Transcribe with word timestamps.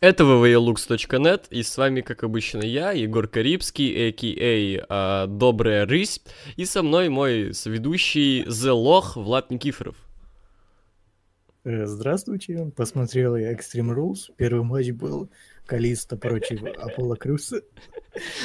Это 0.00 0.24
www.lux.net, 0.24 1.46
и 1.48 1.62
с 1.62 1.78
вами, 1.78 2.02
как 2.02 2.22
обычно, 2.22 2.60
я, 2.60 2.92
Егор 2.92 3.26
Карибский, 3.26 4.10
a.k.a. 4.10 4.86
а, 4.90 5.26
Добрая 5.26 5.86
Рысь, 5.86 6.20
и 6.56 6.66
со 6.66 6.82
мной 6.82 7.08
мой 7.08 7.54
соведущий 7.54 8.42
The 8.42 8.72
Лох 8.72 9.16
Влад 9.16 9.50
Никифоров. 9.50 9.96
Э, 11.64 11.86
здравствуйте, 11.86 12.72
посмотрел 12.76 13.36
я 13.36 13.54
Extreme 13.54 13.94
Rules, 13.94 14.30
первый 14.36 14.64
матч 14.64 14.90
был 14.90 15.30
Калисто 15.64 16.18
против 16.18 16.62
Аполло 16.76 17.16
Крюса. 17.16 17.62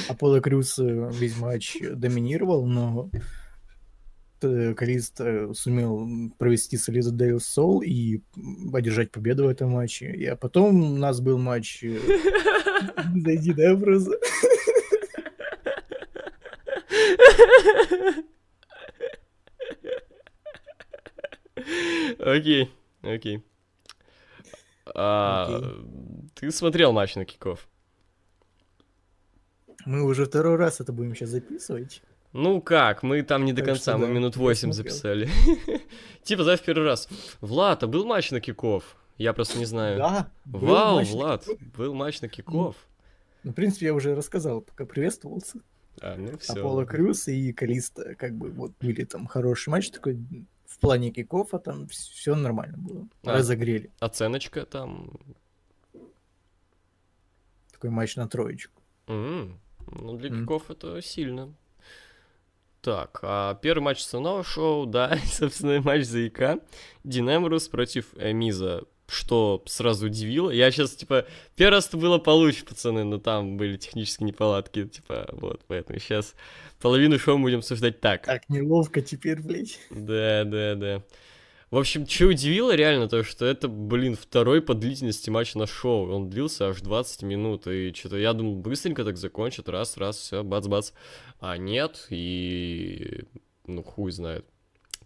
Аполло 0.07 0.39
Крюс 0.39 0.77
весь 0.77 1.37
матч 1.37 1.77
доминировал, 1.81 2.65
но 2.65 3.09
Э, 3.11 3.19
Калисто 4.41 5.21
э, 5.21 5.53
сумел 5.53 6.31
провести 6.37 6.77
Salida 6.77 7.11
del 7.11 7.45
Sol 7.45 7.81
и 7.81 8.21
одержать 8.73 9.11
победу 9.11 9.45
в 9.45 9.49
этом 9.49 9.71
матче. 9.71 10.11
И, 10.11 10.25
а 10.25 10.35
потом 10.35 10.93
у 10.93 10.97
нас 10.97 11.21
был 11.21 11.37
матч 11.37 11.83
э, 11.83 11.99
Зайди, 13.23 13.53
да, 13.53 13.75
просто? 13.75 14.17
Окей, 22.19 22.71
окей. 23.01 23.43
А, 24.93 25.61
ты 26.35 26.51
смотрел 26.51 26.91
матч 26.91 27.15
на 27.15 27.25
киков? 27.25 27.67
Мы 29.85 30.03
уже 30.03 30.25
второй 30.25 30.57
раз 30.57 30.79
это 30.79 30.93
будем 30.93 31.15
сейчас 31.15 31.29
записывать. 31.29 32.01
Ну 32.33 32.61
как, 32.61 33.03
мы 33.03 33.23
там 33.23 33.43
не 33.43 33.51
до 33.51 33.61
так 33.61 33.71
конца, 33.71 33.97
мы 33.97 34.07
да, 34.07 34.13
минут 34.13 34.37
8 34.37 34.71
записали. 34.71 35.29
типа, 36.23 36.43
за 36.43 36.55
в 36.55 36.61
первый 36.61 36.85
раз. 36.85 37.09
Влад, 37.41 37.83
а 37.83 37.87
был 37.87 38.05
матч 38.05 38.31
на 38.31 38.39
kickoff? 38.39 38.95
Я 39.17 39.33
просто 39.33 39.59
не 39.59 39.65
знаю. 39.65 39.97
Да. 39.97 40.31
Вау, 40.45 41.03
Влад, 41.03 41.45
был 41.77 41.93
матч 41.93 42.21
на 42.21 42.29
kickoff. 42.29 42.75
Ну, 43.43 43.51
в 43.51 43.53
принципе, 43.53 43.87
я 43.87 43.93
уже 43.93 44.15
рассказал, 44.15 44.61
пока 44.61 44.85
приветствовался. 44.85 45.59
А, 46.01 46.15
ну 46.15 46.37
все. 46.37 46.53
Аполло 46.53 46.85
Крюс 46.85 47.27
и 47.27 47.51
Калисто, 47.51 48.15
как 48.15 48.33
бы, 48.35 48.49
вот, 48.49 48.71
были 48.79 49.03
там 49.03 49.27
хороший 49.27 49.69
матч 49.69 49.91
такой, 49.91 50.17
в 50.65 50.79
плане 50.79 51.11
kickoff, 51.11 51.53
а 51.53 51.59
там 51.59 51.87
все 51.89 52.35
нормально 52.35 52.77
было. 52.77 53.07
А, 53.25 53.33
Разогрели. 53.33 53.91
Оценочка 53.99 54.65
там? 54.65 55.19
Такой 57.73 57.89
матч 57.89 58.15
на 58.15 58.27
троечку. 58.29 58.81
Mm-hmm. 59.07 59.51
Ну, 59.99 60.17
для 60.17 60.29
kickoff 60.29 60.69
м. 60.69 60.73
это 60.73 61.01
сильно. 61.01 61.53
Так, 62.81 63.19
а 63.21 63.55
первый 63.61 63.83
матч 63.83 63.99
основного 63.99 64.43
шоу, 64.43 64.87
да, 64.87 65.17
собственно, 65.25 65.81
матч 65.81 66.03
за 66.05 66.27
ИК. 66.27 66.61
Дин 67.03 67.29
Эмрус 67.29 67.67
против 67.67 68.07
Миза, 68.17 68.83
что 69.07 69.61
сразу 69.67 70.07
удивило. 70.07 70.49
Я 70.49 70.71
сейчас, 70.71 70.95
типа, 70.95 71.27
первый 71.55 71.75
раз 71.75 71.89
было 71.93 72.17
получше, 72.17 72.65
пацаны, 72.65 73.03
но 73.03 73.19
там 73.19 73.57
были 73.57 73.77
технические 73.77 74.27
неполадки, 74.27 74.87
типа, 74.87 75.29
вот, 75.33 75.61
поэтому 75.67 75.99
сейчас 75.99 76.33
половину 76.79 77.19
шоу 77.19 77.37
будем 77.37 77.59
обсуждать 77.59 78.01
так. 78.01 78.25
Так 78.25 78.49
неловко 78.49 79.01
теперь, 79.01 79.41
блядь. 79.41 79.79
Да, 79.91 80.43
да, 80.45 80.75
да. 80.75 81.03
В 81.71 81.77
общем, 81.77 82.05
что 82.05 82.25
удивило 82.25 82.75
реально, 82.75 83.07
то, 83.07 83.23
что 83.23 83.45
это, 83.45 83.69
блин, 83.69 84.17
второй 84.17 84.61
по 84.61 84.73
длительности 84.73 85.29
матч 85.29 85.55
на 85.55 85.65
шоу. 85.65 86.11
Он 86.11 86.29
длился 86.29 86.67
аж 86.67 86.81
20 86.81 87.23
минут, 87.23 87.65
и 87.65 87.93
что-то 87.93 88.17
я 88.17 88.33
думал, 88.33 88.55
быстренько 88.55 89.05
так 89.05 89.15
закончат, 89.15 89.69
раз, 89.69 89.95
раз, 89.95 90.17
все, 90.17 90.43
бац-бац. 90.43 90.91
А 91.39 91.55
нет, 91.55 92.07
и, 92.09 93.23
ну, 93.67 93.83
хуй 93.83 94.11
знает. 94.11 94.45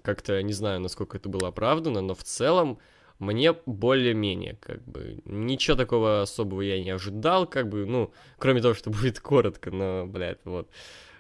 Как-то 0.02 0.42
не 0.42 0.54
знаю, 0.54 0.80
насколько 0.80 1.18
это 1.18 1.30
было 1.30 1.50
оправдано, 1.50 2.02
но 2.02 2.16
в 2.16 2.24
целом 2.24 2.80
мне 3.20 3.54
более-менее, 3.68 4.58
как 4.60 4.84
бы, 4.86 5.22
ничего 5.26 5.78
такого 5.78 6.24
особого 6.24 6.62
я 6.62 6.84
не 6.84 6.90
ожидал, 6.90 7.46
как 7.46 7.70
бы, 7.70 7.86
ну, 7.86 8.12
кроме 8.40 8.64
того, 8.64 8.74
что 8.74 8.90
будет 8.90 9.20
коротко, 9.20 9.70
но, 9.70 10.08
блядь, 10.08 10.40
вот. 10.46 10.68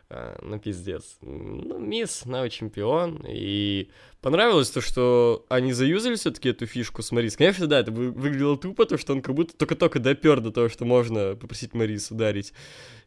Ну, 0.09 0.59
пиздец. 0.59 1.17
Ну, 1.21 1.79
мисс, 1.79 2.25
на 2.25 2.47
чемпион. 2.49 3.25
И 3.27 3.89
понравилось 4.21 4.69
то, 4.69 4.79
что 4.79 5.45
они 5.49 5.73
заюзали 5.73 6.15
все-таки 6.15 6.49
эту 6.49 6.67
фишку 6.67 7.01
с 7.01 7.11
Марис. 7.11 7.35
Конечно, 7.35 7.65
да, 7.65 7.79
это 7.79 7.91
выглядело 7.91 8.57
тупо, 8.57 8.85
то, 8.85 8.97
что 8.97 9.13
он 9.13 9.21
как 9.21 9.33
будто 9.33 9.57
только-только 9.57 9.99
допер 9.99 10.41
до 10.41 10.51
того, 10.51 10.69
что 10.69 10.85
можно 10.85 11.35
попросить 11.35 11.73
Марис 11.73 12.11
ударить 12.11 12.53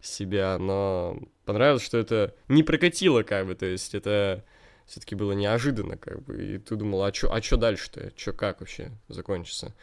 себя. 0.00 0.58
Но 0.58 1.18
понравилось, 1.44 1.84
что 1.84 1.98
это 1.98 2.34
не 2.48 2.64
прокатило, 2.64 3.22
как 3.22 3.46
бы, 3.46 3.54
то 3.54 3.66
есть 3.66 3.94
это 3.94 4.44
все-таки 4.86 5.14
было 5.14 5.32
неожиданно, 5.32 5.96
как 5.96 6.24
бы. 6.24 6.54
И 6.54 6.58
ты 6.58 6.74
думал, 6.74 7.04
а 7.04 7.12
что 7.14 7.32
а 7.32 7.40
чё 7.40 7.56
дальше-то? 7.56 8.12
Что, 8.16 8.32
как 8.32 8.60
вообще 8.60 8.90
закончится? 9.08 9.74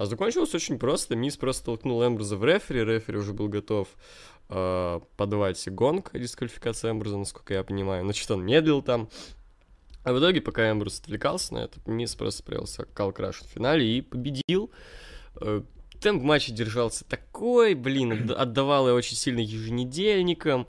А 0.00 0.06
закончилось 0.06 0.54
очень 0.54 0.78
просто. 0.78 1.14
Мисс 1.14 1.36
просто 1.36 1.66
толкнул 1.66 2.02
Эмброза 2.02 2.38
в 2.38 2.42
рефери, 2.42 2.82
рефери 2.86 3.18
уже 3.18 3.34
был 3.34 3.48
готов 3.48 3.86
э, 4.48 5.00
подавать 5.18 5.62
гонг 5.68 6.12
дисквалификации 6.14 6.90
Эмбруза, 6.90 7.18
насколько 7.18 7.52
я 7.52 7.62
понимаю. 7.62 8.10
Что 8.14 8.32
он 8.32 8.42
медлил 8.46 8.80
там. 8.80 9.10
А 10.02 10.14
в 10.14 10.18
итоге, 10.18 10.40
пока 10.40 10.70
Эмбруз 10.70 11.00
отвлекался 11.00 11.52
на 11.52 11.58
это, 11.58 11.78
Мисс 11.84 12.14
просто 12.14 12.38
справился 12.38 12.86
Кал 12.94 13.12
Краш 13.12 13.42
в 13.42 13.48
финале 13.48 13.98
и 13.98 14.00
победил. 14.00 14.70
Э, 15.38 15.60
темп 16.00 16.22
матча 16.22 16.50
держался 16.50 17.04
такой, 17.04 17.74
блин, 17.74 18.32
отдавал 18.34 18.88
я 18.88 18.94
очень 18.94 19.18
сильно 19.18 19.40
еженедельникам. 19.40 20.66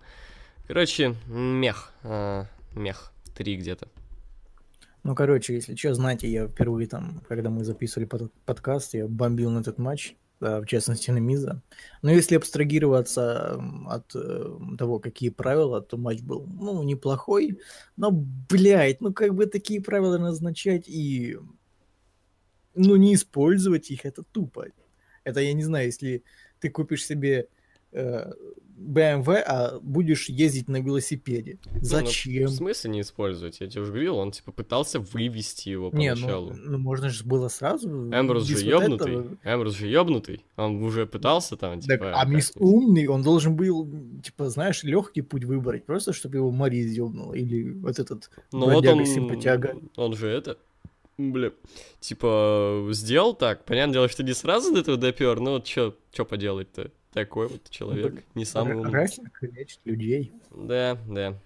Короче, 0.67 1.15
мех. 1.27 1.93
Э, 2.03 2.47
мех. 2.73 3.13
Три 3.33 3.55
где-то. 3.55 3.87
Ну, 5.03 5.15
короче, 5.15 5.55
если 5.55 5.75
что, 5.75 5.93
знаете, 5.93 6.29
я 6.29 6.47
впервые 6.47 6.87
там, 6.87 7.21
когда 7.27 7.49
мы 7.49 7.63
записывали 7.63 8.05
под 8.05 8.31
подкаст, 8.45 8.93
я 8.93 9.07
бомбил 9.07 9.49
на 9.49 9.59
этот 9.59 9.77
матч. 9.77 10.15
В 10.41 10.65
частности 10.65 11.11
на 11.11 11.19
Миза. 11.19 11.61
Но 12.01 12.09
если 12.09 12.35
абстрагироваться 12.35 13.61
от 13.87 14.15
э, 14.15 14.57
того, 14.75 14.97
какие 14.97 15.29
правила, 15.29 15.81
то 15.81 15.97
матч 15.97 16.21
был, 16.21 16.47
ну, 16.47 16.81
неплохой, 16.81 17.59
но, 17.95 18.09
блядь, 18.09 19.01
ну, 19.01 19.13
как 19.13 19.35
бы 19.35 19.45
такие 19.45 19.83
правила 19.83 20.17
назначать 20.17 20.89
и, 20.89 21.37
ну, 22.73 22.95
не 22.95 23.13
использовать 23.13 23.91
их, 23.91 24.03
это 24.03 24.23
тупо. 24.23 24.65
Это, 25.23 25.41
я 25.41 25.53
не 25.53 25.63
знаю, 25.63 25.85
если 25.85 26.23
ты 26.59 26.71
купишь 26.71 27.05
себе 27.05 27.47
э, 27.91 28.31
BMW, 28.81 29.35
а 29.45 29.79
будешь 29.81 30.29
ездить 30.29 30.67
на 30.67 30.77
велосипеде. 30.77 31.59
Зачем? 31.81 32.43
Ну, 32.43 32.49
в 32.49 32.53
смысле 32.53 32.91
не 32.91 33.01
использовать? 33.01 33.61
Я 33.61 33.67
тебе 33.67 33.81
уже 33.81 33.91
говорил, 33.91 34.17
он 34.17 34.31
типа 34.31 34.51
пытался 34.51 34.99
вывести 34.99 35.69
его 35.69 35.91
поначалу. 35.91 36.51
Не, 36.51 36.57
ну, 36.57 36.71
ну 36.71 36.77
можно 36.77 37.09
же 37.09 37.23
было 37.23 37.47
сразу. 37.47 37.87
Эмбрус 37.89 38.45
же 38.45 38.65
ёбнутый. 38.65 39.17
Вот 39.17 39.37
Эмбрус 39.43 39.75
же 39.75 39.87
ёбнутый. 39.87 40.45
Он 40.55 40.83
уже 40.83 41.05
пытался 41.05 41.57
там, 41.57 41.79
типа... 41.79 41.97
Так, 41.97 42.13
а 42.15 42.25
мисс 42.25 42.53
умный, 42.55 43.07
он 43.07 43.21
должен 43.21 43.55
был, 43.55 43.87
типа, 44.23 44.49
знаешь, 44.49 44.83
легкий 44.83 45.21
путь 45.21 45.43
выбрать, 45.45 45.85
просто 45.85 46.13
чтобы 46.13 46.37
его 46.37 46.51
Мари 46.51 46.77
ёбнула. 46.77 47.33
Или 47.33 47.71
вот 47.71 47.99
этот 47.99 48.29
ну, 48.51 48.69
вот 48.69 48.85
он, 48.85 49.05
симпатяга. 49.05 49.77
Он 49.95 50.15
же 50.15 50.27
это, 50.27 50.57
бля, 51.17 51.51
типа, 51.99 52.87
сделал 52.91 53.35
так. 53.35 53.65
Понятное 53.65 53.93
дело, 53.93 54.09
что 54.09 54.23
не 54.23 54.33
сразу 54.33 54.73
до 54.73 54.79
этого 54.79 54.97
допер, 54.97 55.39
но 55.39 55.53
вот 55.53 55.67
что 55.67 56.25
поделать-то? 56.25 56.91
Такой 57.11 57.47
вот 57.47 57.69
человек, 57.69 58.13
ну, 58.13 58.21
не 58.35 58.45
самый 58.45 58.75
умный. 58.75 58.91
Рестлинг 58.91 59.37
лечит 59.41 59.79
людей. 59.83 60.31
Да, 60.51 60.97
да. 61.07 61.37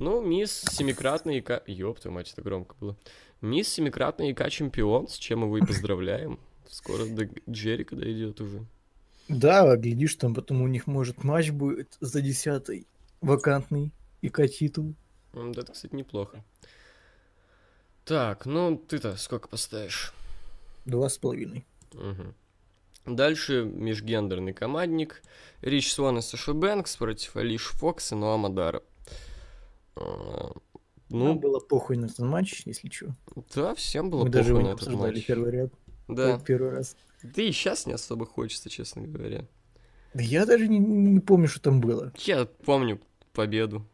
Ну, 0.00 0.20
мисс 0.20 0.64
семикратный 0.70 1.38
ИК... 1.38 1.62
Ёб 1.66 2.00
твою 2.00 2.14
мать, 2.14 2.32
это 2.32 2.42
громко 2.42 2.74
было. 2.80 2.96
Мисс 3.40 3.68
семикратный 3.68 4.32
ИК 4.32 4.48
чемпион, 4.50 5.08
с 5.08 5.14
чем 5.14 5.40
мы 5.40 5.46
его 5.46 5.58
и 5.58 5.66
поздравляем. 5.66 6.38
Скоро 6.68 7.06
до 7.06 7.28
Джерика 7.48 7.96
дойдет 7.96 8.40
уже. 8.40 8.64
Да, 9.28 9.76
глядишь, 9.76 10.16
там 10.16 10.34
потом 10.34 10.62
у 10.62 10.68
них, 10.68 10.86
может, 10.86 11.22
матч 11.22 11.50
будет 11.50 11.96
за 12.00 12.20
десятый 12.20 12.86
вакантный 13.20 13.92
ИК 14.22 14.48
титул. 14.48 14.94
Да, 15.32 15.62
это, 15.62 15.72
кстати, 15.72 15.94
неплохо. 15.94 16.42
Так, 18.04 18.46
ну 18.46 18.76
ты-то 18.76 19.16
сколько 19.16 19.48
поставишь? 19.48 20.12
Два 20.86 21.08
с 21.08 21.18
половиной. 21.18 21.66
Угу. 21.92 22.34
Дальше 23.08 23.64
межгендерный 23.64 24.52
командник. 24.52 25.22
Рич 25.60 25.92
Свон 25.92 26.18
и 26.18 26.22
Саша 26.22 26.52
Бэнкс 26.52 26.96
против 26.96 27.36
Алиш 27.36 27.66
Фокс 27.68 28.12
и 28.12 28.14
Ноа 28.14 28.36
Мадара. 28.36 28.82
А, 29.96 30.52
ну, 31.08 31.24
Нам 31.28 31.38
было 31.38 31.58
похуй 31.60 31.96
на 31.96 32.06
этот 32.06 32.20
матч, 32.20 32.62
если 32.64 32.88
что. 32.90 33.14
Да, 33.54 33.74
всем 33.74 34.10
было 34.10 34.24
Мы 34.24 34.30
похуй 34.30 34.40
даже 34.42 34.54
на 34.60 34.68
этот 34.68 34.92
матч. 34.92 35.26
первый 35.26 35.50
ряд. 35.50 35.72
Да. 36.06 36.38
Первый 36.38 36.70
раз. 36.70 36.96
Да 37.22 37.42
и 37.42 37.50
сейчас 37.50 37.86
не 37.86 37.94
особо 37.94 38.26
хочется, 38.26 38.70
честно 38.70 39.02
говоря. 39.02 39.46
Да 40.14 40.22
я 40.22 40.46
даже 40.46 40.68
не, 40.68 40.78
не 40.78 41.20
помню, 41.20 41.48
что 41.48 41.60
там 41.60 41.80
было. 41.80 42.12
Я 42.18 42.46
помню 42.46 43.00
победу. 43.32 43.86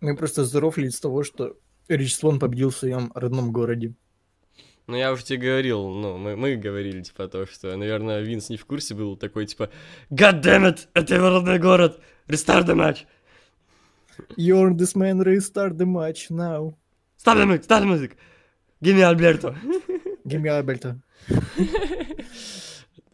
Мы 0.00 0.16
просто 0.16 0.44
здоровли 0.44 0.88
с 0.88 1.00
того, 1.00 1.22
что 1.22 1.56
Рич 1.88 2.14
Свон 2.14 2.38
победил 2.38 2.70
в 2.70 2.76
своем 2.76 3.10
родном 3.14 3.52
городе. 3.52 3.94
Ну, 4.86 4.96
я 4.96 5.12
уже 5.12 5.24
тебе 5.24 5.48
говорил, 5.48 5.88
ну, 5.88 6.18
мы, 6.18 6.36
мы 6.36 6.56
говорили, 6.56 7.00
типа, 7.02 7.26
то, 7.28 7.46
что, 7.46 7.74
наверное, 7.74 8.20
Винс 8.20 8.50
не 8.50 8.58
в 8.58 8.66
курсе 8.66 8.94
был 8.94 9.16
такой, 9.16 9.46
типа, 9.46 9.70
God 10.10 10.42
damn 10.42 10.64
it, 10.68 10.88
это 10.92 11.14
его 11.14 11.30
родной 11.30 11.58
город, 11.58 12.00
restart 12.28 12.66
the 12.66 12.74
match. 12.74 13.06
You're 14.36 14.74
this 14.74 14.94
man, 14.94 15.22
restart 15.22 15.78
the 15.78 15.86
match 15.86 16.30
now. 16.30 16.74
Stop 17.16 17.38
the 17.38 17.46
music, 17.46 17.64
stop 17.64 17.80
the 17.80 17.86
music. 17.86 18.16
Give 18.82 18.94
me 18.94 19.02
Alberto. 19.02 19.54
Give 20.26 20.42
me 20.42 20.50
Alberto. 20.50 21.00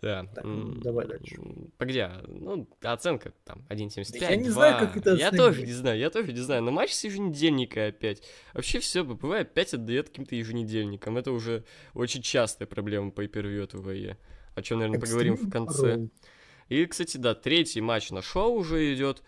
Да. 0.02 0.25
Так, 0.35 0.44
М, 0.44 0.81
давай 0.81 1.06
дальше. 1.06 1.37
Погоди, 1.76 2.06
ну, 2.26 2.67
оценка 2.82 3.32
там 3.44 3.67
1.75, 3.69 4.20
Я 4.31 4.37
не 4.37 4.49
знаю, 4.49 4.79
2. 4.79 4.87
как 4.87 4.97
это 4.97 5.14
Я 5.14 5.31
тоже 5.31 5.62
не 5.62 5.73
знаю, 5.73 5.99
я 5.99 6.08
тоже 6.11 6.32
не 6.32 6.41
знаю. 6.41 6.62
Но 6.62 6.70
матч 6.70 6.93
с 6.93 7.05
еженедельника 7.05 7.88
опять. 7.88 8.23
Вообще 8.55 8.79
все, 8.81 9.05
БПВ 9.05 9.32
опять 9.41 9.75
отдает 9.75 10.08
каким-то 10.08 10.35
еженедельникам. 10.37 11.19
Это 11.19 11.32
уже 11.32 11.64
очень 11.94 12.23
частая 12.23 12.67
проблема 12.67 13.11
по 13.11 13.23
per 13.25 13.62
от 13.62 13.75
ВВЕ. 13.75 14.17
О 14.55 14.62
чем, 14.62 14.79
наверное, 14.79 15.00
поговорим 15.00 15.37
в 15.37 15.50
конце. 15.50 15.94
Roll. 15.97 16.11
И, 16.69 16.87
кстати, 16.87 17.17
да, 17.17 17.35
третий 17.35 17.81
матч 17.81 18.11
на 18.11 18.23
шоу 18.23 18.55
уже 18.55 18.94
идет. 18.94 19.23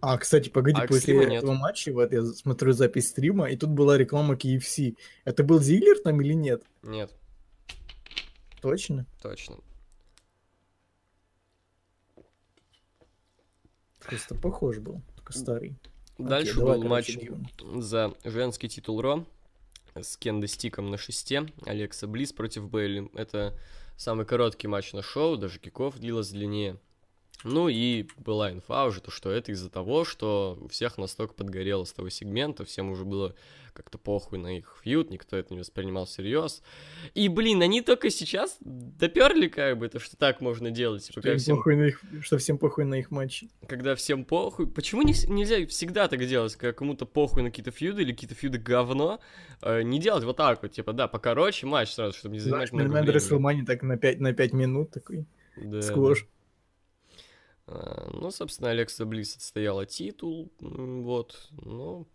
А, 0.00 0.16
кстати, 0.18 0.48
погоди, 0.48 0.80
А 0.80 0.86
после 0.86 1.14
нет. 1.26 1.42
этого 1.42 1.54
матча, 1.54 1.92
вот 1.92 2.12
я 2.12 2.22
смотрю 2.24 2.72
запись 2.72 3.08
стрима, 3.08 3.50
и 3.50 3.56
тут 3.56 3.70
была 3.70 3.96
реклама 3.98 4.34
KFC. 4.34 4.94
Это 5.24 5.42
был 5.42 5.58
Зиглер 5.60 5.98
там 6.00 6.20
или 6.20 6.34
нет? 6.34 6.62
Нет, 6.82 7.12
Точно? 8.60 9.06
точно. 9.22 9.56
Просто 14.08 14.34
похож 14.34 14.78
был, 14.78 15.02
только 15.16 15.32
старый. 15.32 15.76
Дальше 16.16 16.52
Окей, 16.52 16.60
давай, 16.60 16.76
был 16.78 16.82
короче, 16.88 17.12
матч 17.12 17.22
Диван. 17.22 17.82
за 17.82 18.14
женский 18.24 18.68
титул 18.68 19.00
Ро 19.00 19.24
с 19.94 20.16
Кенда 20.16 20.46
Стиком 20.46 20.90
на 20.90 20.96
шесте, 20.96 21.46
Алекса 21.64 22.06
Близ 22.06 22.32
против 22.32 22.68
Бейли. 22.68 23.10
Это 23.14 23.56
самый 23.96 24.26
короткий 24.26 24.66
матч 24.66 24.92
на 24.92 25.02
шоу, 25.02 25.36
даже 25.36 25.58
киков 25.58 25.98
длилось 25.98 26.30
длиннее. 26.30 26.78
Ну 27.44 27.68
и 27.68 28.06
была 28.16 28.50
инфа 28.50 28.86
уже, 28.86 29.00
то, 29.00 29.10
что 29.10 29.30
это 29.30 29.52
из-за 29.52 29.70
того, 29.70 30.04
что 30.04 30.58
у 30.60 30.68
всех 30.68 30.98
настолько 30.98 31.34
подгорело 31.34 31.84
с 31.84 31.92
того 31.92 32.08
сегмента, 32.08 32.64
всем 32.64 32.90
уже 32.90 33.04
было 33.04 33.34
как-то 33.72 33.96
похуй 33.96 34.40
на 34.40 34.58
их 34.58 34.76
фьют, 34.82 35.10
никто 35.10 35.36
это 35.36 35.54
не 35.54 35.60
воспринимал 35.60 36.06
всерьез. 36.06 36.62
И, 37.14 37.28
блин, 37.28 37.62
они 37.62 37.80
только 37.80 38.10
сейчас 38.10 38.56
доперли 38.60 39.46
как 39.46 39.78
бы, 39.78 39.88
то, 39.88 40.00
что 40.00 40.16
так 40.16 40.40
можно 40.40 40.72
делать. 40.72 41.04
Что, 41.04 41.20
когда 41.20 41.36
всем 41.38 41.58
похуй 41.58 41.76
на 41.76 41.84
их, 41.84 42.02
что 42.22 42.38
всем 42.38 42.58
похуй 42.58 42.84
на 42.84 42.96
их 42.96 43.12
матчи. 43.12 43.48
когда 43.68 43.94
всем 43.94 44.24
похуй. 44.24 44.66
Почему 44.66 45.02
не, 45.02 45.12
нельзя 45.28 45.64
всегда 45.68 46.08
так 46.08 46.26
делать, 46.26 46.56
когда 46.56 46.72
кому-то 46.72 47.06
похуй 47.06 47.44
на 47.44 47.50
какие-то 47.50 47.70
фьюды 47.70 48.02
или 48.02 48.12
какие-то 48.12 48.34
фьюды 48.34 48.58
говно, 48.58 49.20
э, 49.62 49.82
не 49.82 50.00
делать 50.00 50.24
вот 50.24 50.36
так 50.38 50.60
вот, 50.60 50.72
типа, 50.72 50.92
да, 50.92 51.06
покороче 51.06 51.66
матч 51.66 51.92
сразу, 51.92 52.18
чтобы 52.18 52.34
не 52.34 52.40
занимать 52.40 52.70
Знаешь, 52.70 52.72
много 52.72 53.00
времени. 53.02 53.64
Так 53.64 53.82
на 53.82 53.96
5, 53.96 54.18
на 54.18 54.32
5 54.32 54.52
минут 54.54 54.90
такой 54.90 55.26
Да, 55.56 55.82
сквош. 55.82 56.22
да. 56.22 56.26
А, 57.70 58.08
ну, 58.12 58.30
собственно, 58.30 58.70
Алекса 58.70 59.04
Близ 59.04 59.36
отстояла 59.36 59.84
титул, 59.84 60.50
вот, 60.58 61.50
ну, 61.50 62.06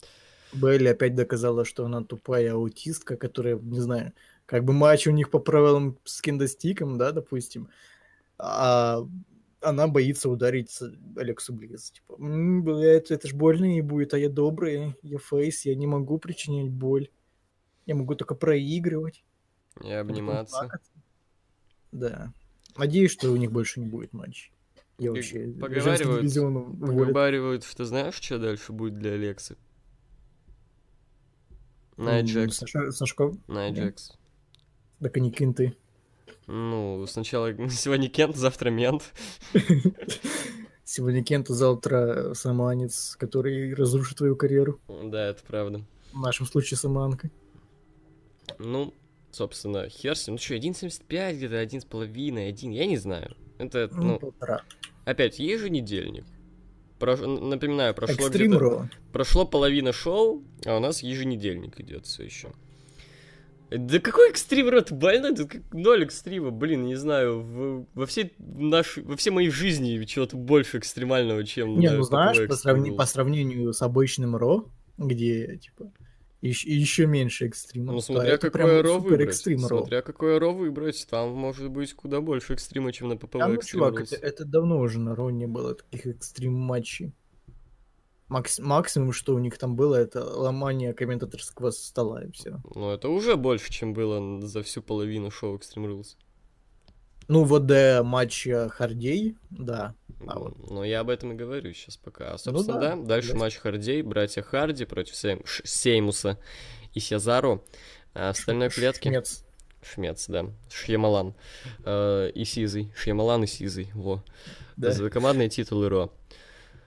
Белли 0.51 0.87
опять 0.87 1.15
доказала, 1.15 1.63
что 1.63 1.85
она 1.85 2.03
тупая 2.03 2.53
аутистка, 2.53 3.17
которая, 3.17 3.57
не 3.57 3.79
знаю, 3.79 4.13
как 4.47 4.63
бы 4.63 4.73
матч 4.73 5.07
у 5.07 5.11
них 5.11 5.29
по 5.29 5.39
правилам 5.39 5.97
с 6.03 6.21
киндостиком, 6.21 6.97
да, 6.97 7.11
допустим, 7.11 7.69
а 8.39 9.07
она 9.61 9.87
боится 9.87 10.29
ударить 10.29 10.77
Алексу 11.15 11.53
Близ. 11.53 11.91
Типа, 11.91 12.15
«М, 12.19 12.63
блядь, 12.63 13.11
это 13.11 13.27
ж 13.27 13.33
больно 13.33 13.65
ей 13.65 13.81
будет, 13.81 14.13
а 14.13 14.19
я 14.19 14.29
добрый, 14.29 14.95
я 15.03 15.17
фейс, 15.19 15.65
я 15.65 15.75
не 15.75 15.87
могу 15.87 16.17
причинять 16.17 16.69
боль. 16.69 17.09
Я 17.85 17.95
могу 17.95 18.15
только 18.15 18.35
проигрывать. 18.35 19.23
и 19.83 19.91
обниматься. 19.91 20.59
плакаться». 20.59 20.91
Да. 21.91 22.33
Надеюсь, 22.75 23.11
что 23.11 23.31
у 23.31 23.37
них 23.37 23.51
больше 23.51 23.79
не 23.79 23.85
будет 23.85 24.13
матчей. 24.13 24.51
Я 24.99 25.11
вообще 25.11 25.47
поговаривают-. 25.47 26.79
Поговаривают, 26.79 27.63
что 27.63 27.85
знаешь, 27.85 28.15
что 28.15 28.37
дальше 28.39 28.71
будет 28.73 28.93
для 28.95 29.11
Алексы? 29.13 29.57
Найт 31.97 32.25
М, 32.25 32.27
Джекс. 32.31 32.57
Саша- 32.57 32.91
Сашко, 32.91 33.33
Найт 33.47 33.75
да. 33.75 33.83
Джекс. 33.85 34.11
так 34.99 35.15
они 35.17 35.31
кенты. 35.31 35.75
Ну, 36.47 37.05
сначала 37.07 37.53
сегодня 37.69 38.09
Кент, 38.09 38.35
завтра 38.35 38.69
Мент. 38.69 39.13
Сегодня 40.85 41.23
Кента, 41.23 41.53
завтра 41.53 42.33
саманец, 42.33 43.15
который 43.15 43.73
разрушит 43.73 44.17
твою 44.17 44.35
карьеру. 44.35 44.79
Да, 45.05 45.27
это 45.29 45.41
правда. 45.47 45.81
В 46.11 46.19
нашем 46.19 46.45
случае 46.45 46.77
саманка. 46.77 47.31
Ну, 48.59 48.93
собственно, 49.31 49.87
хер 49.87 50.15
с 50.17 50.27
ним. 50.27 50.35
Ну 50.35 50.39
что, 50.39 50.55
1.75 50.55 51.35
где-то, 51.37 51.55
1,5, 51.55 52.47
1, 52.47 52.71
я 52.71 52.85
не 52.85 52.97
знаю. 52.97 53.35
Это, 53.57 53.89
Ну, 53.93 54.03
ну, 54.03 54.19
полтора. 54.19 54.61
Опять, 55.05 55.39
еженедельник. 55.39 56.25
Н- 56.99 57.49
Напоминаю, 57.49 57.93
прошло 57.93 58.29
где-то... 58.29 58.59
Ро. 58.59 58.89
Прошло 59.11 59.45
половина 59.45 59.91
шоу, 59.91 60.43
а 60.65 60.77
у 60.77 60.79
нас 60.79 61.03
еженедельник 61.03 61.79
идет 61.81 62.05
все 62.05 62.23
еще. 62.23 62.53
Да 63.69 63.99
какой 63.99 64.29
экстрим, 64.29 64.69
рот, 64.69 64.91
больной? 64.91 65.35
Тут 65.35 65.49
как 65.51 65.61
ноль 65.73 66.03
экстрима, 66.03 66.51
блин, 66.51 66.85
не 66.85 66.95
знаю, 66.95 67.41
в- 67.41 67.85
во 67.95 68.05
всей 68.05 68.33
нашей, 68.37 69.03
во 69.03 69.17
всей 69.17 69.31
моей 69.31 69.49
жизни 69.49 70.03
чего-то 70.05 70.37
больше 70.37 70.77
экстремального, 70.77 71.43
чем... 71.43 71.79
Не, 71.79 71.89
на 71.89 71.97
ну 71.97 72.03
знаешь, 72.03 72.47
по, 72.47 72.55
сравни- 72.55 72.95
по 72.95 73.05
сравнению 73.05 73.73
с 73.73 73.81
обычным 73.81 74.35
Ро, 74.35 74.69
где, 74.97 75.57
типа, 75.57 75.91
еще, 76.49 77.05
меньше 77.05 77.47
экстрима. 77.47 77.93
Ну, 77.93 78.01
смотря 78.01 78.33
это 78.33 78.51
какое 78.51 78.83
ро 78.83 78.99
выбрать. 78.99 79.29
экстрим 79.29 79.65
Ро. 79.65 79.77
Смотря 79.79 80.01
какое 80.01 80.39
ро 80.39 80.51
выбрать, 80.53 81.07
там 81.09 81.29
может 81.31 81.69
быть 81.69 81.93
куда 81.93 82.21
больше 82.21 82.53
экстрима, 82.53 82.91
чем 82.91 83.09
на 83.09 83.17
ППВ 83.17 83.35
А 83.41 83.47
ну, 83.47 83.61
чувак, 83.61 84.01
это, 84.01 84.15
это 84.15 84.45
давно 84.45 84.79
уже 84.79 84.99
на 84.99 85.15
Ро 85.15 85.29
не 85.29 85.47
было 85.47 85.75
таких 85.75 86.05
экстрим 86.07 86.53
матчей. 86.53 87.13
Макс- 88.29 88.59
максимум, 88.59 89.11
что 89.11 89.35
у 89.35 89.39
них 89.39 89.57
там 89.57 89.75
было, 89.75 89.95
это 89.95 90.23
ломание 90.23 90.93
комментаторского 90.93 91.71
стола 91.71 92.23
и 92.23 92.31
все. 92.31 92.61
Ну, 92.73 92.89
это 92.89 93.09
уже 93.09 93.35
больше, 93.35 93.71
чем 93.71 93.93
было 93.93 94.41
за 94.41 94.63
всю 94.63 94.81
половину 94.81 95.29
шоу 95.29 95.57
Extreme 95.57 95.85
Rules. 95.87 96.15
Ну, 97.27 97.43
вот 97.43 97.65
до 97.65 98.01
матча 98.03 98.69
Хардей, 98.69 99.35
да. 99.49 99.95
А 100.27 100.39
вот. 100.39 100.69
Но 100.71 100.83
я 100.83 101.01
об 101.01 101.09
этом 101.09 101.33
и 101.33 101.35
говорю 101.35 101.73
сейчас 101.73 101.97
пока. 101.97 102.29
А, 102.29 102.31
Ну 102.31 102.37
собственно, 102.37 102.79
да, 102.79 102.95
да, 102.95 103.01
дальше 103.03 103.29
блядь. 103.31 103.41
матч 103.41 103.57
Хардей, 103.57 104.01
братья 104.01 104.41
Харди 104.41 104.85
против 104.85 105.15
Сейм- 105.15 105.45
Ш- 105.45 105.63
Сеймуса 105.65 106.37
и 106.93 106.99
Сезаро. 106.99 107.63
А 108.13 108.27
в 108.27 108.37
остальной 108.37 108.69
клетке... 108.69 109.09
Шмец. 109.09 109.45
Шмец, 109.81 110.27
да. 110.27 110.45
Шьямалан. 110.71 111.33
Э, 111.83 112.29
и 112.33 112.45
Сизый. 112.45 112.93
Шьямалан 112.95 113.43
и 113.43 113.47
Сизый. 113.47 113.89
Во. 113.93 114.23
Да. 114.77 114.91
За 114.91 115.09
командные 115.09 115.49
титулы 115.49 115.89
Ро. 115.89 116.09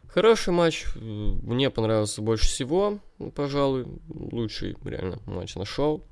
Хороший 0.09 0.55
матч. 0.55 0.87
Мне 0.97 1.69
понравился 1.69 2.23
больше 2.23 2.47
всего, 2.47 3.01
ну, 3.19 3.31
пожалуй. 3.31 3.87
Лучший 4.09 4.77
реально 4.85 5.19
матч 5.27 5.57
на 5.57 5.67
шоу. 5.67 6.03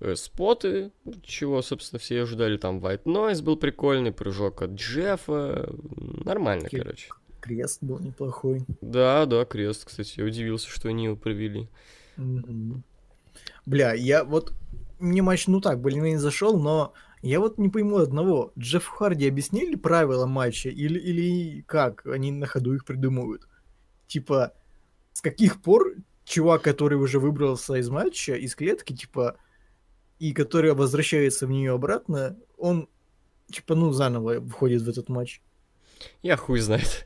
Э, 0.00 0.14
Споты, 0.14 0.92
чего, 1.22 1.60
собственно, 1.62 1.98
все 1.98 2.22
ожидали. 2.22 2.56
Там 2.56 2.78
White 2.78 3.04
Noise 3.04 3.42
был 3.42 3.56
прикольный, 3.56 4.12
прыжок 4.12 4.62
от 4.62 4.70
Джеффа. 4.72 5.68
Нормально, 6.24 6.68
Ки- 6.68 6.78
короче. 6.78 7.08
Крест 7.40 7.82
был 7.82 7.98
неплохой. 7.98 8.64
Да, 8.80 9.26
да, 9.26 9.44
крест, 9.44 9.84
кстати. 9.84 10.18
Я 10.18 10.24
удивился, 10.24 10.68
что 10.68 10.88
они 10.88 11.04
его 11.04 11.16
провели. 11.16 11.68
Мгм. 12.16 12.82
Бля, 13.66 13.92
я 13.94 14.24
вот... 14.24 14.52
Мне 14.98 15.22
матч, 15.22 15.46
ну 15.46 15.60
так, 15.60 15.80
блин, 15.80 16.02
не 16.02 16.16
зашел, 16.16 16.58
но 16.58 16.92
я 17.22 17.38
вот 17.38 17.58
не 17.58 17.68
пойму 17.68 17.98
одного. 17.98 18.52
Джефф 18.58 18.84
Харди 18.84 19.28
объяснили 19.28 19.76
правила 19.76 20.26
матча 20.26 20.68
или, 20.70 20.98
или 20.98 21.60
как 21.62 22.04
они 22.06 22.32
на 22.32 22.46
ходу 22.46 22.74
их 22.74 22.84
придумывают? 22.84 23.46
Типа, 24.08 24.54
с 25.12 25.20
каких 25.20 25.62
пор 25.62 25.94
чувак, 26.24 26.62
который 26.62 26.98
уже 26.98 27.20
выбрался 27.20 27.74
из 27.76 27.88
матча, 27.88 28.34
из 28.34 28.56
клетки, 28.56 28.92
типа, 28.92 29.36
и 30.18 30.32
который 30.32 30.74
возвращается 30.74 31.46
в 31.46 31.50
нее 31.50 31.72
обратно, 31.72 32.36
он, 32.56 32.88
типа, 33.50 33.74
ну, 33.74 33.92
заново 33.92 34.40
входит 34.48 34.82
в 34.82 34.88
этот 34.88 35.08
матч. 35.08 35.40
Я 36.22 36.36
хуй 36.36 36.60
знает. 36.60 37.04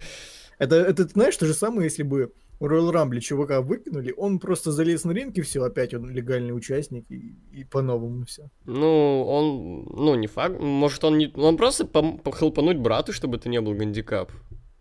Это, 0.58 0.76
это, 0.76 1.04
ты 1.04 1.12
знаешь, 1.12 1.36
то 1.36 1.46
же 1.46 1.54
самое, 1.54 1.84
если 1.84 2.02
бы 2.02 2.32
в 2.60 2.64
Royal 2.64 2.92
Rumble 2.92 3.18
чувака 3.18 3.60
выкинули, 3.60 4.14
он 4.16 4.38
просто 4.38 4.70
залез 4.70 5.04
на 5.04 5.10
ринг, 5.10 5.36
и 5.36 5.40
все, 5.40 5.64
опять 5.64 5.94
он 5.94 6.08
легальный 6.10 6.54
участник, 6.54 7.04
и, 7.10 7.34
и 7.52 7.64
по-новому 7.64 8.24
все. 8.24 8.48
Ну, 8.64 9.24
он, 9.24 9.86
ну, 9.90 10.14
не 10.14 10.28
факт. 10.28 10.60
Может, 10.60 11.02
он 11.02 11.18
не... 11.18 11.32
Он 11.34 11.56
просто 11.56 11.84
пом- 11.84 12.20
похлопануть 12.22 12.78
брату, 12.78 13.12
чтобы 13.12 13.38
это 13.38 13.48
не 13.48 13.60
был 13.60 13.74
гандикап. 13.74 14.30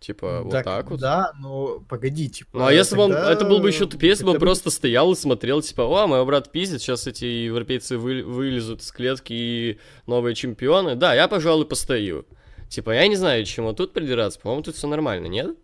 Типа, 0.02 0.42
вот 0.42 0.64
так 0.64 0.90
вот. 0.90 1.00
Да, 1.00 1.32
но 1.40 1.80
погоди, 1.88 2.28
типа... 2.28 2.58
Ну, 2.58 2.66
а 2.66 2.74
если 2.74 2.96
бы 2.96 3.04
он... 3.04 3.14
Это 3.14 3.46
был 3.46 3.60
бы 3.60 3.70
еще 3.70 3.86
тупее, 3.86 4.10
если 4.10 4.26
бы 4.26 4.32
он 4.32 4.40
просто 4.40 4.72
стоял 4.72 5.12
и 5.12 5.16
смотрел, 5.16 5.62
типа, 5.62 5.84
о, 5.84 6.08
мой 6.08 6.26
брат 6.26 6.52
пиздит, 6.52 6.82
сейчас 6.82 7.06
эти 7.06 7.26
европейцы 7.26 8.00
вы- 8.00 8.24
вылезут 8.24 8.82
из 8.82 8.92
клетки 8.92 9.32
и 9.32 9.80
новые 10.08 10.34
чемпионы. 10.34 10.96
Да, 10.96 11.14
я, 11.14 11.28
пожалуй, 11.28 11.68
постою. 11.68 12.26
Типа, 12.68 12.90
я 12.90 13.08
не 13.08 13.16
знаю, 13.16 13.46
чему 13.46 13.74
тут 13.74 13.94
придираться. 13.94 14.40
По-моему, 14.40 14.64
тут 14.64 14.76
все 14.76 14.88
нормально, 14.88 15.28
нет? 15.28 15.56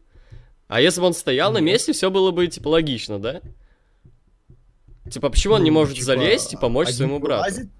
А 0.68 0.82
если 0.82 1.02
бы 1.02 1.08
он 1.08 1.14
стоял 1.14 1.52
на 1.52 1.58
Нет. 1.58 1.74
месте, 1.74 1.94
все 1.94 2.12
было 2.12 2.30
бы, 2.30 2.46
типа, 2.46 2.68
логично, 2.68 3.20
да? 3.20 3.42
Типа, 5.10 5.32
почему 5.32 5.56
он 5.56 5.64
не 5.64 5.72
ну, 5.72 5.80
может 5.80 5.96
типа, 5.96 6.06
залезть 6.06 6.54
и 6.54 6.58
помочь 6.58 6.90
своему 6.90 7.18
брату? 7.18 7.44
вылазит, 7.44 7.72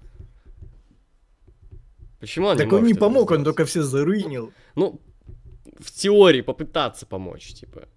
Почему 2.18 2.48
он 2.48 2.56
Так 2.56 2.66
не 2.66 2.72
он 2.72 2.84
не 2.84 2.94
помог, 2.94 3.30
он 3.30 3.44
только 3.44 3.64
все 3.64 3.82
заруинил. 3.82 4.52
Ну, 4.74 5.00
в 5.78 5.90
теории 5.92 6.40
попытаться 6.42 7.06
помочь, 7.06 7.54
типа. 7.54 7.88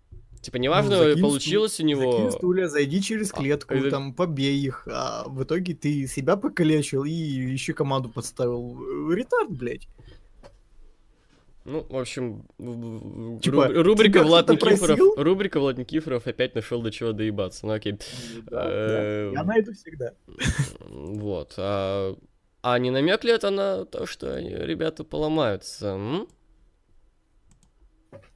Типа, 0.41 0.57
неважно, 0.57 0.97
Ну, 0.97 1.03
закинь 1.03 1.21
получилось 1.21 1.79
у 1.79 1.83
него... 1.83 2.11
Закинь 2.13 2.31
стулья, 2.31 2.67
зайди 2.67 2.99
через 3.01 3.31
А, 3.31 3.37
клетку, 3.37 3.75
это- 3.75 3.91
там, 3.91 4.13
побей 4.13 4.59
их, 4.59 4.87
а 4.91 5.25
в 5.27 5.43
итоге 5.43 5.75
ты 5.75 6.07
себя 6.07 6.35
покалечил 6.35 7.03
и 7.03 7.11
еще 7.11 7.73
команду 7.73 8.09
подставил. 8.09 9.11
Ретард, 9.13 9.51
блядь. 9.51 9.87
Ну, 11.63 11.85
в 11.87 11.95
общем, 11.95 12.43
Типа, 13.39 13.67
руб- 13.67 13.83
рубрика 13.83 14.23
Влад 14.23 14.49
Никифоров, 14.49 14.99
рубрика 15.15 15.59
Влад 15.59 15.77
Никифоров 15.77 16.25
опять 16.25 16.55
нашел 16.55 16.81
до 16.81 16.89
чего 16.89 17.11
доебаться. 17.11 17.67
Ну 17.67 17.73
окей. 17.73 17.93
Да, 18.49 18.63
да. 18.63 18.69
Э, 18.71 19.31
Я 19.35 19.43
найду 19.43 19.73
всегда. 19.73 20.13
Вот. 20.89 21.53
А, 21.57 22.15
а 22.63 22.79
не 22.79 22.89
намек 22.89 23.23
ли 23.23 23.31
это 23.31 23.51
на 23.51 23.85
то, 23.85 24.07
что 24.07 24.39
ребята 24.39 25.03
поломаются? 25.03 25.85
м? 25.89 26.27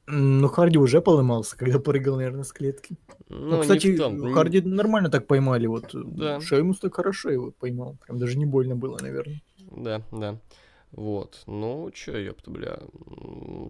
Ну, 0.08 0.48
Харди 0.50 0.78
уже 0.78 1.02
поломался, 1.02 1.58
когда 1.58 1.80
прыгал, 1.80 2.18
наверное, 2.18 2.44
с 2.44 2.54
клетки. 2.54 2.96
Ну, 3.28 3.58
Ну, 3.58 3.62
кстати, 3.62 3.98
том. 3.98 4.34
Харди 4.34 4.62
нормально 4.62 5.10
так 5.10 5.26
поймали. 5.26 5.66
Вот 5.66 5.90
Да. 5.94 6.40
Шеймус 6.42 6.80
так 6.80 6.94
хорошо 6.96 7.32
его 7.32 7.52
поймал. 7.52 7.98
Прям 8.06 8.20
даже 8.20 8.38
не 8.38 8.46
больно 8.46 8.76
было, 8.76 9.00
наверное. 9.02 9.42
Да, 9.72 10.04
да. 10.12 10.40
Вот. 10.92 11.42
Ну, 11.48 11.90
чё, 11.92 12.18
ёпта, 12.18 12.52
бля. 12.52 12.80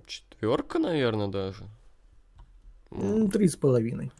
Четверка, 0.06 0.77
наверное, 0.77 1.27
даже. 1.27 1.63
Три 3.32 3.48
с 3.48 3.56
половиной. 3.56 4.12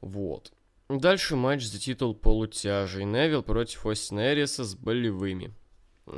Вот. 0.00 0.52
Дальше 0.88 1.34
матч 1.34 1.64
за 1.64 1.80
титул 1.80 2.14
полутяжей. 2.14 3.04
Невил 3.04 3.42
против 3.42 3.86
Остина 3.86 4.32
Эриса 4.32 4.64
с 4.64 4.74
болевыми. 4.74 5.52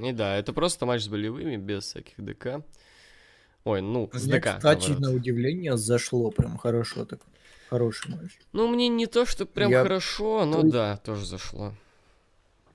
И 0.03 0.13
да, 0.13 0.37
это 0.37 0.53
просто 0.53 0.85
матч 0.85 1.05
с 1.05 1.09
болевыми, 1.09 1.57
без 1.57 1.85
всяких 1.85 2.15
ДК. 2.19 2.63
Ой, 3.69 3.83
ну, 3.83 4.09
с 4.15 4.25
Мне, 4.25 4.39
ДК, 4.39 4.57
кстати, 4.57 4.89
наоборот. 4.89 4.99
на 5.01 5.13
удивление 5.15 5.77
зашло 5.77 6.31
прям 6.31 6.57
хорошо 6.57 7.05
так. 7.05 7.21
Хороший 7.69 8.11
матч. 8.13 8.39
Ну, 8.53 8.67
мне 8.67 8.89
не 8.89 9.07
то, 9.07 9.27
что 9.27 9.45
прям 9.45 9.71
Я- 9.71 9.83
хорошо, 9.83 10.47
но 10.47 10.63
То 10.63 10.71
да, 10.71 10.97
тоже 10.97 11.27
зашло. 11.27 11.75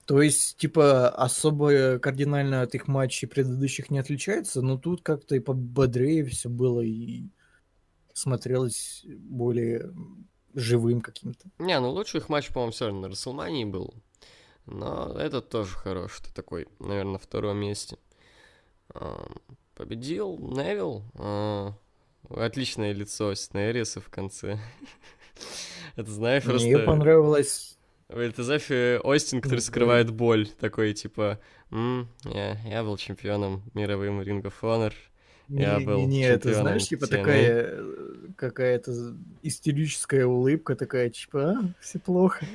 То 0.06 0.22
есть, 0.22 0.58
типа, 0.58 1.10
особо 1.10 1.98
кардинально 1.98 2.62
от 2.62 2.76
их 2.76 2.88
матчей 2.88 3.28
предыдущих 3.28 3.90
не 3.90 3.98
отличается, 3.98 4.62
но 4.62 4.78
тут 4.78 5.02
как-то 5.02 5.36
и 5.36 5.40
пободрее 5.40 6.26
все 6.26 6.48
было, 6.48 6.82
и 6.82 7.24
смотрелось 8.14 9.04
более 9.06 9.92
живым 10.54 11.02
каким-то. 11.02 11.50
Не, 11.58 11.80
ну 11.80 11.90
лучший 11.90 12.20
их 12.20 12.30
матч, 12.30 12.50
по-моему, 12.50 12.72
все 12.72 12.86
равно 12.86 13.02
на 13.02 13.10
Расселмании 13.10 13.66
был. 13.66 13.96
Но 14.68 15.16
этот 15.18 15.50
тоже 15.50 15.74
хорош. 15.76 16.20
Ты 16.20 16.32
такой, 16.32 16.68
наверное, 16.80 17.14
на 17.14 17.18
втором 17.18 17.58
месте. 17.58 17.98
Победил 19.76 20.38
Невил. 20.38 21.04
А, 21.16 21.74
Отличное 22.30 22.94
лицо 22.94 23.34
Снэриса 23.36 24.02
в 24.02 24.10
конце. 24.10 24.60
Это 25.96 26.10
знаешь, 26.12 26.46
Мне 26.46 26.54
просто... 26.54 26.80
понравилось... 26.86 27.78
Это 28.10 28.44
знаешь, 28.44 28.70
э, 28.70 29.00
Остин, 29.00 29.42
который 29.42 29.60
скрывает 29.60 30.12
боль. 30.12 30.48
Такой, 30.48 30.94
типа, 30.94 31.40
«М, 31.72 32.08
я, 32.26 32.60
я 32.66 32.84
был 32.84 32.96
чемпионом 32.98 33.64
мировым 33.74 34.22
Ring 34.22 34.44
of 34.44 34.54
Honor. 34.62 34.94
Я 35.48 35.80
Не, 35.80 35.86
был 35.86 36.08
не, 36.08 36.18
не, 36.18 36.22
это 36.24 36.54
знаешь, 36.54 36.88
типа 36.88 37.06
TNA. 37.06 37.08
такая 37.08 37.66
э, 37.72 38.28
какая-то 38.38 39.16
истерическая 39.42 40.26
улыбка 40.26 40.76
такая, 40.76 41.10
типа, 41.10 41.52
а, 41.52 41.74
все 41.82 42.00
плохо. 42.00 42.46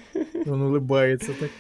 Он 0.47 0.63
улыбается 0.63 1.35
так. 1.35 1.51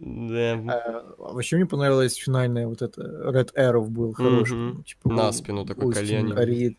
Да. 0.00 0.54
А, 0.68 1.14
вообще 1.18 1.56
мне 1.56 1.66
понравилась 1.66 2.14
финальная 2.14 2.66
вот 2.66 2.82
эта 2.82 3.02
Red 3.02 3.54
Arrow 3.54 3.86
был 3.86 4.12
хороший. 4.12 4.56
Ну, 4.56 4.82
типа, 4.82 5.08
На 5.10 5.32
спину 5.32 5.64
такой 5.64 5.92
колени. 5.92 6.32
Рид- 6.44 6.78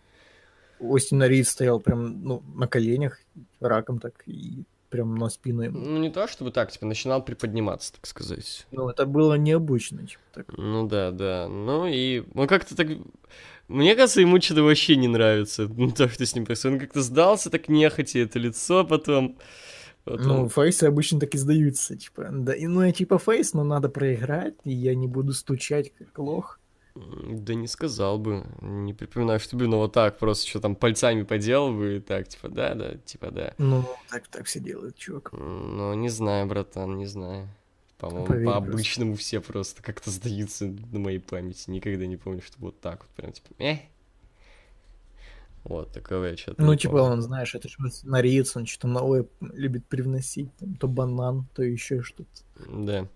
Остин 0.80 1.24
Рид 1.24 1.48
стоял 1.48 1.80
прям 1.80 2.24
ну, 2.24 2.44
на 2.54 2.68
коленях, 2.68 3.20
раком 3.60 4.00
так, 4.00 4.14
и 4.26 4.64
прям 4.90 5.16
на 5.16 5.30
спину 5.30 5.62
ему. 5.62 5.80
Ну, 5.80 5.98
не 6.00 6.10
то 6.10 6.28
чтобы 6.28 6.52
так, 6.52 6.72
типа, 6.72 6.86
начинал 6.86 7.24
приподниматься, 7.24 7.94
так 7.94 8.06
сказать. 8.06 8.66
Ну, 8.72 8.90
это 8.90 9.06
было 9.06 9.36
необычно, 9.36 10.06
типа 10.06 10.22
так. 10.34 10.58
Ну 10.58 10.88
да, 10.88 11.12
да. 11.12 11.48
Ну 11.48 11.86
и 11.86 12.24
он 12.34 12.48
как-то 12.48 12.76
так... 12.76 12.88
Мне 13.68 13.96
кажется, 13.96 14.22
ему 14.22 14.40
что-то 14.40 14.64
вообще 14.64 14.96
не 14.96 15.08
нравится. 15.08 15.68
Ну, 15.76 15.92
то, 15.92 16.08
что 16.08 16.26
с 16.26 16.36
ним 16.36 16.46
происходит. 16.46 16.76
Он 16.76 16.80
как-то 16.80 17.02
сдался 17.02 17.50
так 17.50 17.68
нехотя, 17.68 18.20
это 18.20 18.40
лицо 18.40 18.86
потом. 18.86 19.38
Ну, 20.06 20.50
фейсы 20.50 20.84
обычно 20.84 21.20
так 21.20 21.34
и 21.34 21.38
сдаются, 21.38 21.96
типа. 21.98 22.30
Да, 22.32 22.54
ну, 22.60 22.84
я 22.84 22.92
типа 22.92 23.18
фейс, 23.18 23.54
но 23.54 23.64
надо 23.64 23.90
проиграть, 23.90 24.56
и 24.64 24.72
я 24.72 24.94
не 24.96 25.08
буду 25.08 25.34
стучать 25.34 25.94
как 25.96 26.18
лох. 26.20 26.60
Да 26.96 27.54
не 27.56 27.68
сказал 27.68 28.18
бы. 28.20 28.46
Не 28.62 28.94
припоминаю, 28.94 29.40
что 29.40 29.58
бы, 29.58 29.68
но 29.68 29.80
вот 29.80 29.94
так 29.94 30.18
просто 30.18 30.48
что 30.48 30.62
там 30.62 30.76
пальцами 30.76 31.24
поделал 31.24 31.74
бы 31.74 31.98
и 31.98 32.00
так, 32.00 32.28
типа, 32.28 32.48
да, 32.48 32.74
да, 32.74 32.96
типа, 32.96 33.32
да. 33.32 33.54
Ну, 33.58 33.84
так, 34.10 34.28
так 34.28 34.46
все 34.46 34.60
делают, 34.60 34.96
чувак. 34.96 35.32
Ну, 35.34 35.94
не 35.96 36.10
знаю, 36.10 36.48
братан, 36.48 36.98
не 36.98 37.06
знаю. 37.06 37.50
По-моему, 37.98 38.28
Поверь 38.28 38.46
просто. 38.46 38.62
по-обычному 38.62 39.16
все 39.16 39.42
просто 39.42 39.84
как-то 39.84 40.10
сдаются 40.10 40.66
на 40.92 41.00
моей 41.00 41.20
памяти. 41.20 41.70
Никогда 41.70 42.06
не 42.06 42.18
помню, 42.18 42.42
что 42.42 42.56
вот 42.60 42.80
так 42.80 43.02
вот 43.02 43.10
прям, 43.10 43.32
типа, 43.32 43.48
э. 43.60 43.80
Вот, 45.66 45.92
такого 45.92 46.26
я 46.26 46.38
что-то 46.38 46.62
Ну, 46.62 46.76
типа, 46.76 47.00
помню. 47.00 47.14
он, 47.14 47.22
знаешь, 47.24 47.56
это 47.56 47.68
же 47.68 47.76
нариется, 48.04 48.60
он 48.60 48.68
что-то 48.68 48.88
новое 48.88 49.26
любит 49.42 49.86
привносить, 49.88 50.56
там, 50.58 50.76
то 50.76 50.88
банан, 50.88 51.48
то 51.56 51.64
еще 51.64 52.02
что-то. 52.04 52.30
Да. 52.70 53.08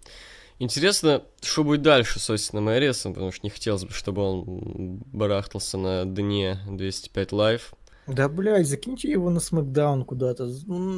Интересно, 0.58 1.24
что 1.42 1.64
будет 1.64 1.84
дальше 1.84 2.20
с 2.20 2.30
Остином 2.30 2.70
Эрисом, 2.72 3.14
потому 3.14 3.32
что 3.32 3.46
не 3.46 3.52
хотелось 3.52 3.86
бы, 3.86 3.92
чтобы 3.92 4.24
он 4.24 4.98
барахтался 5.14 5.78
на 5.78 6.06
дне 6.06 6.60
205 6.68 7.32
Live. 7.32 7.74
Да, 8.08 8.28
блядь, 8.28 8.68
закиньте 8.68 9.12
его 9.12 9.30
на 9.30 9.40
SmackDown 9.40 10.04
куда-то. 10.04 10.48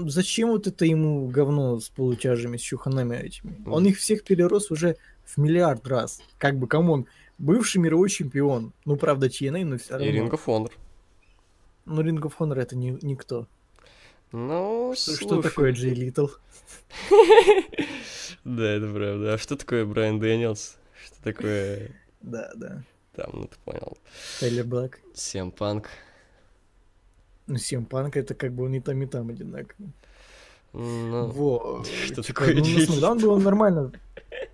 Зачем 0.09 0.51
вот 0.51 0.67
это 0.67 0.85
ему 0.85 1.27
говно 1.27 1.79
с 1.79 1.89
полутяжами, 1.89 2.55
с 2.55 2.61
чуханами 2.61 3.17
этими? 3.17 3.61
Он 3.67 3.85
их 3.85 3.97
всех 3.97 4.23
перерос 4.23 4.71
уже 4.71 4.95
в 5.25 5.37
миллиард 5.37 5.85
раз. 5.85 6.21
Как 6.37 6.57
бы, 6.57 6.67
come 6.67 6.90
on, 6.90 7.07
бывший 7.37 7.79
мировой 7.79 8.09
чемпион. 8.09 8.71
Ну, 8.85 8.95
правда, 8.95 9.27
TNA, 9.27 9.65
но 9.65 9.77
все 9.77 9.97
И 9.97 10.11
равно. 10.11 10.27
Ring 10.27 10.31
of 10.31 10.45
Honor. 10.45 10.71
Ну, 11.91 12.01
Ring 12.01 12.19
of 12.21 12.33
Honor 12.39 12.59
это 12.59 12.75
не, 12.77 12.97
никто. 13.01 13.47
Ну, 14.31 14.93
Что, 14.95 15.15
что 15.15 15.41
такое 15.41 15.73
Джей 15.73 15.93
Литл? 15.93 16.27
Да, 18.43 18.63
это 18.63 18.91
правда. 18.91 19.33
А 19.33 19.37
что 19.37 19.55
такое 19.55 19.85
Брайан 19.85 20.19
Дэниелс? 20.19 20.77
Что 21.05 21.23
такое... 21.23 21.91
Да, 22.21 22.51
да. 22.55 22.83
Там, 23.13 23.29
ну 23.33 23.47
ты 23.47 23.57
понял. 23.65 23.97
Тайлер 24.39 24.63
Блэк. 24.63 24.99
Си 25.13 25.32
Эм 25.32 25.51
Панк. 25.51 25.89
Ну, 27.47 27.57
Си 27.57 27.71
Эм 27.71 27.85
Панк 27.85 28.15
это 28.15 28.33
как 28.33 28.53
бы 28.53 28.65
он 28.65 28.73
и 28.73 28.79
там, 28.79 29.01
и 29.01 29.05
там 29.05 29.29
одинаковый. 29.29 29.91
Ну, 30.73 31.27
Во. 31.27 31.83
что 32.05 32.23
типа, 32.23 32.39
такое 32.39 32.55
ну, 32.55 32.65
на 32.65 32.85
SmackDown 32.85 33.17
бы 33.19 33.27
он 33.27 33.43
нормально 33.43 33.91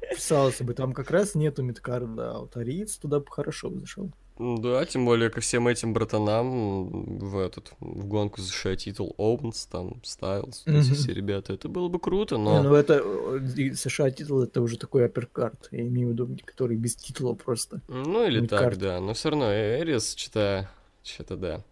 писался 0.10 0.64
бы. 0.64 0.74
Там 0.74 0.94
как 0.94 1.12
раз 1.12 1.36
нету 1.36 1.62
мидкарда, 1.62 2.32
а 2.32 2.40
вот 2.40 2.58
Эрис 2.58 2.98
туда 2.98 3.20
бы 3.20 3.28
хорошо 3.30 3.70
бы 3.70 3.80
зашел. 3.80 4.12
Да, 4.40 4.86
тем 4.86 5.06
более 5.06 5.30
ко 5.30 5.42
всем 5.42 5.68
этим 5.68 5.94
братанам 5.94 6.90
в 7.18 7.40
этот 7.40 7.72
в 7.80 8.06
гонку 8.06 8.42
за 8.42 8.76
титул 8.76 9.16
Оуэнс, 9.18 9.66
там 9.66 10.02
Стайлз, 10.04 10.64
вот 10.66 10.76
эти 10.76 10.94
все 10.94 11.14
ребята. 11.14 11.54
Это 11.54 11.70
было 11.70 11.88
бы 11.88 12.00
круто, 12.00 12.38
Не, 12.38 12.44
но... 12.44 12.64
ну 12.64 12.76
это 12.76 13.02
э, 13.04 13.74
США 13.74 14.12
титул 14.12 14.42
это 14.44 14.62
уже 14.62 14.78
такой 14.78 15.06
апперкарт, 15.06 15.70
я 15.72 15.82
имею 15.88 16.10
в 16.10 16.12
виду, 16.12 16.38
который 16.46 16.78
без 16.78 16.96
титула 16.96 17.34
просто. 17.34 17.82
Ну 17.88 18.26
или 18.26 18.46
так, 18.46 18.60
Мидкарт. 18.62 18.80
да. 18.80 19.00
Но 19.00 19.14
все 19.14 19.30
равно 19.30 19.52
Эрис, 19.54 20.16
что-то... 20.16 20.70
Что-то 21.04 21.38
да. 21.38 21.64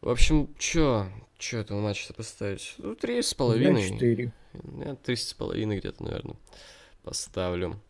В 0.00 0.08
общем, 0.08 0.48
чё? 0.58 1.06
Чё 1.38 1.58
этого 1.58 1.80
матча 1.80 2.12
поставить? 2.14 2.74
Ну, 2.78 2.94
три 2.94 3.22
с 3.22 3.34
половиной. 3.34 3.90
четыре. 3.90 4.32
Я 4.84 4.94
три 4.96 5.16
с 5.16 5.32
половиной 5.34 5.78
где-то, 5.78 6.02
наверное, 6.02 6.36
поставлю. 7.02 7.80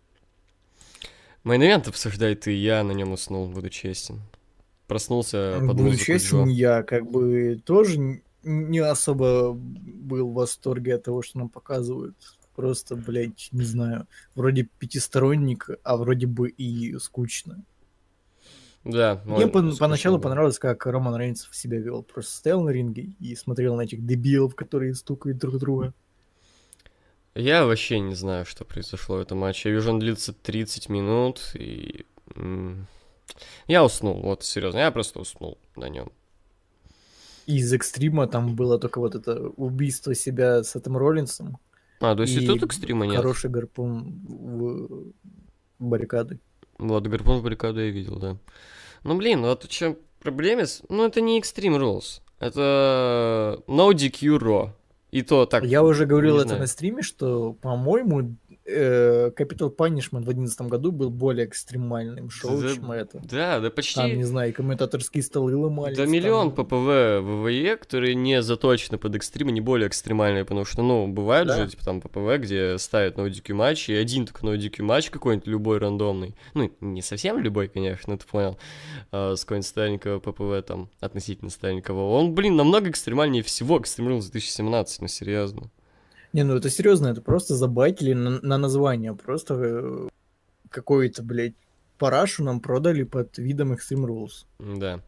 Мейн-эвент 1.45 1.89
обсуждает 1.89 2.47
и 2.49 2.53
я 2.53 2.83
на 2.83 2.93
нем 2.93 3.13
уснул, 3.13 3.49
буду 3.49 3.69
честен. 3.69 4.21
Проснулся 4.87 5.57
под 5.61 5.69
Буду 5.69 5.83
музыку 5.85 6.05
честен, 6.05 6.45
Джо. 6.45 6.51
я 6.51 6.83
как 6.83 7.11
бы 7.11 7.61
тоже 7.65 8.21
не 8.43 8.79
особо 8.79 9.53
был 9.55 10.29
в 10.31 10.35
восторге 10.35 10.97
от 10.97 11.05
того, 11.05 11.23
что 11.23 11.39
нам 11.39 11.49
показывают. 11.49 12.17
Просто, 12.55 12.95
блядь, 12.95 13.49
не 13.53 13.65
знаю, 13.65 14.07
вроде 14.35 14.69
пятисторонник, 14.79 15.69
а 15.83 15.97
вроде 15.97 16.27
бы 16.27 16.49
и 16.51 16.97
скучно. 16.99 17.65
Да, 18.85 19.23
Мне 19.25 19.47
ой, 19.47 19.51
пон- 19.51 19.77
поначалу 19.79 20.19
понравилось, 20.21 20.59
как 20.59 20.85
Роман 20.87 21.17
Рейнсов 21.17 21.57
себя 21.57 21.79
вел. 21.79 22.03
Просто 22.03 22.37
стоял 22.37 22.61
на 22.63 22.69
ринге 22.71 23.13
и 23.19 23.35
смотрел 23.35 23.77
на 23.77 23.83
этих 23.83 24.05
дебилов, 24.07 24.55
которые 24.55 24.95
стукают 24.95 25.39
друг 25.39 25.59
друга. 25.59 25.95
Я 27.35 27.67
вообще 27.67 27.99
не 27.99 28.14
знаю, 28.14 28.47
что 28.47 28.64
произошло 28.64 29.17
в 29.17 29.21
этом 29.21 29.38
матче. 29.38 29.69
Я 29.69 29.75
вижу, 29.75 29.91
он 29.91 29.99
длится 29.99 30.33
30 30.33 30.88
минут, 30.88 31.50
и... 31.55 32.07
Я 33.67 33.85
уснул, 33.85 34.21
вот, 34.21 34.45
серьезно, 34.45 34.79
я 34.79 34.91
просто 34.91 35.19
уснул 35.19 35.59
на 35.76 35.88
нем. 35.88 36.12
Из 37.47 37.73
экстрима 37.73 38.26
там 38.26 38.55
было 38.55 38.79
только 38.79 39.00
вот 39.00 39.14
это 39.14 39.49
убийство 39.57 40.14
себя 40.14 40.62
с 40.62 40.76
этим 40.76 40.97
Роллинсом. 40.97 41.59
А, 42.00 42.14
то 42.14 42.23
есть 42.23 42.37
и, 42.37 42.45
И 42.45 42.47
тут 42.47 42.62
экстрима 42.62 43.07
нет? 43.07 43.17
Хороший 43.17 43.50
гарпун 43.50 44.21
в 44.26 45.12
баррикады. 45.79 46.38
Вот, 46.79 47.07
гарпун 47.07 47.38
в 47.38 47.43
баррикаду 47.43 47.81
я 47.81 47.91
видел, 47.91 48.19
да. 48.19 48.38
Ну, 49.03 49.17
блин, 49.17 49.43
вот 49.43 49.64
в 49.64 49.69
чем 49.69 49.99
проблема? 50.21 50.64
Ну, 50.88 51.05
это 51.05 51.21
не 51.21 51.41
Extreme 51.41 51.79
Rules. 51.79 52.21
Это 52.38 53.62
No 53.67 53.93
DQ 53.93 54.38
Raw. 54.38 54.71
И 55.14 55.23
то 55.23 55.47
так... 55.47 55.62
Я 55.62 55.85
уже 55.85 56.06
говорил 56.06 56.38
это 56.38 56.49
знаю. 56.49 56.62
на 56.62 56.66
стриме, 56.66 57.02
что, 57.02 57.52
по-моему, 57.52 58.37
Capital 58.66 59.75
Punishment 59.76 60.21
в 60.21 60.25
2011 60.25 60.61
году 60.62 60.90
был 60.90 61.11
более 61.11 61.47
экстремальным 61.47 62.30
шоу, 62.30 62.61
Да, 62.62 62.75
чем 62.75 62.90
это. 62.92 63.21
Да, 63.25 63.61
да 63.61 63.71
почти... 63.71 63.97
Там, 63.97 64.16
не 64.16 64.25
знаю, 64.25 64.54
комментаторские 64.54 65.23
столы 65.23 65.54
ломались. 65.56 65.97
Да 65.97 66.04
там. 66.04 66.12
миллион 66.12 66.50
ППВ 66.52 67.21
в 67.23 67.42
ВВЕ, 67.44 67.76
которые 67.76 68.14
не 68.14 68.42
заточены 68.42 68.97
под 68.99 69.16
экстрим, 69.16 69.49
не 69.49 69.61
более 69.61 69.88
экстремальные, 69.88 70.44
потому 70.44 70.64
что, 70.64 70.83
ну, 70.83 71.06
бывают 71.09 71.49
Да. 71.49 71.56
же, 71.64 71.68
типа, 71.71 71.85
там, 71.85 72.00
ППВ, 72.00 72.38
где 72.38 72.78
ставят 72.78 73.16
ноудики 73.18 73.52
матч, 73.52 73.88
и 73.90 73.94
один 73.94 74.26
только 74.26 74.44
ноудики 74.44 74.80
матч 74.80 75.11
какой-нибудь, 75.11 75.47
любой 75.47 75.78
рандомный, 75.78 76.35
ну, 76.54 76.71
не 76.80 77.02
совсем 77.02 77.38
любой, 77.38 77.68
конечно, 77.68 78.16
ты 78.16 78.25
понял, 78.26 78.59
а, 79.12 79.35
с 79.37 79.44
какой-нибудь 79.44 79.66
старенького 79.68 80.21
ППВ, 80.21 80.66
там, 80.66 80.88
относительно 81.00 81.50
старенького, 81.50 82.11
он, 82.11 82.35
блин, 82.35 82.56
намного 82.56 82.88
экстремальнее 82.90 83.42
всего 83.42 83.78
Rules 83.78 84.30
2017, 84.30 85.02
ну, 85.02 85.09
серьезно. 85.09 85.71
Не, 86.35 86.43
ну 86.43 86.57
это 86.57 86.69
серьезно, 86.69 87.07
это 87.07 87.23
просто 87.23 87.55
забайтили 87.55 88.12
на, 88.12 88.41
на 88.43 88.59
название. 88.59 89.14
Просто 89.14 89.55
э, 89.55 90.09
какой-то, 90.69 91.23
блядь, 91.23 91.55
парашу 91.97 92.43
нам 92.43 92.59
продали 92.59 93.05
под 93.05 93.38
видом 93.38 93.73
Extreme 93.73 94.05
Rules. 94.05 94.45
Да. 94.59 95.00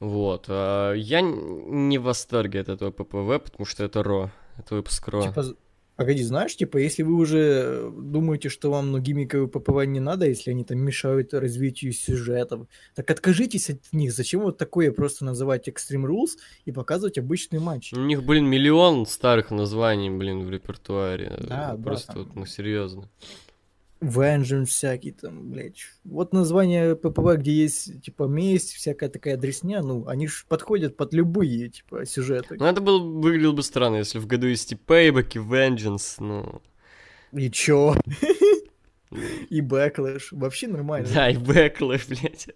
Вот. 0.00 0.46
а, 0.48 0.92
Я 0.94 1.20
не 1.20 1.98
в 1.98 2.02
восторге 2.02 2.62
от 2.62 2.68
этого 2.68 2.90
ППВ, 2.90 3.44
потому 3.44 3.64
что 3.64 3.84
это 3.84 4.02
РО. 4.02 4.32
Это 4.58 4.74
выпуск 4.74 5.06
РО. 5.06 5.22
Типа, 5.22 5.44
погоди, 6.00 6.22
знаешь, 6.22 6.56
типа, 6.56 6.78
если 6.78 7.02
вы 7.02 7.12
уже 7.12 7.92
думаете, 7.94 8.48
что 8.48 8.70
вам 8.70 8.90
ну, 8.90 8.98
гиммиковые 9.00 9.48
ППВ 9.48 9.84
не 9.84 10.00
надо, 10.00 10.26
если 10.26 10.50
они 10.50 10.64
там 10.64 10.78
мешают 10.78 11.34
развитию 11.34 11.92
сюжетов, 11.92 12.68
так 12.94 13.10
откажитесь 13.10 13.68
от 13.68 13.80
них. 13.92 14.10
Зачем 14.14 14.40
вот 14.40 14.56
такое 14.56 14.92
просто 14.92 15.26
называть 15.26 15.68
Extreme 15.68 16.06
Rules 16.06 16.38
и 16.64 16.72
показывать 16.72 17.18
обычные 17.18 17.60
матчи? 17.60 17.94
У 17.94 18.00
них, 18.00 18.24
блин, 18.24 18.46
миллион 18.46 19.04
старых 19.04 19.50
названий, 19.50 20.08
блин, 20.08 20.46
в 20.46 20.50
репертуаре. 20.50 21.36
Да, 21.38 21.74
Э, 21.74 21.76
да, 21.76 21.82
Просто 21.82 22.12
там. 22.14 22.24
вот, 22.24 22.34
ну, 22.34 22.46
серьезно. 22.46 23.06
Vengeance 24.00 24.64
всякий 24.66 25.12
там, 25.12 25.50
блядь. 25.50 25.80
Вот 26.04 26.32
название 26.32 26.96
ППВ, 26.96 27.36
где 27.36 27.52
есть, 27.52 28.02
типа, 28.02 28.24
месть, 28.24 28.72
всякая 28.72 29.08
такая 29.10 29.36
дресня, 29.36 29.82
ну, 29.82 30.06
они 30.06 30.26
ж 30.26 30.46
подходят 30.48 30.96
под 30.96 31.12
любые, 31.12 31.68
типа, 31.68 32.06
сюжеты. 32.06 32.56
Ну, 32.58 32.64
это 32.64 32.80
был, 32.80 33.20
выглядело 33.20 33.52
бы 33.52 33.62
странно, 33.62 33.96
если 33.96 34.18
в 34.18 34.26
году 34.26 34.46
есть 34.46 34.72
и 34.72 34.74
Payback, 34.76 35.32
и 35.34 35.38
Vengeance, 35.38 36.14
ну... 36.18 36.62
И 37.32 37.50
чё? 37.50 37.94
И 39.50 39.60
Backlash. 39.60 40.28
Вообще 40.30 40.68
нормально. 40.68 41.08
Да, 41.12 41.28
и 41.30 41.34
Backlash, 41.36 42.08
блядь. 42.08 42.48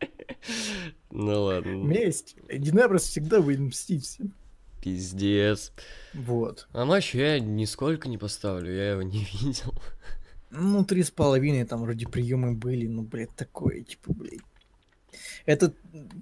Ну 1.11 1.43
ладно, 1.43 1.71
Месть. 1.71 2.37
Динаброс 2.49 3.03
всегда 3.05 3.41
будет 3.41 3.59
мстить 3.59 4.05
всем. 4.05 4.33
пиздец. 4.81 5.73
Вот. 6.13 6.69
А 6.73 6.85
матч 6.85 7.15
я 7.15 7.41
нисколько 7.41 8.09
не 8.09 8.19
поставлю, 8.19 8.73
я 8.73 8.93
его 8.93 9.03
не 9.03 9.25
видел. 9.43 9.75
Ну, 10.57 10.85
три 10.85 11.03
с 11.03 11.11
половиной 11.11 11.65
там 11.65 11.83
вроде 11.83 12.07
приемы 12.07 12.55
были, 12.55 12.87
ну, 12.87 13.03
блядь, 13.03 13.35
такое, 13.35 13.83
типа, 13.83 14.13
блядь. 14.13 14.41
Это, 15.47 15.73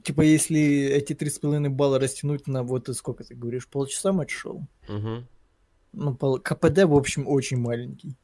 типа, 0.04 0.22
если 0.22 0.60
эти 0.60 1.14
три 1.14 1.30
с 1.30 1.38
половиной 1.38 1.70
балла 1.70 1.98
растянуть 1.98 2.46
на 2.46 2.62
вот 2.62 2.88
э, 2.88 2.94
сколько 2.94 3.24
ты 3.24 3.34
говоришь, 3.34 3.68
полчаса 3.68 4.12
матч 4.12 4.30
шоу. 4.32 4.66
Угу. 4.88 5.24
Ну, 5.92 6.14
пол- 6.14 6.38
КПД, 6.38 6.84
в 6.84 6.94
общем, 6.94 7.26
очень 7.28 7.58
маленький. 7.58 8.16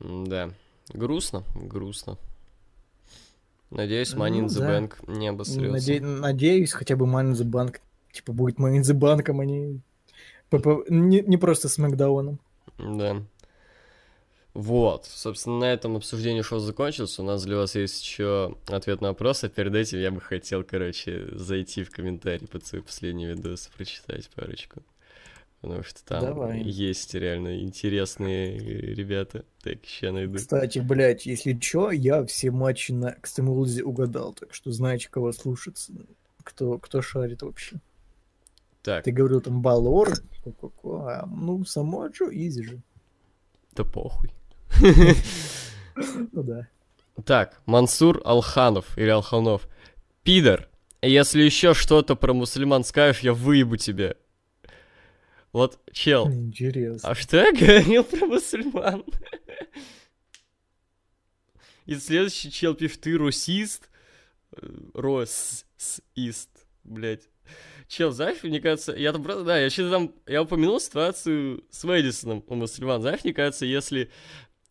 Да. 0.00 0.50
Грустно, 0.92 1.44
грустно. 1.54 2.18
Надеюсь, 3.70 4.12
Money 4.14 4.40
in 4.40 4.42
Ну 4.42 4.46
the 4.48 4.58
да. 4.58 4.80
Bank 4.80 4.94
не 5.06 5.28
обосрется. 5.28 5.92
Наде- 5.92 6.00
Надеюсь, 6.00 6.72
хотя 6.72 6.96
бы 6.96 7.06
Money 7.06 7.32
in 7.32 7.34
the 7.34 7.44
Bank, 7.50 7.80
типа, 8.12 8.32
будет 8.32 8.58
Money 8.58 8.80
in 8.80 8.82
the 8.82 8.98
Bank, 8.98 9.30
а 9.30 9.44
не, 9.44 9.80
ПП 10.50 10.88
не, 10.90 11.22
не 11.22 11.36
просто 11.38 11.68
с 11.68 11.78
Макдауном. 11.78 12.38
Да. 12.78 13.22
Вот, 14.54 15.06
собственно, 15.06 15.58
на 15.60 15.72
этом 15.72 15.96
обсуждение 15.96 16.42
шоу 16.42 16.58
закончилось. 16.58 17.18
У 17.18 17.22
нас 17.22 17.42
для 17.44 17.56
вас 17.56 17.74
есть 17.74 18.02
еще 18.02 18.54
ответ 18.66 19.00
на 19.00 19.08
вопрос, 19.08 19.44
а 19.44 19.48
перед 19.48 19.74
этим 19.74 19.98
я 19.98 20.10
бы 20.10 20.20
хотел, 20.20 20.62
короче, 20.62 21.26
зайти 21.32 21.84
в 21.84 21.90
комментарии 21.90 22.44
под 22.44 22.66
свои 22.66 22.82
последние 22.82 23.34
видосы, 23.34 23.70
прочитать 23.74 24.28
парочку. 24.28 24.82
Потому 25.62 25.84
что 25.84 26.04
там 26.04 26.20
Давай. 26.20 26.60
есть 26.60 27.14
реально 27.14 27.60
интересные 27.60 28.58
ребята. 28.58 29.44
Так, 29.62 29.78
сейчас 29.84 30.12
найду. 30.12 30.36
Кстати, 30.36 30.80
блядь, 30.80 31.24
если 31.24 31.54
чё, 31.54 31.90
я 31.90 32.24
все 32.26 32.50
матчи 32.50 32.92
на 32.92 33.16
Rules 33.22 33.80
угадал, 33.80 34.34
так 34.34 34.52
что 34.52 34.70
знаете, 34.72 35.08
кого 35.08 35.32
слушаться, 35.32 35.92
кто, 36.42 36.78
кто 36.78 37.00
шарит 37.00 37.42
вообще. 37.42 37.76
Так, 38.82 39.04
Ты 39.04 39.12
говорил 39.12 39.40
там 39.40 39.62
Балор, 39.62 40.10
ко-ко-ко, 40.42 41.06
а, 41.06 41.26
ну, 41.26 41.64
само 41.64 42.08
Джо, 42.08 42.24
изи 42.30 42.64
же. 42.64 42.82
да 43.76 43.84
похуй. 43.84 44.30
Ну 44.80 46.42
да. 46.42 46.68
Так, 47.24 47.60
Мансур 47.66 48.20
Алханов 48.24 48.96
или 48.96 49.08
Алханов. 49.08 49.68
Пидор, 50.22 50.68
если 51.02 51.42
еще 51.42 51.74
что-то 51.74 52.14
про 52.16 52.32
мусульман 52.32 52.84
скажешь, 52.84 53.20
я 53.22 53.32
выебу 53.34 53.76
тебя. 53.76 54.14
Вот, 55.52 55.78
чел, 55.92 56.30
Интересно. 56.30 57.10
а 57.10 57.14
что 57.14 57.36
я 57.36 57.52
говорил 57.52 58.04
про 58.04 58.24
мусульман? 58.26 59.04
И 61.84 61.94
следующий 61.96 62.50
чел 62.50 62.74
пишет, 62.74 63.02
ты 63.02 63.14
русист? 63.16 63.90
Росист, 64.94 66.50
блядь. 66.84 67.28
Чел, 67.88 68.12
знаешь, 68.12 68.42
мне 68.42 68.60
кажется, 68.60 68.92
я 68.92 69.12
там 69.12 69.22
просто, 69.22 69.44
да, 69.44 69.58
я 69.58 69.68
что-то 69.68 69.90
там, 69.90 70.14
я 70.26 70.42
упомянул 70.42 70.80
ситуацию 70.80 71.64
с 71.70 71.84
Мэдисоном 71.84 72.42
у 72.46 72.54
мусульман. 72.54 73.02
Знаешь, 73.02 73.24
мне 73.24 73.34
кажется, 73.34 73.66
если 73.66 74.10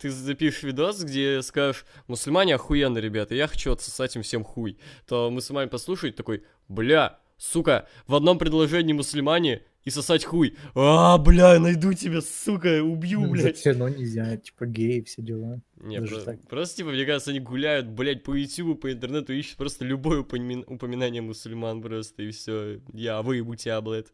ты 0.01 0.09
запишешь 0.09 0.63
видос, 0.63 1.03
где 1.03 1.41
скажешь, 1.41 1.85
мусульмане 2.07 2.55
охуенные 2.55 3.01
ребята, 3.01 3.35
я 3.35 3.47
хочу 3.47 3.71
отсосать 3.71 4.15
им 4.15 4.23
всем 4.23 4.43
хуй, 4.43 4.77
то 5.07 5.29
мусульманин 5.29 5.69
послушает 5.69 6.15
такой, 6.15 6.43
бля, 6.67 7.19
сука, 7.37 7.87
в 8.07 8.15
одном 8.15 8.37
предложении 8.39 8.93
мусульмане 8.93 9.63
и 9.83 9.89
сосать 9.89 10.25
хуй. 10.25 10.55
А, 10.75 11.17
бля, 11.17 11.59
найду 11.59 11.93
тебя, 11.93 12.21
сука, 12.21 12.83
убью, 12.83 13.27
блядь. 13.29 13.57
Все 13.57 13.71
равно 13.71 13.89
нельзя, 13.89 14.37
типа 14.37 14.65
геи, 14.67 15.01
все 15.01 15.21
дела. 15.21 15.61
Не, 15.77 15.99
про- 16.01 16.19
так. 16.21 16.47
просто, 16.47 16.77
типа, 16.77 16.89
мне 16.89 17.05
кажется, 17.05 17.31
они 17.31 17.39
гуляют, 17.39 17.87
блядь, 17.87 18.23
по 18.23 18.33
ютубу, 18.35 18.75
по 18.75 18.91
интернету, 18.91 19.33
ищут 19.33 19.57
просто 19.57 19.85
любое 19.85 20.21
упомин- 20.21 20.65
упоминание 20.67 21.21
мусульман 21.21 21.81
просто, 21.81 22.23
и 22.23 22.31
все. 22.31 22.79
Я 22.93 23.21
выебу 23.23 23.55
тебя, 23.55 23.81
блядь. 23.81 24.05
Ты 24.07 24.11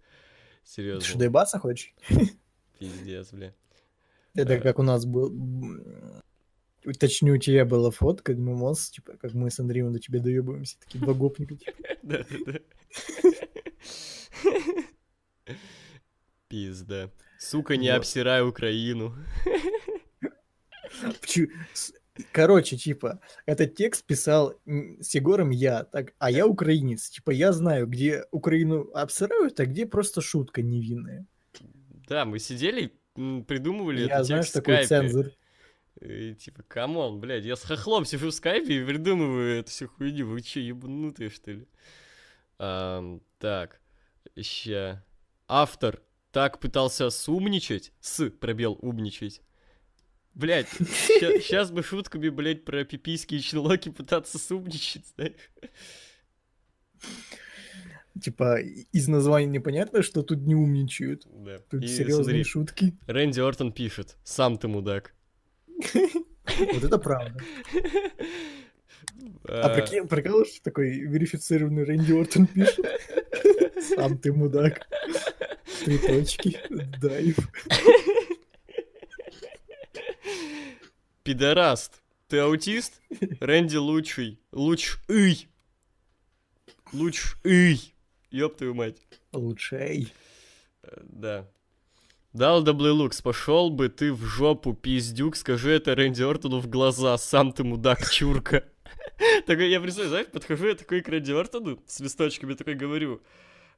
что, 0.64 0.82
Серьезно. 0.82 1.20
доебаться 1.20 1.60
хочешь? 1.60 1.94
Пиздец, 2.80 3.32
бля. 3.34 3.54
Это 4.38 4.60
как 4.60 4.80
у 4.80 4.84
нас 4.84 5.06
был... 5.06 5.30
м, 5.30 6.24
Точнее, 7.00 7.34
у 7.34 7.38
тебя 7.38 7.66
была 7.66 7.92
фотка, 7.92 8.34
мимоз, 8.34 8.90
типа, 8.92 9.18
как 9.18 9.34
мы 9.34 9.52
с 9.52 9.60
Андреем 9.60 9.92
до 9.92 10.00
тебя 10.00 10.20
доебываемся, 10.22 10.78
такие 10.80 11.04
два 11.04 11.14
гопника, 11.14 11.56
типа. 11.56 11.78
Да-да-да. 12.04 12.60
Пизда. 16.48 17.12
Сука, 17.40 17.76
не 17.76 17.90
обсирай 17.90 18.48
Украину. 18.48 19.14
Короче, 22.32 22.78
типа, 22.78 23.20
этот 23.46 23.76
текст 23.76 24.06
писал 24.06 24.56
с 24.66 25.14
Егором 25.14 25.52
я, 25.52 25.84
так, 25.84 26.14
а 26.18 26.32
я 26.32 26.48
украинец. 26.48 27.10
Типа, 27.10 27.32
я 27.32 27.52
знаю, 27.54 27.86
где 27.86 28.26
Украину 28.32 28.90
обсирают, 28.94 29.60
а 29.60 29.66
где 29.66 29.86
просто 29.86 30.22
шутка 30.22 30.62
невинная. 30.64 31.28
Да, 32.08 32.26
мы 32.26 32.40
сидели, 32.40 32.94
придумывали 33.48 34.02
Я 34.02 34.06
этот 34.08 34.26
знаю, 34.28 34.44
текст 34.44 34.54
в 34.54 34.62
скайпе. 34.62 34.88
цензор. 34.88 35.26
И, 36.02 36.36
типа, 36.36 36.64
come 36.64 36.96
on, 36.96 37.20
блядь, 37.20 37.44
я 37.44 37.56
с 37.56 37.64
хохлом 37.64 38.06
сижу 38.06 38.30
в 38.30 38.34
скайпе 38.34 38.82
и 38.82 38.86
придумываю 38.86 39.60
эту 39.60 39.72
всю 39.72 39.88
хуйню. 39.88 40.28
Вы 40.28 40.42
че, 40.42 40.62
ебанутые, 40.62 41.30
что 41.30 41.52
ли? 41.52 41.68
Ам, 42.60 43.22
так, 43.40 43.82
ща. 44.40 45.04
Автор 45.48 46.02
так 46.32 46.60
пытался 46.60 47.10
сумничать, 47.10 47.94
с, 48.00 48.30
пробел, 48.30 48.78
умничать. 48.82 49.42
Блядь, 50.36 50.70
сейчас 50.70 51.72
бы 51.72 51.82
шутками, 51.82 52.30
блядь, 52.30 52.64
про 52.64 52.84
пипийские 52.84 53.40
челоки 53.40 53.90
пытаться 53.90 54.38
сумничать, 54.38 55.06
знаешь? 55.16 55.50
Типа, 58.22 58.60
из 58.60 59.08
названия 59.08 59.48
непонятно, 59.48 60.02
что 60.02 60.24
тут 60.24 60.40
не 60.40 60.56
умничают. 60.56 61.26
Да. 61.26 61.60
Тут 61.70 61.84
И 61.84 61.88
серьезные 61.88 62.24
смотри, 62.24 62.44
шутки. 62.44 62.94
Рэнди 63.08 63.40
Ортон 63.40 63.72
пишет, 63.72 64.18
сам 64.24 64.58
ты 64.58 64.68
мудак. 64.68 65.14
Вот 65.66 66.84
это 66.84 66.98
правда. 66.98 67.40
А 69.44 69.70
прикинь, 69.70 70.08
прикол, 70.08 70.46
что 70.46 70.62
такой 70.64 70.90
верифицированный 71.00 71.84
Рэнди 71.84 72.14
Ортон 72.14 72.48
пишет. 72.48 72.86
Сам 73.96 74.18
ты 74.18 74.34
мудак. 74.34 74.88
Три 75.86 75.98
точки. 75.98 76.60
Дайв. 77.00 77.38
Пидораст, 81.24 82.02
ты 82.28 82.40
аутист? 82.40 83.02
Рэнди 83.40 83.76
лучший. 83.78 84.40
Лучший. 84.52 85.50
Лучший. 86.94 87.94
Ёб 88.32 88.58
твою 88.58 88.74
мать. 88.74 88.98
Лучшей. 89.34 90.14
Э, 90.84 91.02
Да. 91.04 91.48
Дал 92.34 92.62
Даблы 92.62 92.92
Лукс, 92.92 93.22
пошел 93.22 93.72
бы 93.72 93.90
ты 93.90 94.14
в 94.14 94.24
жопу, 94.26 94.74
пиздюк, 94.74 95.36
скажи 95.36 95.72
это 95.72 95.96
Рэнди 95.96 96.22
Ортону 96.22 96.60
в 96.60 96.68
глаза, 96.68 97.18
сам 97.18 97.52
ты 97.52 97.64
мудак, 97.64 98.08
чурка. 98.12 98.64
Такой, 99.48 99.70
я 99.72 99.80
представляю, 99.80 100.10
знаешь, 100.10 100.28
подхожу 100.28 100.68
я 100.68 100.76
такой 100.76 101.02
к 101.02 101.08
Рэнди 101.10 101.32
Ортону 101.32 101.82
с 101.88 102.00
листочками, 102.00 102.54
такой 102.54 102.76
говорю, 102.76 103.22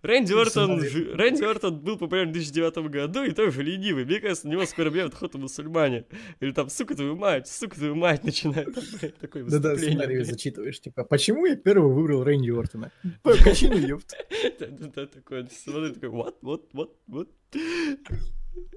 Рэнди 0.02 0.34
Ортон, 0.34 0.80
Рэнди 1.14 1.44
Ортон 1.44 1.80
был 1.80 1.98
популярен 1.98 2.30
в 2.30 2.34
2009 2.34 2.90
году 2.90 3.24
и 3.24 3.32
тоже 3.32 3.64
ленивый. 3.64 4.06
Мне 4.06 4.20
кажется, 4.22 4.48
на 4.48 4.52
него 4.54 4.66
скоро 4.66 4.88
объявят 4.88 5.14
охоту 5.14 5.38
мусульмане. 5.40 6.06
Или 6.40 6.52
там, 6.52 6.70
сука 6.70 6.96
твою 6.96 7.18
мать, 7.18 7.48
сука 7.48 7.76
твою 7.76 7.96
мать, 7.96 8.24
начинает 8.24 8.74
там, 8.74 8.84
блядь, 9.00 9.18
такое 9.18 9.44
Да-да, 9.44 9.76
сценарий 9.76 10.24
зачитываешь, 10.24 10.80
типа, 10.80 11.04
почему 11.04 11.46
я 11.46 11.56
первый 11.58 11.94
выбрал 11.94 12.24
Рэнди 12.24 12.50
Ортона? 12.50 12.92
По 13.24 13.32
причине, 13.32 13.80
ёпт. 13.88 14.14
Да-да-да, 14.60 15.08
такой, 15.08 15.48
смотрит, 15.52 15.96
такой, 15.96 16.10
what, 16.10 16.36
what, 16.42 16.62
what, 16.74 16.92
what? 17.08 17.28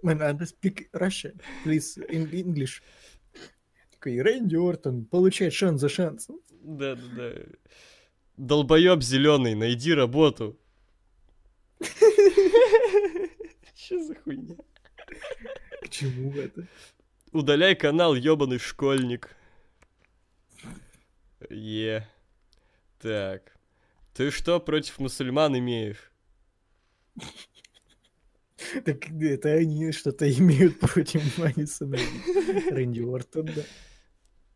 Man, 0.02 0.20
I 0.22 0.34
speak 0.44 0.88
Russian, 0.92 1.40
please, 1.64 1.98
in 2.10 2.30
English. 2.32 2.82
Такой, 3.92 4.20
Рэнди 4.20 4.56
Ортон 4.56 5.04
получает 5.04 5.52
шанс 5.52 5.80
за 5.80 5.88
шансом. 5.88 6.40
Да-да-да. 6.50 7.44
Долбоеб 8.36 9.02
зеленый, 9.02 9.54
найди 9.54 9.94
работу. 9.94 10.58
Что 13.74 14.02
за 14.02 14.14
хуйня? 14.14 14.56
К 15.82 15.88
чему 15.88 16.32
это? 16.34 16.66
Удаляй 17.32 17.74
канал, 17.74 18.14
ебаный 18.14 18.58
школьник. 18.58 19.34
Е. 21.50 22.08
Так. 23.00 23.56
Ты 24.14 24.30
что 24.30 24.60
против 24.60 24.98
мусульман 24.98 25.58
имеешь? 25.58 26.12
Так 28.84 29.10
это 29.10 29.50
они 29.50 29.90
что-то 29.92 30.30
имеют 30.30 30.78
против 30.78 31.38
Манисона. 31.38 31.98
Рэнди 32.70 33.00
Ортон, 33.00 33.46
да. 33.46 33.62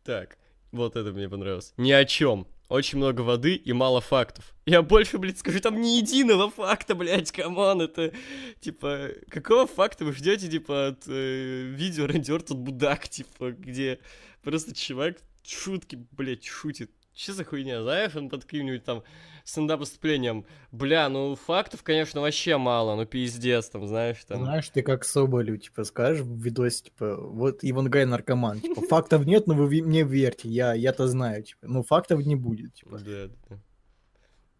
Так, 0.03 0.37
вот 0.71 0.95
это 0.95 1.11
мне 1.11 1.27
понравилось. 1.29 1.73
Ни 1.77 1.91
о 1.91 2.05
чем. 2.05 2.47
Очень 2.69 2.97
много 2.97 3.21
воды 3.21 3.55
и 3.55 3.71
мало 3.71 4.01
фактов. 4.01 4.53
Я 4.65 4.81
больше, 4.81 5.17
блядь, 5.17 5.39
скажу, 5.39 5.61
там 5.61 5.79
ни 5.79 5.97
единого 5.97 6.51
факта, 6.51 6.95
блядь, 6.95 7.31
come 7.31 7.60
on, 7.60 7.81
это, 7.81 8.11
типа, 8.59 9.11
какого 9.29 9.67
факта 9.67 10.03
вы 10.03 10.11
ждете, 10.11 10.49
типа, 10.49 10.87
от 10.87 11.07
э, 11.07 11.61
видео 11.73 12.07
Рэнди 12.07 12.31
Ортон 12.31 12.57
мудак, 12.63 13.07
типа, 13.07 13.51
где 13.51 13.99
просто 14.43 14.75
чувак 14.75 15.17
шутки, 15.45 15.97
блядь, 16.11 16.45
шутит. 16.45 16.91
Че 17.13 17.33
за 17.33 17.45
хуйня, 17.45 17.81
знаешь, 17.81 18.15
он 18.15 18.29
под 18.29 18.43
каким-нибудь 18.43 18.83
там 18.83 19.03
стендап-выступлением, 19.47 20.45
бля, 20.71 21.07
ну 21.07 21.35
фактов, 21.35 21.81
конечно, 21.81 22.19
вообще 22.19 22.57
мало, 22.57 22.95
ну 22.95 23.05
пиздец, 23.05 23.69
там, 23.69 23.87
знаешь, 23.87 24.23
там. 24.25 24.43
Знаешь, 24.43 24.69
ты 24.69 24.81
как 24.81 25.05
Соболю, 25.05 25.57
типа, 25.57 25.85
скажешь 25.85 26.21
в 26.21 26.37
видосе, 26.37 26.83
типа, 26.83 27.15
вот 27.15 27.59
Иван 27.61 27.89
Гай 27.89 28.05
наркоман, 28.05 28.59
типа, 28.59 28.81
фактов 28.81 29.25
нет, 29.25 29.47
но 29.47 29.55
вы 29.55 29.81
мне 29.81 30.03
верьте, 30.03 30.49
я, 30.49 30.73
я-то 30.73 31.07
знаю, 31.07 31.43
типа, 31.43 31.65
ну, 31.65 31.81
фактов 31.81 32.25
не 32.25 32.35
будет, 32.35 32.73
типа. 32.73 32.99
Да, 32.99 33.29
да. 33.49 33.59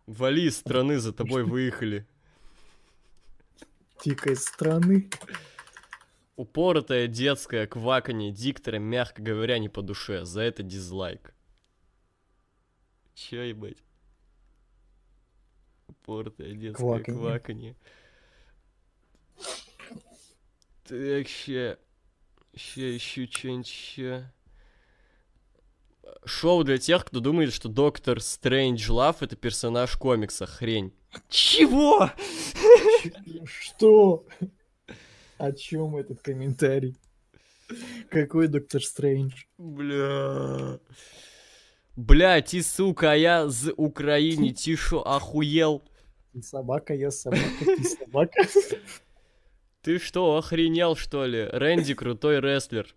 Вали 0.08 0.46
из 0.46 0.58
страны, 0.58 1.00
за 1.00 1.12
тобой 1.12 1.44
выехали. 1.44 2.08
Тихой 4.02 4.38
страны. 4.38 5.10
Упоротое 6.38 7.08
детское 7.08 7.68
кваканье 7.68 8.32
диктора, 8.32 8.78
мягко 8.78 9.22
говоря, 9.22 9.58
не 9.58 9.68
по 9.68 9.82
душе. 9.82 10.24
За 10.24 10.44
это 10.44 10.64
дизлайк. 10.64 11.34
Чё, 13.16 13.42
ебать? 13.42 13.84
Упоротое 16.08 16.54
детское 16.54 17.04
Кваканье. 17.04 17.20
кваканье. 17.20 17.76
Так, 20.88 21.28
ща... 21.28 21.78
Ща 22.56 22.96
ищу 22.96 23.28
что-нибудь 23.30 23.68
ща. 23.68 24.32
Шоу 26.26 26.64
для 26.64 26.78
тех, 26.78 27.04
кто 27.04 27.20
думает, 27.20 27.54
что 27.54 27.68
Доктор 27.68 28.22
Стрэндж 28.22 28.90
Лав 28.90 29.22
это 29.22 29.36
персонаж 29.36 29.98
комикса. 29.98 30.46
Хрень. 30.46 30.94
Чего? 31.28 32.10
Что? 33.46 34.26
О 35.38 35.52
чем 35.52 35.98
этот 35.98 36.22
комментарий? 36.22 36.96
Какой 38.10 38.48
Доктор 38.48 38.82
Стрэндж? 38.82 39.34
Бля. 39.58 40.80
Бля, 41.98 42.42
ти 42.42 42.64
сука, 42.64 43.10
а 43.12 43.16
я 43.16 43.50
з 43.50 43.74
Украине, 43.76 44.54
ти 44.54 44.78
шо, 44.78 45.02
охуел? 45.02 45.82
Ты 46.38 46.44
собака, 46.44 46.94
я 46.94 47.10
собака, 47.10 47.42
ты 47.66 47.84
собака. 47.84 48.44
Ты 49.82 49.98
что, 49.98 50.38
охренел, 50.38 50.96
что 50.96 51.26
ли? 51.26 51.46
Рэнди 51.46 51.96
крутой 51.96 52.42
рестлер. 52.42 52.94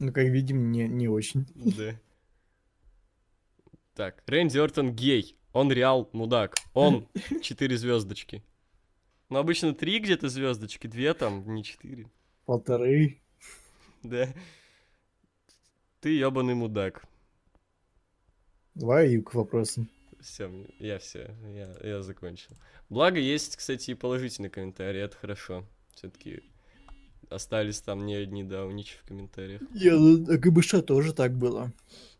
Ну, 0.00 0.12
как 0.12 0.24
видим, 0.24 0.72
не, 0.72 0.88
не 0.88 1.06
очень. 1.06 1.46
Да. 1.54 1.94
Так, 3.94 4.24
Рэнди 4.26 4.58
Ортон 4.58 4.92
гей. 4.92 5.36
Он 5.52 5.70
реал 5.70 6.10
мудак. 6.12 6.56
Он 6.74 7.06
четыре 7.42 7.76
звездочки. 7.76 8.42
Ну, 9.28 9.38
обычно 9.38 9.72
три 9.72 10.00
где-то 10.00 10.28
звездочки, 10.28 10.88
две 10.88 11.14
там, 11.14 11.54
не 11.54 11.62
четыре. 11.62 12.10
Полторы. 12.44 13.20
Да. 14.02 14.34
Ты 16.00 16.08
ебаный 16.08 16.54
мудак. 16.54 17.04
Давай 18.74 19.14
и 19.14 19.22
к 19.22 19.34
вопросам. 19.34 19.88
Все, 20.20 20.50
я 20.78 20.98
все, 20.98 21.34
я, 21.54 21.74
я 21.82 22.02
закончил. 22.02 22.50
Благо 22.88 23.18
есть, 23.18 23.56
кстати, 23.56 23.92
и 23.92 23.94
положительные 23.94 24.50
комментарии, 24.50 25.00
это 25.00 25.16
хорошо. 25.16 25.64
Все-таки 25.94 26.42
остались 27.30 27.80
там 27.80 28.06
не 28.06 28.14
одни 28.14 28.42
дауничи 28.42 28.96
в 29.02 29.08
комментариях. 29.08 29.60
Я, 29.72 29.92
э, 29.92 30.36
ГБШ 30.36 30.82
тоже 30.86 31.12
так 31.12 31.32
было. 31.32 31.72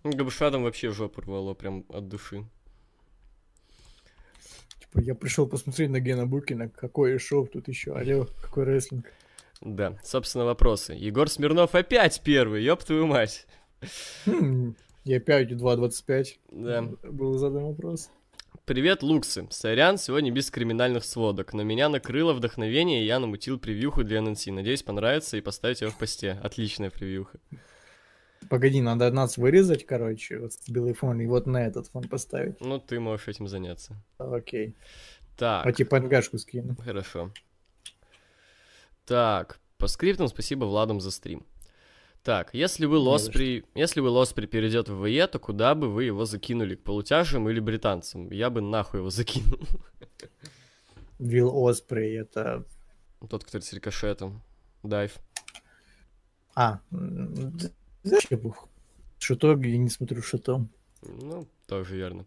Ну, 0.05 0.13
Габуша 0.13 0.51
там 0.51 0.63
вообще 0.63 0.91
жопу 0.91 1.21
рвало 1.21 1.55
прям 1.55 1.85
от 1.89 2.09
души. 2.09 2.45
Типа, 4.81 5.01
я 5.01 5.15
пришел 5.15 5.49
посмотреть 5.49 5.91
на 5.91 6.01
Гена 6.01 6.27
Букина, 6.27 6.69
какое 6.69 7.19
шоу 7.19 7.47
тут 7.47 7.69
еще, 7.69 7.95
алло, 7.95 8.29
какой 8.41 8.65
рестлинг. 8.65 9.07
Да, 9.61 9.99
собственно, 10.05 10.45
вопросы. 10.45 10.93
Егор 10.93 11.29
Смирнов 11.29 11.75
опять 11.75 12.21
первый, 12.23 12.63
ёб 12.63 12.85
твою 12.85 13.07
мать. 13.07 13.47
Хм, 15.05 15.09
И 15.11 15.15
опять 15.15 15.51
2.25 15.53 16.39
Да. 16.51 16.83
был 17.11 17.39
задан 17.39 17.65
вопрос. 17.67 18.11
Привет, 18.65 19.03
Луксы. 19.03 19.47
Сорян, 19.51 19.97
сегодня 19.97 20.31
без 20.31 20.51
криминальных 20.51 21.05
сводок, 21.05 21.55
но 21.55 21.63
меня 21.63 21.89
накрыло 21.89 22.35
вдохновение, 22.35 23.03
и 23.03 23.07
я 23.07 23.19
намутил 23.19 23.59
превьюху 23.59 24.05
для 24.05 24.21
ННС. 24.21 24.47
Надеюсь, 24.47 24.83
понравится 24.83 25.37
и 25.37 25.41
поставить 25.41 25.81
ее 25.81 25.89
в 25.91 25.97
посте. 25.97 26.33
Отличная 26.43 26.91
превьюха. 26.91 27.39
Погоди, 28.51 28.81
надо 28.81 29.11
нас 29.11 29.37
вырезать, 29.37 29.85
короче, 29.87 30.39
вот 30.39 30.53
с 30.53 30.69
белый 30.69 30.95
фон, 30.95 31.21
и 31.21 31.27
вот 31.27 31.47
на 31.47 31.67
этот 31.67 31.89
фон 31.89 32.05
поставить. 32.09 32.61
Ну, 32.61 32.79
ты 32.79 33.01
можешь 33.01 33.29
этим 33.29 33.49
заняться. 33.49 33.97
Окей. 34.19 34.75
Так. 35.37 35.67
А 35.67 35.73
типа 35.73 35.97
ангашку 35.99 36.39
скину. 36.39 36.77
Хорошо. 36.85 37.31
Так, 39.07 39.59
по 39.79 39.87
скриптам 39.87 40.29
спасибо 40.29 40.67
Владам 40.67 41.01
за 41.01 41.11
стрим. 41.11 41.45
Так, 42.23 42.51
если 42.53 42.85
за 42.85 42.99
Лоспри, 42.99 43.65
если 43.75 44.01
вы 44.01 44.09
Лоспри 44.11 44.47
перейдет 44.47 44.89
в 44.89 45.05
ВЕ, 45.07 45.27
то 45.29 45.39
куда 45.39 45.75
бы 45.75 45.89
вы 45.89 46.05
его 46.05 46.25
закинули? 46.25 46.75
К 46.75 46.83
полутяжам 46.83 47.49
или 47.49 47.61
британцам? 47.61 48.31
Я 48.31 48.51
бы 48.51 48.61
нахуй 48.61 49.01
его 49.01 49.11
закинул. 49.11 49.61
Вилл 51.19 51.67
Оспрей, 51.67 52.21
это... 52.21 52.65
Тот, 53.29 53.45
который 53.45 53.63
с 53.63 53.73
рикошетом. 53.73 54.43
Дайв. 54.83 55.17
А, 56.55 56.81
знаешь, 56.91 58.27
я 58.31 58.37
бы- 58.37 58.55
шуток, 59.19 59.65
я 59.65 59.79
не 59.79 59.89
смотрю 59.89 60.23
шутом. 60.23 60.71
Ну, 61.03 61.47
тоже 61.67 61.97
верно. 61.97 62.27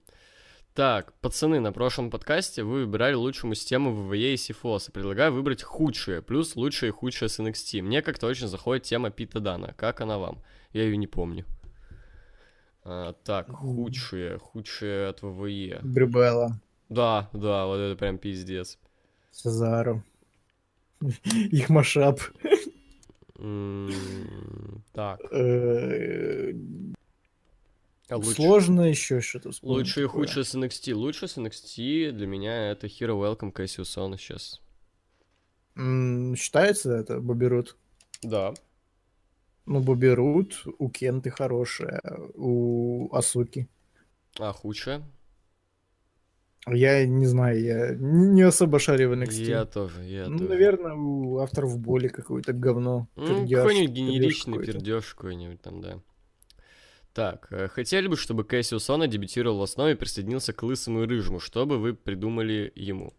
Так, 0.74 1.14
пацаны, 1.20 1.60
на 1.60 1.74
прошлом 1.74 2.10
подкасте 2.10 2.64
вы 2.64 2.86
выбирали 2.86 3.14
лучшую 3.14 3.54
систему 3.56 3.94
ВВЕ 3.94 4.36
и 4.36 4.38
Сифоса. 4.38 4.92
Предлагаю 4.94 5.34
выбрать 5.34 5.64
худшее, 5.64 6.22
плюс 6.22 6.56
лучшее 6.56 6.90
и 6.90 6.94
худшее 6.94 7.28
с 7.28 7.40
NXT. 7.40 7.82
Мне 7.82 8.02
как-то 8.02 8.28
очень 8.28 8.48
заходит 8.48 8.84
тема 8.84 9.12
Пита 9.12 9.42
Дана. 9.42 9.74
Как 9.74 10.00
она 10.00 10.18
вам? 10.18 10.42
Я 10.72 10.84
ее 10.84 10.96
не 10.96 11.08
помню. 11.08 11.46
А, 12.86 13.12
так, 13.26 13.50
худшее, 13.50 14.38
худшее 14.38 15.10
от 15.10 15.22
ВВЕ. 15.22 15.82
Брюбелла, 15.84 16.58
Да, 16.88 17.30
да, 17.34 17.66
вот 17.66 17.76
это 17.76 18.00
прям 18.00 18.18
пиздец. 18.18 18.80
Сезару. 19.32 20.04
Их 21.02 21.68
машап. 21.70 22.22
Так, 24.94 25.20
А 28.12 28.17
луч- 28.17 28.36
Сложно 28.36 28.82
еще 28.82 29.21
что-то 29.21 29.52
вспомнить 29.52 29.78
Лучшее 29.88 30.04
и 30.04 30.08
худшее 30.10 30.43
с 30.43 30.54
NXT. 30.54 30.93
Лучшее 30.93 31.30
с 31.30 31.38
NXT 31.38 32.12
для 32.12 32.28
меня 32.28 32.71
это 32.71 32.88
Hero 32.88 33.17
Welcome 33.17 33.54
Кассиусона 33.54 34.17
сейчас. 34.17 34.62
М, 35.78 36.36
Считается 36.36 36.91
это 36.93 37.21
Бобби 37.21 37.45
Рут? 37.45 37.78
Да. 38.21 38.54
Ну, 39.65 39.80
Бобби 39.80 40.08
Рут, 40.08 40.62
у 40.78 40.89
Кенты 40.89 41.30
хорошая, 41.30 42.02
у 42.36 43.08
Асуки. 43.15 43.69
А 44.38 44.52
худшее? 44.52 45.04
Я 46.67 47.06
не 47.06 47.26
знаю, 47.28 47.62
я 47.63 47.95
не 47.95 48.41
особо 48.41 48.78
шарю 48.80 49.12
в 49.12 49.13
NXT. 49.13 49.45
Я 49.45 49.63
тоже, 49.65 50.04
я 50.04 50.28
ну, 50.28 50.38
тоже. 50.38 50.50
наверное, 50.50 50.93
у 50.95 51.38
авторов 51.38 51.80
боли 51.80 52.10
какое-то 52.10 52.52
говно. 52.52 53.08
Ну, 53.15 53.26
пердёж, 53.28 53.60
какой-нибудь 53.62 53.95
генеричный 53.95 54.60
пердеж 54.65 55.13
какой-нибудь 55.15 55.62
там, 55.62 55.80
да. 55.82 56.02
Так, 57.13 57.47
э, 57.52 57.67
хотели 57.67 58.08
бы, 58.08 58.15
чтобы 58.15 58.43
Кэссиус 58.45 58.86
Сона 58.86 59.08
дебютировал 59.08 59.60
в 59.60 59.63
основе 59.63 59.93
и 59.93 59.95
присоединился 59.95 60.54
к 60.54 60.63
лысому 60.63 61.04
и 61.04 61.08
рыжему. 61.08 61.39
Что 61.39 61.65
бы 61.65 61.78
вы 61.78 61.93
придумали 61.93 62.71
ему? 62.76 63.13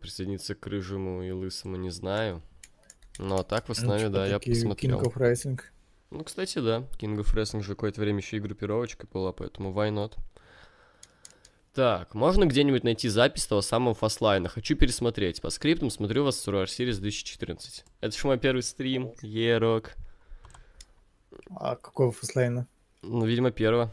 Присоединиться 0.00 0.54
к 0.54 0.66
рыжему 0.66 1.22
и 1.22 1.30
лысому 1.32 1.76
не 1.76 1.90
знаю. 1.90 2.42
Но 3.18 3.42
так 3.42 3.64
в 3.64 3.68
Ну, 3.68 3.72
основе, 3.72 4.00
типа 4.00 4.10
да, 4.12 4.26
я 4.26 4.38
посмотрел. 4.38 5.00
King 5.00 5.04
of 5.04 5.14
Wrestling. 5.16 5.60
Ну, 6.10 6.22
кстати, 6.22 6.60
да, 6.60 6.84
King 6.98 7.18
of 7.18 7.34
Wrestling 7.34 7.62
же 7.62 7.70
какое-то 7.74 8.00
время 8.00 8.20
еще 8.20 8.36
и 8.36 8.40
группировочка 8.40 9.06
была, 9.12 9.32
поэтому 9.32 9.72
why 9.72 9.90
not? 9.90 10.14
Так, 11.74 12.14
можно 12.14 12.46
где-нибудь 12.46 12.84
найти 12.84 13.08
запись 13.08 13.46
того 13.46 13.60
самого 13.60 13.94
фастлайна? 13.94 14.48
Хочу 14.48 14.76
пересмотреть. 14.76 15.42
По 15.42 15.50
скриптам 15.50 15.90
смотрю 15.90 16.24
вас 16.24 16.36
в 16.36 16.48
Survivor 16.48 16.64
Series 16.64 17.00
2014. 17.00 17.84
Это 18.00 18.16
ж 18.16 18.24
мой 18.24 18.38
первый 18.38 18.62
стрим. 18.62 19.12
Ерок. 19.20 19.94
А 21.50 21.76
какого 21.76 22.12
фастлайна? 22.12 22.66
Ну, 23.08 23.24
видимо, 23.24 23.50
первого. 23.50 23.92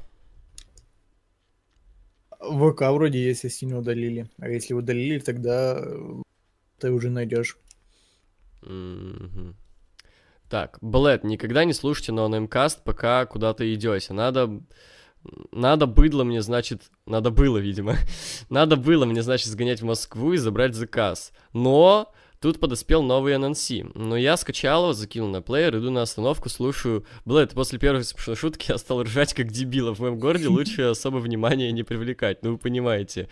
ВК 2.40 2.82
вроде 2.92 3.24
есть, 3.24 3.44
если 3.44 3.66
не 3.66 3.74
удалили. 3.74 4.30
А 4.38 4.50
если 4.50 4.74
удалили, 4.74 5.20
тогда 5.20 5.78
э, 5.80 6.22
ты 6.80 6.92
уже 6.92 7.10
найдешь. 7.10 7.58
Мгм. 8.62 9.56
Так, 10.50 10.78
Блэд, 10.82 11.24
никогда 11.24 11.64
не 11.64 11.74
слушайте 11.74 12.12
NoNameCast, 12.12 12.80
пока 12.84 13.26
куда-то 13.26 13.72
идете. 13.74 14.14
Надо... 14.14 14.62
Надо 15.52 15.86
было 15.88 16.26
мне, 16.26 16.42
значит... 16.42 16.92
Надо 17.06 17.30
было, 17.30 17.58
видимо. 17.58 17.96
Надо 18.50 18.76
было 18.76 19.06
мне, 19.06 19.22
значит, 19.22 19.48
сгонять 19.48 19.82
в 19.82 19.86
Москву 19.86 20.34
и 20.34 20.38
забрать 20.38 20.76
заказ. 20.76 21.32
Но 21.54 22.14
тут 22.44 22.60
подоспел 22.60 23.02
новый 23.02 23.36
NNC. 23.36 23.94
Но 23.96 24.18
я 24.18 24.36
скачал 24.36 24.84
его, 24.84 24.94
закинул 24.94 25.30
на 25.30 25.42
плеер, 25.42 25.78
иду 25.78 25.90
на 25.92 26.02
остановку, 26.02 26.50
слушаю... 26.50 27.06
Блэд, 27.24 27.54
после 27.54 27.80
первой 27.80 28.04
смешной 28.04 28.36
шутки 28.36 28.70
я 28.70 28.78
стал 28.78 29.02
ржать 29.04 29.34
как 29.34 29.50
дебила. 29.50 29.96
В 29.96 30.00
моем 30.00 30.20
городе 30.20 30.50
лучше 30.50 30.82
особо 30.92 31.20
внимания 31.20 31.72
не 31.72 31.84
привлекать. 31.84 32.44
Ну, 32.44 32.52
вы 32.52 32.58
понимаете. 32.58 33.30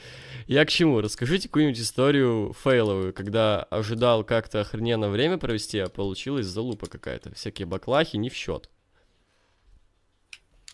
Я 0.47 0.63
к 0.63 0.69
чему? 0.69 1.01
Расскажите 1.01 1.49
какую-нибудь 1.49 1.81
историю 1.81 2.55
фейловую, 2.63 3.13
когда 3.13 3.63
ожидал 3.63 4.23
как-то 4.23 4.61
охрененно 4.61 5.09
время 5.09 5.37
провести, 5.37 5.79
а 5.79 5.89
получилась 5.89 6.45
залупа 6.45 6.85
какая-то. 6.85 7.35
Всякие 7.35 7.65
баклахи 7.65 8.15
не 8.15 8.29
в 8.29 8.33
счет. 8.33 8.69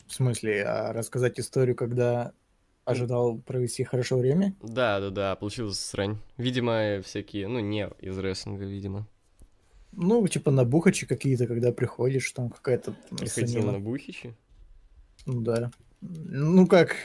В 0.05 0.13
смысле, 0.13 0.63
а 0.63 0.93
рассказать 0.93 1.39
историю, 1.39 1.75
когда 1.75 2.33
ожидал 2.87 3.37
провести 3.39 3.83
хорошо 3.83 4.17
время? 4.17 4.55
Да, 4.61 4.99
да, 4.99 5.09
да, 5.09 5.35
получилась 5.35 5.79
срань. 5.79 6.17
Видимо, 6.37 7.01
всякие, 7.03 7.47
ну, 7.47 7.59
не 7.59 7.89
из 7.99 8.17
рестлинга, 8.17 8.63
видимо. 8.63 9.05
Ну, 9.91 10.25
типа 10.27 10.51
набухачи 10.51 11.05
какие-то, 11.05 11.47
когда 11.47 11.71
приходишь, 11.71 12.31
там 12.31 12.49
какая-то 12.49 12.95
Приходил 13.17 13.63
на 13.71 13.79
бухичи. 13.79 14.33
Ну 15.25 15.41
да. 15.41 15.71
Ну 16.01 16.65
как? 16.67 16.95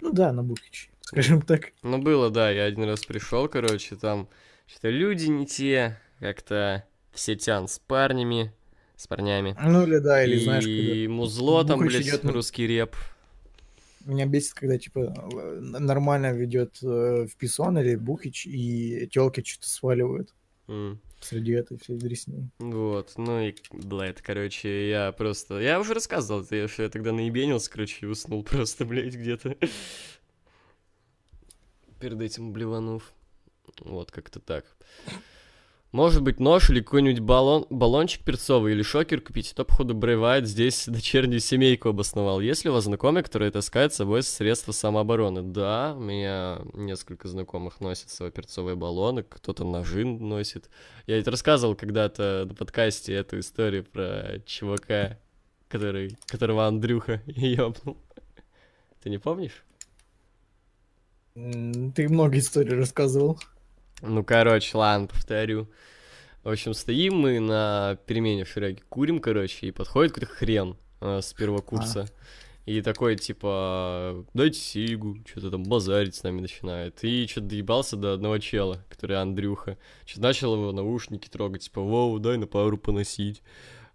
Ну 0.00 0.12
да, 0.12 0.32
набухачи, 0.32 0.88
скажем 1.02 1.42
так. 1.42 1.72
Ну, 1.82 1.98
было, 1.98 2.30
да, 2.30 2.50
я 2.50 2.64
один 2.64 2.84
раз 2.84 3.04
пришел, 3.04 3.48
короче, 3.48 3.96
там 3.96 4.28
что-то 4.66 4.88
люди 4.88 5.26
не 5.26 5.46
те, 5.46 5.98
как-то 6.18 6.84
все 7.12 7.36
тян 7.36 7.68
с 7.68 7.78
парнями, 7.78 8.52
с 8.96 9.06
парнями. 9.06 9.56
Ну 9.62 9.82
или 9.86 9.98
да, 9.98 10.24
или 10.24 10.36
и 10.36 10.44
знаешь, 10.44 10.64
когда... 10.64 11.12
музло 11.12 11.64
там, 11.64 11.80
блядь, 11.80 12.02
идёт 12.06 12.24
на- 12.24 12.32
русский 12.32 12.66
реп. 12.66 12.96
Меня 14.04 14.26
бесит, 14.26 14.54
когда 14.54 14.78
типа 14.78 15.14
э, 15.32 15.58
нормально 15.60 16.32
ведет 16.32 16.78
э, 16.82 17.26
в 17.26 17.36
писон 17.36 17.78
или 17.78 17.96
бухич, 17.96 18.46
и 18.46 19.08
телки 19.10 19.42
что-то 19.42 19.68
сваливают 19.68 20.34
М. 20.68 21.00
среди 21.20 21.52
этой 21.52 21.78
всей 21.78 21.96
дресни. 21.96 22.50
Вот, 22.58 23.14
ну 23.16 23.40
и, 23.40 23.54
блядь, 23.72 24.20
короче, 24.20 24.90
я 24.90 25.12
просто... 25.12 25.58
Я 25.60 25.80
уже 25.80 25.94
рассказывал, 25.94 26.46
я, 26.50 26.68
что 26.68 26.82
я 26.82 26.88
тогда 26.90 27.12
наебенился, 27.12 27.70
короче, 27.70 28.06
и 28.06 28.08
уснул 28.08 28.42
просто, 28.44 28.84
блядь, 28.84 29.14
где-то. 29.14 29.56
Перед 32.00 32.20
этим 32.20 32.52
блеванув. 32.52 33.12
Вот, 33.80 34.10
как-то 34.10 34.40
так. 34.40 34.66
Может 35.94 36.22
быть, 36.22 36.40
нож 36.40 36.70
или 36.70 36.80
какой-нибудь 36.80 37.20
баллон, 37.20 37.66
баллончик 37.70 38.24
перцовый 38.24 38.72
или 38.72 38.82
шокер 38.82 39.20
купить. 39.20 39.54
То, 39.54 39.64
походу, 39.64 39.94
Брейвайт 39.94 40.44
здесь 40.44 40.86
дочернюю 40.88 41.38
семейку 41.38 41.90
обосновал. 41.90 42.40
Есть 42.40 42.64
ли 42.64 42.70
у 42.70 42.72
вас 42.72 42.82
знакомые, 42.82 43.22
которые 43.22 43.52
таскают 43.52 43.92
с 43.92 43.98
собой 43.98 44.24
средства 44.24 44.72
самообороны? 44.72 45.42
Да, 45.42 45.94
у 45.96 46.00
меня 46.00 46.58
несколько 46.72 47.28
знакомых 47.28 47.80
носят 47.80 48.10
свои 48.10 48.32
перцовые 48.32 48.74
баллоны, 48.74 49.22
кто-то 49.22 49.62
ножи 49.62 50.04
носит. 50.04 50.68
Я 51.06 51.14
ведь 51.14 51.28
рассказывал 51.28 51.76
когда-то 51.76 52.46
на 52.48 52.54
подкасте 52.56 53.14
эту 53.14 53.38
историю 53.38 53.84
про 53.84 54.40
чувака, 54.46 55.20
который, 55.68 56.18
которого 56.26 56.66
Андрюха 56.66 57.22
ёбнул. 57.26 57.98
Ты 59.00 59.10
не 59.10 59.18
помнишь? 59.18 59.64
Ты 61.34 62.08
много 62.08 62.38
историй 62.38 62.76
рассказывал. 62.76 63.38
Ну, 64.06 64.22
короче, 64.24 64.76
ладно, 64.76 65.06
повторю. 65.06 65.68
В 66.42 66.50
общем, 66.50 66.74
стоим 66.74 67.16
мы 67.16 67.40
на 67.40 67.98
перемене 68.06 68.44
в 68.44 68.48
Шираге, 68.48 68.82
курим, 68.90 69.18
короче, 69.18 69.66
и 69.66 69.70
подходит 69.70 70.12
какой-то 70.12 70.32
хрен 70.32 70.76
э, 71.00 71.20
с 71.22 71.32
первого 71.32 71.62
курса. 71.62 72.06
И 72.66 72.80
такой, 72.82 73.16
типа, 73.16 74.24
дайте 74.34 74.58
сигу, 74.58 75.18
что-то 75.26 75.50
там 75.50 75.64
базарить 75.64 76.14
с 76.14 76.22
нами 76.22 76.40
начинает. 76.40 77.02
И 77.02 77.26
что-то 77.26 77.48
доебался 77.48 77.96
до 77.96 78.14
одного 78.14 78.38
чела, 78.38 78.84
который 78.90 79.16
Андрюха. 79.20 79.78
Что-то 80.04 80.22
начал 80.22 80.54
его 80.54 80.72
наушники 80.72 81.28
трогать, 81.28 81.64
типа, 81.64 81.80
воу, 81.80 82.18
дай 82.18 82.36
на 82.36 82.46
пару 82.46 82.76
поносить. 82.76 83.42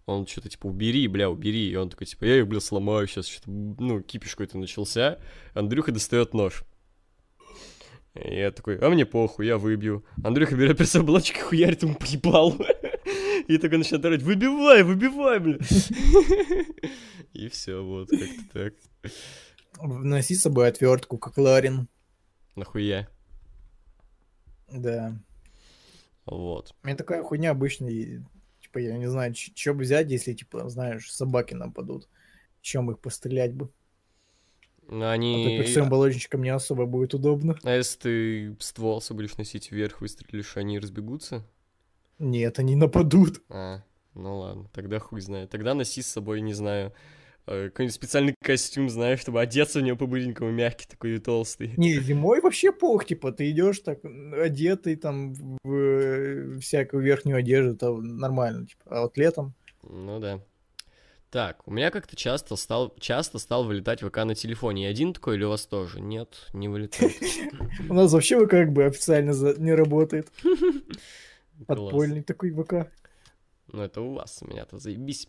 Он 0.06 0.26
что-то, 0.26 0.48
типа, 0.48 0.66
убери, 0.66 1.06
бля, 1.06 1.30
убери. 1.30 1.70
И 1.70 1.76
он 1.76 1.88
такой, 1.88 2.06
типа, 2.06 2.24
я 2.24 2.38
их, 2.38 2.48
бля, 2.48 2.60
сломаю 2.60 3.06
сейчас. 3.06 3.26
Что-то, 3.26 3.50
ну, 3.50 4.02
кипиш 4.02 4.32
какой-то 4.32 4.58
начался. 4.58 5.18
Андрюха 5.54 5.92
достает 5.92 6.34
нож. 6.34 6.64
Я 8.14 8.50
такой, 8.50 8.78
а 8.78 8.90
мне 8.90 9.06
похуй, 9.06 9.46
я 9.46 9.56
выбью. 9.56 10.04
Андрюха 10.24 10.56
берет 10.56 10.78
перцовый 10.78 11.06
баллончик 11.06 11.36
и 11.36 11.40
хуярит 11.40 11.82
ему 11.82 11.94
поебал. 11.94 12.56
И 13.48 13.58
такой 13.58 13.78
начинает 13.78 14.04
орать, 14.04 14.22
выбивай, 14.22 14.82
выбивай, 14.82 15.38
бля. 15.38 15.58
И 17.32 17.48
все, 17.48 17.82
вот, 17.82 18.08
как-то 18.10 18.52
так. 18.52 19.12
Носи 19.80 20.34
с 20.34 20.42
собой 20.42 20.68
отвертку, 20.68 21.18
как 21.18 21.38
Ларин. 21.38 21.88
Нахуя. 22.56 23.08
Да. 24.70 25.16
Вот. 26.26 26.74
У 26.82 26.86
меня 26.86 26.96
такая 26.96 27.22
хуйня 27.22 27.50
обычно, 27.50 27.88
типа, 28.60 28.78
я 28.78 28.98
не 28.98 29.08
знаю, 29.08 29.34
что 29.34 29.74
бы 29.74 29.82
взять, 29.82 30.10
если, 30.10 30.32
типа, 30.32 30.68
знаешь, 30.68 31.10
собаки 31.10 31.54
нападут. 31.54 32.08
Чем 32.60 32.90
их 32.90 33.00
пострелять 33.00 33.54
бы? 33.54 33.70
Ну, 34.90 35.04
А 35.04 35.08
то 35.08 35.10
Они... 35.12 35.58
перцовым 35.58 35.88
баллончиком 35.88 36.42
не 36.42 36.48
особо 36.50 36.84
будет 36.84 37.14
удобно. 37.14 37.56
А 37.62 37.76
если 37.76 37.98
ты 37.98 38.56
ствол 38.58 39.00
свой 39.00 39.18
будешь 39.18 39.36
носить 39.36 39.70
вверх, 39.70 40.00
выстрелишь, 40.00 40.56
они 40.56 40.80
разбегутся? 40.80 41.46
Нет, 42.18 42.58
они 42.58 42.74
нападут. 42.74 43.40
А, 43.48 43.84
ну 44.14 44.38
ладно, 44.38 44.68
тогда 44.74 44.98
хуй 44.98 45.20
знает. 45.20 45.50
Тогда 45.50 45.74
носи 45.74 46.02
с 46.02 46.08
собой, 46.08 46.40
не 46.40 46.54
знаю, 46.54 46.92
э, 47.46 47.68
какой-нибудь 47.68 47.94
специальный 47.94 48.34
костюм, 48.42 48.90
знаешь, 48.90 49.20
чтобы 49.20 49.40
одеться 49.40 49.78
в 49.78 49.82
него 49.82 49.96
по-быренькому, 49.96 50.50
мягкий 50.50 50.88
такой 50.88 51.14
и 51.14 51.18
толстый. 51.18 51.72
Не, 51.76 52.00
зимой 52.00 52.40
вообще 52.40 52.72
пох, 52.72 53.04
типа, 53.04 53.30
ты 53.30 53.48
идешь 53.50 53.78
так 53.78 54.00
одетый 54.04 54.96
там 54.96 55.34
в 55.62 55.72
э, 55.72 56.58
всякую 56.58 57.04
верхнюю 57.04 57.38
одежду, 57.38 57.76
то 57.76 57.96
нормально, 57.96 58.66
типа. 58.66 58.82
А 58.86 59.02
вот 59.02 59.16
летом 59.16 59.54
Ну 59.84 60.18
да. 60.18 60.40
Так, 61.30 61.62
у 61.66 61.70
меня 61.70 61.92
как-то 61.92 62.16
часто 62.16 62.56
стал, 62.56 62.92
часто 62.98 63.38
стал 63.38 63.62
вылетать 63.62 64.00
ВК 64.00 64.16
на 64.24 64.34
телефоне. 64.34 64.84
Я 64.84 64.88
один 64.88 65.12
такой 65.12 65.36
или 65.36 65.44
у 65.44 65.50
вас 65.50 65.64
тоже? 65.64 66.00
Нет, 66.00 66.48
не 66.52 66.66
вылетает. 66.68 67.14
у 67.88 67.94
нас 67.94 68.12
вообще 68.12 68.44
как 68.48 68.72
бы 68.72 68.84
официально 68.84 69.30
не 69.58 69.72
работает. 69.72 70.28
Подпольный 71.68 72.24
такой 72.24 72.50
ВК. 72.50 72.90
Ну 73.68 73.82
это 73.82 74.00
у 74.00 74.14
вас, 74.14 74.38
у 74.42 74.48
меня-то 74.48 74.78
заебись. 74.78 75.28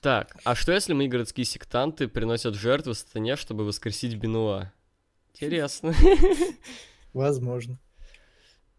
Так, 0.00 0.36
а 0.42 0.56
что 0.56 0.72
если 0.72 0.92
мои 0.92 1.06
городские 1.06 1.44
сектанты 1.44 2.08
приносят 2.08 2.56
жертвы 2.56 2.94
сатане, 2.94 3.36
чтобы 3.36 3.64
воскресить 3.64 4.16
Бенуа? 4.16 4.72
Интересно. 5.34 5.94
Возможно. 7.12 7.78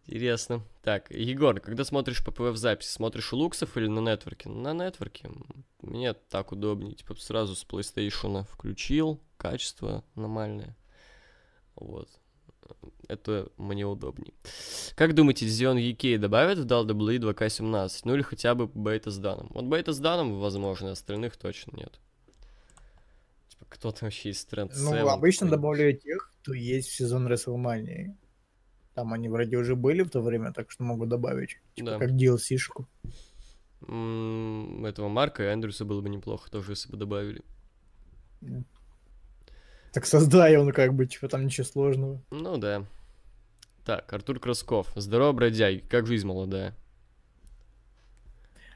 Интересно. 0.10 0.63
Так, 0.82 1.12
Егор, 1.12 1.60
когда 1.60 1.84
смотришь 1.84 2.26
ППВ 2.26 2.50
в 2.50 2.58
записи, 2.58 2.89
смотришь 2.89 3.32
у 3.32 3.38
Луксов 3.38 3.78
или 3.78 3.86
на 3.86 4.00
нетворке? 4.00 4.50
На 4.50 4.74
нетворке. 4.74 5.30
Мне 5.84 6.13
так 6.13 6.52
удобнее. 6.52 6.95
Типа 6.95 7.13
сразу 7.13 7.56
с 7.56 7.63
PlayStation 7.63 8.43
включил, 8.52 9.19
качество 9.38 10.04
нормальное. 10.15 10.76
Вот. 11.76 12.10
Это 13.08 13.52
мне 13.58 13.86
удобнее. 13.86 14.34
Как 14.95 15.13
думаете, 15.13 15.45
Xeon 15.45 15.78
UK 15.78 16.17
добавят 16.17 16.58
в 16.58 16.65
WWE 16.65 17.19
2K17? 17.19 18.02
Ну 18.06 18.15
или 18.15 18.24
хотя 18.24 18.56
бы 18.56 18.65
бета 18.65 19.12
с 19.12 19.19
данным? 19.19 19.52
Вот 19.54 19.65
бета 19.65 19.93
с 19.93 20.00
данным, 20.00 20.39
возможно, 20.39 20.91
остальных 20.91 21.38
точно 21.38 21.78
нет. 21.78 22.00
Типа, 23.50 23.65
кто 23.69 23.91
там 23.91 24.08
вообще 24.08 24.32
из 24.32 24.43
тренд 24.43 24.72
Ну, 24.76 25.08
обычно 25.08 25.48
добавляют 25.48 26.02
тех, 26.02 26.34
кто 26.41 26.56
есть 26.56 26.89
в 26.89 26.95
сезон 26.95 27.32
WrestleMania. 27.32 28.15
Там 29.00 29.14
они 29.14 29.30
вроде 29.30 29.56
уже 29.56 29.78
были 29.78 30.02
в 30.04 30.10
то 30.10 30.22
время, 30.22 30.52
так 30.52 30.70
что 30.72 30.84
могу 30.84 31.06
добавить. 31.06 31.58
Типа, 31.76 31.92
Да. 31.92 32.00
как 32.00 32.10
DLC-шку. 32.12 32.86
Этого 33.82 35.08
Марка 35.08 35.44
и 35.44 35.54
Эндрюса 35.54 35.86
было 35.86 36.02
бы 36.02 36.10
неплохо 36.10 36.52
тоже, 36.52 36.74
если 36.74 36.92
бы 36.92 36.98
добавили. 36.98 37.42
Так 39.94 40.06
создай 40.06 40.58
он 40.58 40.74
как 40.74 40.94
бы, 40.94 41.06
типа, 41.06 41.30
там 41.30 41.46
ничего 41.46 41.64
сложного. 41.66 42.22
Ну 42.30 42.58
да. 42.58 42.86
Так, 43.86 44.12
Артур 44.12 44.42
Красков. 44.42 44.92
Здорово, 44.98 45.32
бродяги. 45.32 45.80
Как 45.90 46.06
жизнь 46.06 46.28
молодая? 46.28 46.76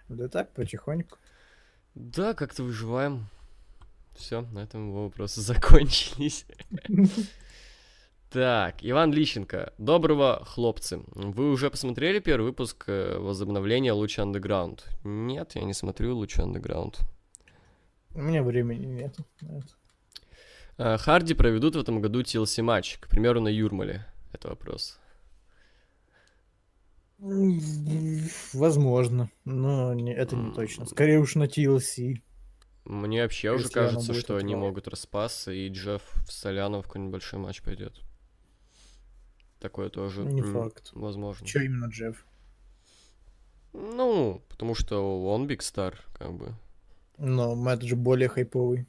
Да 0.08 0.30
так, 0.30 0.54
потихоньку. 0.54 1.18
Да, 1.96 2.34
как-то 2.34 2.64
выживаем. 2.64 3.26
Все, 4.16 4.40
на 4.54 4.60
этом 4.60 4.88
его 4.88 5.04
вопросы 5.04 5.42
закончились. 5.52 6.46
Так, 8.34 8.78
Иван 8.82 9.14
Лищенко. 9.14 9.74
Доброго, 9.78 10.44
хлопцы. 10.44 11.02
Вы 11.14 11.52
уже 11.52 11.70
посмотрели 11.70 12.18
первый 12.18 12.46
выпуск 12.46 12.86
э, 12.88 13.20
возобновления 13.20 13.94
Луча 13.94 14.24
Underground? 14.24 14.80
Нет, 15.04 15.52
я 15.54 15.62
не 15.62 15.74
смотрю 15.76 16.16
Луча 16.16 16.42
Underground. 16.42 16.96
У 18.16 18.22
меня 18.22 18.42
времени 18.42 18.88
нет. 18.88 19.16
А, 20.80 20.98
Харди 20.98 21.36
проведут 21.36 21.76
в 21.76 21.80
этом 21.80 22.02
году 22.02 22.22
TLC 22.22 22.64
матч, 22.64 22.98
к 22.98 23.08
примеру, 23.08 23.40
на 23.40 23.50
Юрмале. 23.50 24.04
Это 24.32 24.48
вопрос. 24.50 25.00
Возможно, 28.54 29.30
но 29.46 29.94
не- 29.94 30.12
это 30.12 30.36
не 30.36 30.52
точно. 30.54 30.88
Скорее 30.88 31.20
уж 31.20 31.36
на 31.36 31.44
TLC. 31.44 32.24
Мне 32.86 33.22
вообще 33.22 33.52
уже 33.52 33.66
Если 33.66 33.80
оно 33.80 33.88
кажется, 33.90 34.14
что 34.16 34.38
они 34.38 34.56
могут 34.56 34.88
распасться, 34.88 35.52
и 35.52 35.70
Джефф 35.70 36.02
с 36.28 36.36
Соляном 36.36 36.82
в 36.82 36.88
какой-нибудь 36.88 37.12
большой 37.12 37.38
матч 37.40 37.62
пойдет. 37.62 38.02
Такое 39.64 39.90
тоже 39.90 40.24
Не 40.26 40.42
факт. 40.42 40.90
возможно. 40.92 41.48
Че 41.48 41.64
именно 41.64 41.86
Джефф? 41.86 42.26
Ну, 43.72 44.42
потому 44.50 44.76
что 44.76 45.24
он 45.26 45.48
Биг 45.48 45.62
Стар, 45.62 46.04
как 46.20 46.34
бы. 46.34 46.54
Но 47.18 47.56
Мэтт 47.56 47.84
же 47.84 47.96
более 47.96 48.28
хайповый. 48.28 48.86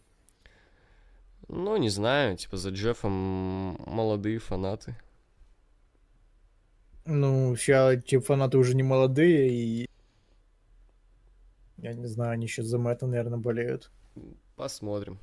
Ну, 1.46 1.76
не 1.76 1.90
знаю, 1.90 2.36
типа 2.36 2.56
за 2.56 2.70
Джеффом 2.70 3.12
молодые 3.86 4.40
фанаты. 4.40 4.96
Ну, 7.04 7.54
сейчас 7.54 8.02
те 8.02 8.18
фанаты 8.18 8.58
уже 8.58 8.74
не 8.74 8.82
молодые, 8.82 9.50
и... 9.52 9.88
Я 11.76 11.92
не 11.92 12.08
знаю, 12.08 12.32
они 12.32 12.48
сейчас 12.48 12.66
за 12.66 12.78
Мэтта, 12.78 13.06
наверное, 13.06 13.38
болеют. 13.38 13.92
Посмотрим. 14.56 15.20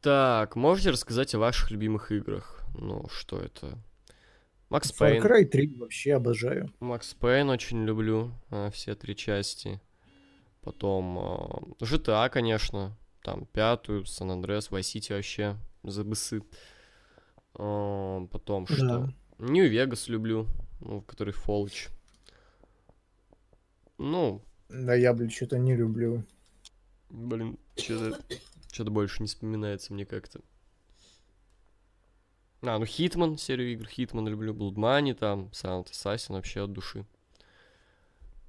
Так, 0.00 0.56
можете 0.56 0.88
рассказать 0.88 1.34
о 1.34 1.38
ваших 1.38 1.70
любимых 1.70 2.10
играх? 2.10 2.62
Ну, 2.74 3.06
что 3.10 3.38
это? 3.38 3.78
Макс 4.72 4.90
Far 4.90 5.20
Пейн. 5.20 5.22
Cry 5.22 5.44
3 5.44 5.74
вообще 5.76 6.14
обожаю. 6.14 6.72
Макс 6.80 7.14
Пейн 7.14 7.50
очень 7.50 7.84
люблю, 7.84 8.32
а, 8.50 8.70
все 8.70 8.94
три 8.94 9.14
части. 9.14 9.80
Потом 10.62 11.18
а, 11.18 11.62
GTA, 11.80 12.28
конечно, 12.30 12.96
там 13.22 13.46
пятую, 13.46 14.06
Сан 14.06 14.30
Андреас, 14.30 14.70
Vice 14.70 14.94
City 14.94 15.14
вообще, 15.14 15.56
за 15.82 16.04
бысы. 16.04 16.42
А, 17.54 18.26
Потом 18.30 18.66
что? 18.66 18.86
Да. 18.86 19.14
Нью 19.38 19.68
Вегас 19.68 20.08
люблю, 20.08 20.46
ну, 20.80 21.02
который 21.02 21.32
Фолч. 21.32 21.88
Ну, 23.98 24.42
Да, 24.68 24.94
я, 24.94 25.12
блин, 25.12 25.30
что-то 25.30 25.58
не 25.58 25.76
люблю. 25.76 26.24
блин, 27.10 27.58
что-то 27.76 28.18
что-то 28.72 28.90
больше 28.90 29.20
не 29.22 29.26
вспоминается 29.28 29.92
мне 29.92 30.06
как-то. 30.06 30.40
А, 32.62 32.78
ну 32.78 32.84
Хитман, 32.86 33.38
серию 33.38 33.72
игр 33.72 33.86
Хитман 33.86 34.28
люблю, 34.28 34.54
Blood 34.54 34.74
Money 34.74 35.14
там, 35.14 35.50
Silent 35.52 35.90
Assassin 35.90 36.34
вообще 36.34 36.62
от 36.62 36.72
души. 36.72 37.04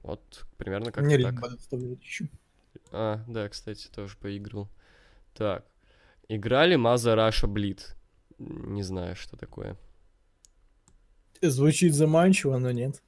Вот, 0.03 0.45
примерно 0.57 0.91
как 0.91 1.03
Мне 1.03 1.17
так. 1.17 1.35
еще. 2.01 2.27
А, 2.91 3.23
да, 3.27 3.49
кстати, 3.49 3.87
тоже 3.87 4.15
поиграл. 4.17 4.69
Так. 5.33 5.65
Играли 6.27 6.75
Маза 6.75 7.15
Раша 7.15 7.47
Блит. 7.47 7.95
Не 8.37 8.83
знаю, 8.83 9.15
что 9.15 9.35
такое. 9.35 9.77
Звучит 11.41 11.93
заманчиво, 11.93 12.57
но 12.57 12.71
нет. 12.71 13.01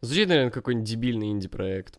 Звучит, 0.00 0.28
наверное, 0.28 0.50
какой-нибудь 0.50 0.88
дебильный 0.88 1.30
инди-проект. 1.30 1.98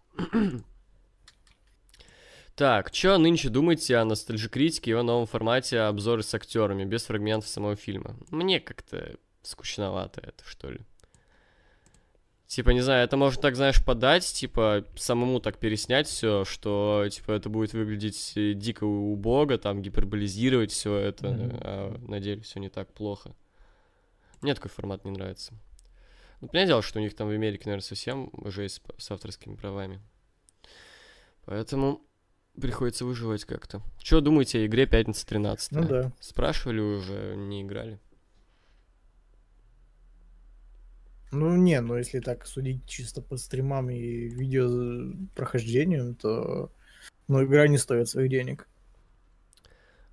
Так, 2.55 2.93
что 2.93 3.17
нынче 3.17 3.49
думаете 3.49 3.97
о 3.97 4.05
ностальжи-критике 4.05 4.91
и 4.91 4.93
о 4.93 5.03
новом 5.03 5.25
формате 5.25 5.79
обзоры 5.81 6.23
с 6.23 6.33
актерами, 6.33 6.85
без 6.85 7.03
фрагментов 7.03 7.49
самого 7.49 7.75
фильма? 7.75 8.15
Мне 8.29 8.61
как-то 8.61 9.17
скучновато 9.41 10.21
это, 10.21 10.43
что 10.45 10.69
ли. 10.71 10.79
Типа, 12.47 12.69
не 12.69 12.79
знаю, 12.79 13.03
это 13.03 13.17
можно 13.17 13.41
так, 13.41 13.55
знаешь, 13.57 13.83
подать, 13.83 14.25
типа, 14.25 14.85
самому 14.95 15.41
так 15.41 15.57
переснять 15.57 16.07
все, 16.07 16.45
что, 16.45 17.05
типа, 17.11 17.31
это 17.33 17.49
будет 17.49 17.73
выглядеть 17.73 18.33
э, 18.37 18.53
дико 18.53 18.85
убого, 18.85 19.57
там, 19.57 19.81
гиперболизировать 19.81 20.71
все 20.71 20.95
это, 20.95 21.29
Мгм. 21.31 21.57
а 21.61 21.97
на 22.07 22.19
деле 22.21 22.41
все 22.41 22.59
не 22.59 22.69
так 22.69 22.93
плохо. 22.93 23.35
Мне 24.41 24.53
такой 24.53 24.69
формат 24.69 25.03
не 25.03 25.11
нравится. 25.11 25.53
Ну, 26.39 26.47
понятное 26.47 26.67
дело, 26.67 26.81
что 26.83 26.99
у 26.99 27.01
них 27.01 27.15
там 27.15 27.27
в 27.27 27.31
Америке, 27.31 27.63
наверное, 27.65 27.83
совсем 27.83 28.31
с- 28.45 28.81
с 28.99 29.11
авторскими 29.11 29.55
правами. 29.55 29.99
Поэтому 31.45 32.01
приходится 32.59 33.05
выживать 33.05 33.45
как-то. 33.45 33.81
Что 34.01 34.21
думаете 34.21 34.59
о 34.59 34.65
игре 34.65 34.85
«Пятница 34.85 35.25
13 35.27 35.71
Ну 35.71 35.87
да. 35.87 36.11
Спрашивали 36.19 36.79
уже, 36.79 37.35
не 37.35 37.61
играли. 37.61 37.99
Ну 41.31 41.55
не, 41.57 41.81
ну 41.81 41.97
если 41.97 42.19
так 42.19 42.45
судить 42.47 42.87
чисто 42.87 43.21
по 43.21 43.35
стримам 43.35 43.89
и 43.89 43.99
видео 43.99 45.13
прохождению, 45.35 46.15
то 46.15 46.71
ну 47.27 47.43
игра 47.43 47.67
не 47.67 47.77
стоит 47.77 48.07
своих 48.07 48.29
денег. 48.29 48.67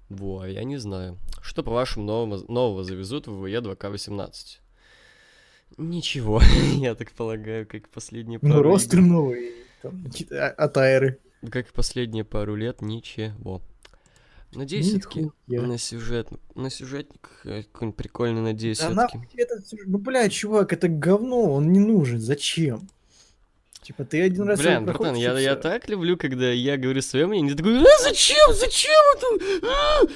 Во, 0.08 0.44
я 0.44 0.64
не 0.64 0.78
знаю. 0.78 1.18
Что, 1.40 1.62
по-вашему, 1.62 2.04
нового, 2.04 2.44
нового 2.52 2.84
завезут 2.84 3.28
в 3.28 3.44
VE 3.44 3.62
2К18? 3.62 4.58
Ничего, 5.78 6.42
я 6.74 6.94
так 6.94 7.12
полагаю, 7.12 7.66
как 7.66 7.88
последние 7.88 8.38
пару 8.38 8.54
Ну 8.54 8.62
ростер 8.62 9.00
новый, 9.00 9.52
там, 9.80 10.04
какие-то 10.04 10.48
а- 10.48 10.50
от 10.50 10.76
Айры. 10.76 11.18
Как 11.50 11.68
и 11.68 11.72
последние 11.72 12.24
пару 12.24 12.54
лет, 12.54 12.82
ничего. 12.82 13.62
Надеюсь, 14.54 14.88
все-таки 14.88 15.30
на 15.46 15.78
сюжет, 15.78 16.28
на 16.54 16.68
сюжетник 16.68 17.30
э, 17.44 17.62
какой-нибудь 17.62 17.96
прикольный, 17.96 18.42
надеюсь, 18.42 18.80
Да 18.80 19.08
все-таки. 19.08 19.26
Ну, 19.86 19.98
блядь, 19.98 20.32
чувак, 20.32 20.74
это 20.74 20.88
говно, 20.88 21.54
он 21.54 21.72
не 21.72 21.78
нужен, 21.78 22.20
зачем? 22.20 22.86
Типа, 23.82 24.04
ты 24.04 24.22
один 24.22 24.44
раз 24.44 24.60
его 24.60 24.70
Блин, 24.70 24.84
братан, 24.86 25.16
я, 25.16 25.36
я 25.40 25.56
так 25.56 25.88
люблю, 25.88 26.16
когда 26.16 26.50
я 26.52 26.76
говорю 26.76 27.02
свое 27.02 27.26
мнение, 27.26 27.50
ты 27.52 27.58
такой, 27.58 27.80
а 27.80 28.02
зачем, 28.04 28.52
зачем 28.54 28.92
это? 29.16 29.66
А, 29.66 30.02
а, 30.02 30.06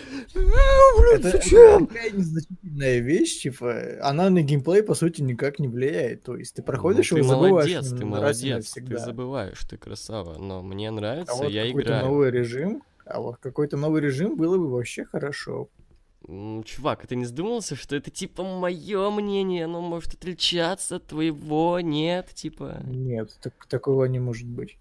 блин, 1.00 1.16
Это, 1.18 1.28
это 1.28 1.38
зачем? 1.38 1.86
такая 1.88 2.10
незначительная 2.10 2.98
вещь, 3.00 3.42
типа, 3.42 3.82
она 4.02 4.30
на 4.30 4.42
геймплей, 4.42 4.84
по 4.84 4.94
сути, 4.94 5.20
никак 5.22 5.58
не 5.58 5.66
влияет. 5.66 6.22
То 6.22 6.36
есть 6.36 6.54
ты 6.54 6.62
проходишь 6.62 7.10
Ну, 7.10 7.18
его, 7.18 7.26
ты 7.26 7.28
забываешь 7.34 7.70
молодец, 7.72 7.88
ты 7.90 8.04
на 8.04 8.20
раз 8.20 8.42
и 8.42 8.48
молодец, 8.50 8.72
ты 8.72 8.98
забываешь, 8.98 9.60
ты 9.68 9.76
красава, 9.78 10.38
но 10.38 10.62
мне 10.62 10.88
А 10.88 10.92
нравится, 10.92 11.34
вот 11.34 11.50
я 11.50 11.66
какой-то 11.66 11.88
играю. 11.88 12.06
новый 12.06 12.30
режим, 12.30 12.82
а 13.04 13.20
вот 13.20 13.36
какой-то 13.38 13.76
новый 13.76 14.00
режим 14.00 14.36
было 14.36 14.56
бы 14.58 14.70
вообще 14.70 15.04
хорошо. 15.04 15.68
Чувак, 16.26 17.04
а 17.04 17.06
ты 17.06 17.14
не 17.14 17.24
задумался, 17.24 17.76
что 17.76 17.94
это 17.94 18.10
типа 18.10 18.42
мое 18.42 19.10
мнение, 19.10 19.66
оно 19.66 19.80
может 19.80 20.14
отличаться 20.14 20.96
от 20.96 21.06
твоего, 21.06 21.78
нет, 21.80 22.30
типа, 22.34 22.80
Нет, 22.84 23.36
так, 23.40 23.66
такого 23.66 24.06
не 24.06 24.18
может 24.18 24.46
быть. 24.48 24.76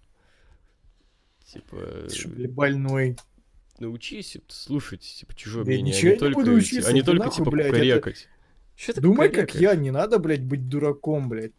типа, 1.46 1.76
Ты 2.08 2.14
что, 2.14 2.28
бля, 2.30 2.48
больной. 2.48 3.16
научись 3.78 4.36
слушать, 4.48 5.02
типа, 5.02 5.34
чужое 5.36 5.64
Да 5.64 5.70
мнение, 5.70 5.94
ничего 5.94 6.10
а 6.10 6.14
не 6.14 6.18
только, 6.18 6.34
буду 6.40 6.56
эти- 6.56 6.64
учиться, 6.64 6.90
а 6.90 6.92
не 6.92 7.02
только, 7.02 7.24
нахуй, 7.24 7.36
типа, 7.36 7.50
блядь, 7.52 7.74
это-. 7.74 8.12
Чё 8.74 8.92
ты 8.92 9.00
Думай, 9.00 9.28
как 9.28 9.46
кукарекаешь? 9.46 9.62
я, 9.62 9.74
не 9.80 9.90
надо, 9.92 10.18
блядь, 10.18 10.42
быть 10.42 10.68
дураком, 10.68 11.28
блядь. 11.28 11.52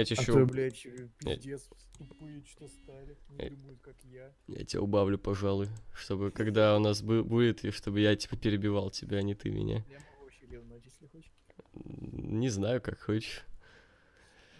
Я 0.00 0.04
тебе 0.06 0.16
А 0.18 0.22
еще 0.22 0.32
то, 0.32 0.46
блядь, 0.46 0.82
пиздец, 1.18 1.68
тупые 1.98 2.42
что 2.46 2.68
стали, 2.68 3.16
Э. 3.38 3.48
не 3.50 3.56
думают, 3.56 3.80
как 3.80 3.96
я. 4.04 4.32
Я 4.48 4.64
тебя 4.64 4.80
убавлю, 4.82 5.18
пожалуй, 5.18 5.68
чтобы 5.94 6.30
когда 6.30 6.76
у 6.76 6.80
нас 6.80 7.02
бу- 7.02 7.22
будет, 7.22 7.64
и 7.64 7.70
чтобы 7.70 8.00
я, 8.00 8.16
типа, 8.16 8.36
перебивал 8.36 8.90
тебя, 8.90 9.18
а 9.18 9.22
не 9.22 9.34
ты 9.34 9.50
меня. 9.50 9.84
Я 9.88 9.98
могу 10.12 10.24
вообще 10.24 10.46
ревновать, 10.46 10.84
если 10.84 11.06
хочешь. 11.06 11.30
Не 11.74 12.48
знаю, 12.48 12.80
как 12.80 12.98
хочешь. 13.00 13.42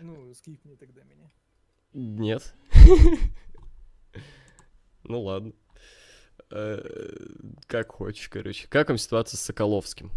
Ну, 0.01 0.32
скип 0.34 0.64
мне 0.64 0.76
тогда 0.76 1.03
меня. 1.05 1.30
Нет. 1.93 2.55
Ну 5.03 5.22
ладно. 5.22 5.53
Э, 6.51 7.16
Как 7.66 7.91
хочешь, 7.93 8.28
короче. 8.28 8.68
Как 8.68 8.88
вам 8.88 8.99
ситуация 8.99 9.38
с 9.38 9.41
Соколовским? 9.41 10.11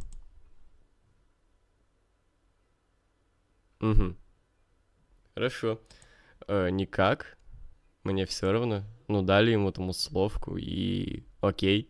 Угу. 3.81 4.15
Хорошо. 5.33 5.81
Э, 6.47 6.69
Никак. 6.69 7.37
Мне 8.03 8.25
все 8.25 8.51
равно. 8.51 8.83
Ну, 9.07 9.21
дали 9.21 9.51
ему 9.51 9.71
там 9.71 9.89
условку, 9.89 10.57
и 10.57 11.23
окей. 11.41 11.89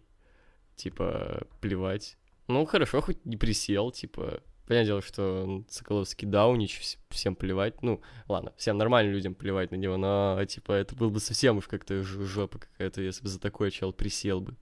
типа, 0.75 1.47
плевать. 1.61 2.17
Ну, 2.47 2.65
хорошо, 2.65 3.01
хоть 3.01 3.25
не 3.25 3.37
присел, 3.37 3.91
типа, 3.91 4.41
Понятное 4.65 4.85
дело, 4.85 5.01
что 5.01 5.65
Соколовский 5.67 6.25
даунич, 6.25 6.79
всем 7.09 7.35
плевать. 7.35 7.81
Ну, 7.81 8.01
ладно, 8.29 8.53
всем 8.55 8.77
нормальным 8.77 9.13
людям 9.13 9.35
плевать 9.35 9.71
на 9.71 9.75
него, 9.75 9.97
но, 9.97 10.43
типа, 10.45 10.71
это 10.71 10.95
был 10.95 11.09
бы 11.09 11.19
совсем 11.19 11.57
уж 11.57 11.67
как-то 11.67 12.01
жопа 12.01 12.59
какая-то, 12.59 13.01
если 13.01 13.23
бы 13.23 13.27
за 13.27 13.41
такой 13.41 13.71
чел 13.71 13.91
присел 13.91 14.39
бы. 14.39 14.55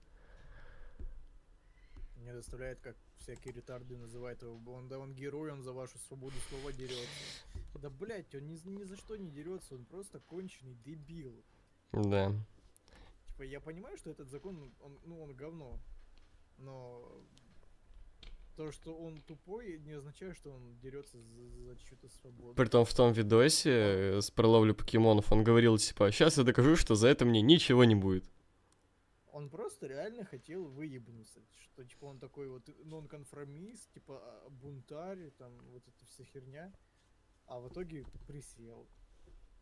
Мне 2.15 2.33
доставляет, 2.33 2.79
как 2.79 2.95
всякие 3.21 3.53
ретарды 3.53 3.97
называют 3.97 4.41
его. 4.41 4.73
Он, 4.73 4.87
да, 4.87 4.99
он 4.99 5.13
герой, 5.13 5.51
он 5.51 5.63
за 5.63 5.71
вашу 5.71 5.97
свободу 5.99 6.35
слова 6.49 6.71
дерется. 6.73 7.05
Да, 7.81 7.89
блядь, 7.89 8.33
он 8.35 8.47
ни, 8.47 8.59
ни 8.67 8.83
за 8.83 8.97
что 8.97 9.15
не 9.15 9.29
дерется, 9.29 9.75
он 9.75 9.85
просто 9.85 10.19
конченый 10.19 10.75
дебил. 10.85 11.33
Да. 11.91 12.33
Типа, 13.27 13.43
я 13.43 13.59
понимаю, 13.59 13.97
что 13.97 14.09
этот 14.09 14.29
закон, 14.29 14.71
он, 14.81 14.99
ну, 15.05 15.21
он 15.21 15.33
говно. 15.35 15.79
Но 16.57 17.23
то, 18.55 18.71
что 18.71 18.93
он 18.93 19.21
тупой, 19.21 19.79
не 19.79 19.93
означает, 19.93 20.35
что 20.35 20.51
он 20.51 20.77
дерется 20.79 21.17
за, 21.17 21.65
за 21.65 21.75
чью-то 21.77 22.09
свободу. 22.09 22.53
Притом 22.53 22.85
в 22.85 22.93
том 22.93 23.13
видосе 23.13 23.71
э, 23.71 24.21
с 24.21 24.29
проловлю 24.29 24.75
покемонов 24.75 25.31
он 25.31 25.43
говорил, 25.43 25.77
типа, 25.77 26.11
сейчас 26.11 26.37
я 26.37 26.43
докажу, 26.43 26.75
что 26.75 26.95
за 26.95 27.07
это 27.07 27.25
мне 27.25 27.41
ничего 27.41 27.83
не 27.83 27.95
будет. 27.95 28.25
Он 29.31 29.49
просто 29.49 29.87
реально 29.87 30.25
хотел 30.25 30.65
выебнуться, 30.65 31.39
что, 31.63 31.85
типа, 31.85 32.05
он 32.05 32.19
такой 32.19 32.47
вот 32.47 32.63
нонконформист, 32.85 33.91
типа, 33.93 34.19
а, 34.21 34.49
бунтарь, 34.49 35.31
там, 35.37 35.57
вот 35.71 35.83
эта 35.87 36.05
вся 36.05 36.23
херня, 36.25 36.73
а 37.45 37.59
в 37.59 37.69
итоге 37.69 38.05
присел. 38.27 38.87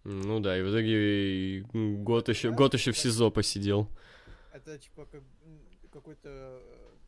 Ну 0.03 0.39
да, 0.39 0.57
и 0.57 0.61
в 0.61 0.69
итоге 0.69 1.61
год 2.03 2.29
еще, 2.29 2.51
год 2.51 2.73
еще 2.73 2.91
в 2.91 2.97
СИЗО 2.97 3.31
посидел. 3.31 3.87
Это, 4.53 4.77
типа, 4.79 5.05
как 5.05 5.23
какой-то 5.91 6.61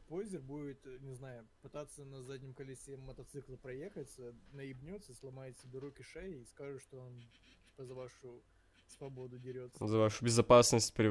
Пойзер 0.07 0.41
будет, 0.41 0.85
э, 0.85 0.97
не 1.01 1.13
знаю, 1.13 1.47
пытаться 1.61 2.03
на 2.03 2.21
заднем 2.21 2.53
колесе 2.53 2.97
мотоцикла 2.97 3.55
проехаться, 3.55 4.35
наебнется, 4.51 5.13
сломает 5.13 5.57
себе 5.59 5.79
руки, 5.79 6.03
шеи 6.03 6.41
и 6.41 6.45
скажет, 6.45 6.81
что 6.81 6.99
он 6.99 7.21
типа 7.65 7.85
за 7.85 7.93
вашу 7.93 8.43
свободу 8.91 9.37
дерется. 9.37 9.85
За 9.85 9.97
вашу 9.97 10.25
безопасность 10.25 10.93
при 10.93 11.07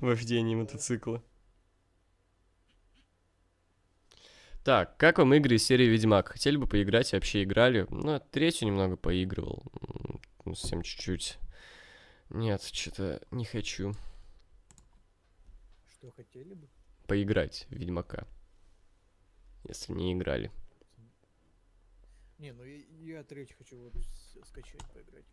вождении 0.00 0.54
мотоцикла. 0.56 1.22
Так, 4.64 4.96
как 4.98 5.18
вам 5.18 5.32
игры 5.34 5.56
из 5.56 5.64
серии 5.64 5.86
Ведьмак? 5.86 6.28
Хотели 6.28 6.56
бы 6.56 6.66
поиграть, 6.66 7.12
вообще 7.12 7.42
играли? 7.42 7.86
Ну, 7.90 8.20
третью 8.30 8.68
немного 8.68 8.96
поигрывал. 8.96 9.62
Ну, 10.44 10.54
совсем 10.54 10.82
чуть-чуть. 10.82 11.38
Нет, 12.28 12.62
что-то 12.62 13.22
не 13.30 13.44
хочу. 13.44 13.94
Что 15.86 16.10
хотели 16.10 16.54
бы? 16.54 16.68
поиграть 17.08 17.66
в 17.70 17.72
Ведьмака. 17.72 18.28
Если 19.64 19.92
не 19.92 20.12
играли. 20.12 20.52
Не, 22.38 22.52
ну 22.52 22.62
я, 22.62 23.16
я 23.16 23.24
третий 23.24 23.54
хочу 23.54 23.76
вот 23.78 23.94
скачать, 24.46 24.84
поиграть. 24.92 25.24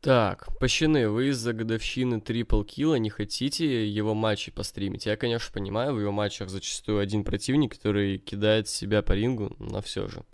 Так, 0.00 0.56
Пощины, 0.60 1.08
вы 1.08 1.30
из-за 1.30 1.52
годовщины 1.52 2.20
Трипл 2.20 2.62
Килла 2.62 2.94
не 2.96 3.10
хотите 3.10 3.88
его 3.88 4.14
матчи 4.14 4.52
постримить? 4.52 5.06
Я, 5.06 5.16
конечно, 5.16 5.52
понимаю, 5.52 5.92
в 5.92 6.00
его 6.00 6.12
матчах 6.12 6.50
зачастую 6.50 7.00
один 7.00 7.24
противник, 7.24 7.74
который 7.74 8.18
кидает 8.18 8.68
себя 8.68 9.02
по 9.02 9.12
рингу, 9.12 9.56
но 9.58 9.82
все 9.82 10.06
же. 10.06 10.24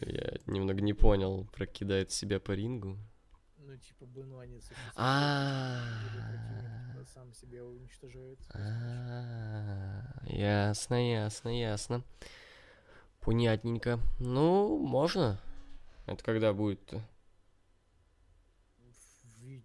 Я 0.00 0.34
немного 0.44 0.82
не 0.82 0.92
понял, 0.92 1.48
про 1.54 1.66
кидает 1.66 2.10
себя 2.10 2.38
по 2.38 2.52
рингу. 2.52 2.98
Ну, 3.56 3.76
типа, 3.78 4.04
бынуанец. 4.04 4.68
А, 4.94 5.80
сам 7.14 7.32
себя 7.32 7.64
уничтожает. 7.64 8.38
А, 8.52 10.02
ясно, 10.26 11.12
ясно, 11.12 11.48
ясно. 11.48 12.04
Понятненько. 13.20 14.00
Ну, 14.20 14.76
можно. 14.76 15.40
Это 16.04 16.22
когда 16.22 16.52
будет-то? 16.52 17.02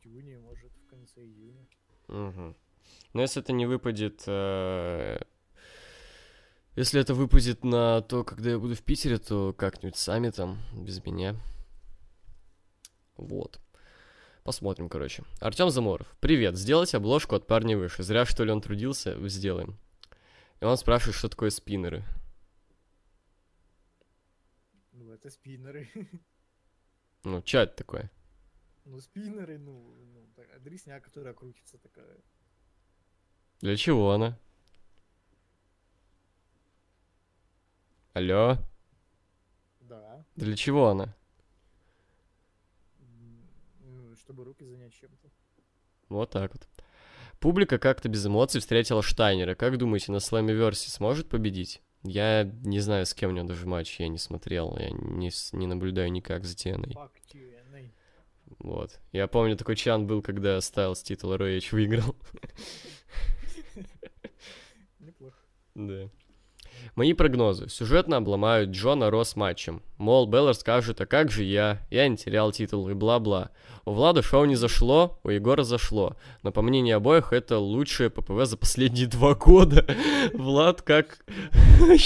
Июне, 0.10 0.40
может, 0.40 0.72
в 0.76 0.90
конце 0.90 1.22
июня. 1.22 1.68
Угу. 2.08 2.56
Но 3.14 3.22
если 3.22 3.44
это 3.44 3.54
не 3.54 3.68
выпадет... 3.68 4.24
Э... 4.26 5.20
Если 6.76 7.00
это 7.00 7.14
выпадет 7.14 7.64
на 7.64 8.02
то, 8.02 8.24
когда 8.24 8.50
я 8.52 8.60
буду 8.60 8.74
в 8.74 8.82
Питере, 8.82 9.20
то 9.20 9.54
как-нибудь 9.54 9.98
сами 9.98 10.32
там, 10.32 10.58
без 10.74 11.06
меня. 11.06 11.36
Вот. 13.18 13.60
Посмотрим, 14.44 14.90
короче. 14.90 15.24
Артем 15.42 15.70
Заморов. 15.70 16.08
Привет, 16.20 16.58
сделать 16.58 16.96
обложку 16.96 17.36
от 17.36 17.46
парня 17.46 17.78
выше. 17.78 18.02
Зря, 18.02 18.26
что 18.26 18.44
ли, 18.44 18.52
он 18.52 18.62
трудился, 18.62 19.16
сделаем. 19.30 19.78
И 20.60 20.66
он 20.66 20.76
спрашивает, 20.78 21.18
что 21.18 21.30
такое 21.30 21.52
спиннеры. 21.52 22.04
Ну, 24.92 25.12
это 25.12 25.30
спиннеры. 25.30 25.88
Ну, 27.26 27.40
это 27.40 27.68
такое? 27.68 28.10
Ну, 28.90 29.00
спиннеры, 29.00 29.60
ну, 29.60 29.96
ну 30.14 30.28
дресня, 30.60 31.00
которая 31.00 31.36
крутится 31.36 31.78
такая. 31.78 32.18
Для 33.62 33.78
чего 33.78 34.12
она? 34.12 34.40
Алло? 38.14 38.58
Да. 39.82 40.26
Для 40.36 40.56
чего 40.56 40.88
она? 40.88 41.16
чтобы 44.18 44.44
руки 44.44 44.64
занять 44.64 44.94
чем-то. 44.94 45.28
Вот 46.10 46.30
так 46.30 46.52
вот. 46.54 46.68
Публика 47.40 47.80
как-то 47.80 48.10
без 48.10 48.26
эмоций 48.28 48.62
встретила 48.62 49.02
Штайнера. 49.02 49.56
Как 49.56 49.78
думаете, 49.78 50.12
на 50.12 50.20
слэме 50.20 50.54
версии 50.54 50.90
сможет 50.90 51.30
победить? 51.30 51.82
Я 52.04 52.44
не 52.44 52.80
знаю, 52.80 53.06
с 53.06 53.14
кем 53.14 53.32
у 53.32 53.34
него 53.34 53.48
даже 53.48 53.66
матч, 53.66 54.00
я 54.00 54.08
не 54.08 54.18
смотрел, 54.18 54.78
я 54.78 54.90
не, 54.92 55.32
не 55.54 55.68
наблюдаю 55.68 56.12
никак 56.12 56.46
за 56.46 56.56
TNA. 56.56 56.94
Вот. 58.60 59.00
Я 59.12 59.28
помню, 59.28 59.56
такой 59.56 59.76
чан 59.76 60.06
был, 60.06 60.22
когда 60.22 60.60
Стайлс 60.60 61.02
титул 61.02 61.34
ROH 61.34 61.70
выиграл. 61.72 62.16
Неплохо. 65.00 65.38
Да. 65.76 66.10
Мои 66.96 67.14
прогнозы. 67.14 67.70
Сюжетно 67.70 68.18
обломают 68.18 68.72
Джона 68.72 69.10
Росс 69.10 69.36
матчем. 69.36 69.82
Мол, 69.98 70.28
Беллар 70.28 70.54
скажет, 70.54 71.00
а 71.02 71.06
как 71.06 71.32
же 71.32 71.44
я? 71.44 71.82
Я 71.90 72.08
не 72.08 72.18
терял 72.18 72.52
титул 72.52 72.90
и 72.90 72.94
бла-бла. 72.94 73.52
У 73.86 73.94
Влада 73.94 74.22
шоу 74.22 74.46
не 74.46 74.56
зашло, 74.56 75.20
у 75.24 75.30
Егора 75.30 75.64
зашло. 75.64 76.16
Но 76.44 76.52
по 76.52 76.62
мнению 76.62 76.98
обоих 76.98 77.34
это 77.34 77.58
лучшее 77.58 78.10
ППВ 78.10 78.46
за 78.46 78.58
последние 78.58 79.08
два 79.12 79.36
года. 79.36 79.86
Влад, 80.34 80.82
как... 80.82 81.26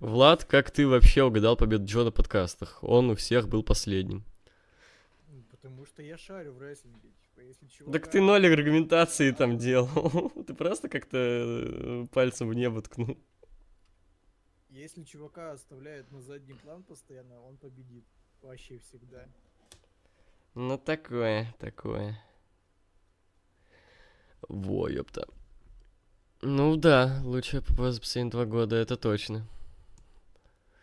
Влад, 0.00 0.44
как 0.44 0.70
ты 0.70 0.86
вообще 0.86 1.24
угадал 1.24 1.56
победу 1.56 1.86
Джона 1.86 2.10
в 2.10 2.14
подкастах? 2.14 2.78
Он 2.82 3.10
у 3.10 3.16
всех 3.16 3.48
был 3.48 3.62
последним. 3.62 4.24
Потому 5.60 5.86
что 5.86 6.02
я 6.02 6.16
шарю 6.16 6.52
в 6.52 6.60
рестлинге. 6.60 7.10
Типа, 7.20 7.40
если 7.40 7.66
чувака... 7.66 7.98
Так 7.98 8.10
ты 8.10 8.20
ноль 8.20 8.46
аргументации 8.46 9.32
там 9.32 9.58
делал. 9.58 10.30
ты 10.46 10.54
просто 10.54 10.88
как-то 10.88 11.18
э, 11.18 12.06
пальцем 12.12 12.48
в 12.48 12.54
небо 12.54 12.80
ткнул. 12.80 13.18
Если 14.70 15.02
чувака 15.02 15.52
оставляют 15.52 16.12
на 16.12 16.20
задний 16.20 16.54
план 16.54 16.84
постоянно, 16.84 17.40
он 17.42 17.56
победит. 17.56 18.04
Вообще 18.40 18.78
всегда. 18.78 19.26
Ну 20.54 20.78
такое, 20.78 21.52
такое. 21.58 22.16
Во, 24.48 24.88
ёпта. 24.88 25.26
Ну 26.40 26.76
да, 26.76 27.20
лучшее 27.24 27.62
ППВ 27.62 27.90
за 27.90 28.00
последние 28.00 28.30
два 28.30 28.44
года, 28.44 28.76
это 28.76 28.96
точно. 28.96 29.48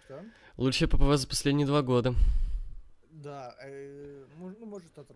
Что? 0.04 0.22
Лучшее 0.58 0.90
ППВ 0.90 1.16
за 1.16 1.28
последние 1.28 1.66
два 1.66 1.82
года. 1.82 2.14
Да, 3.26 3.56
э, 3.60 4.24
ну 4.38 4.66
может 4.68 4.96
от 5.00 5.10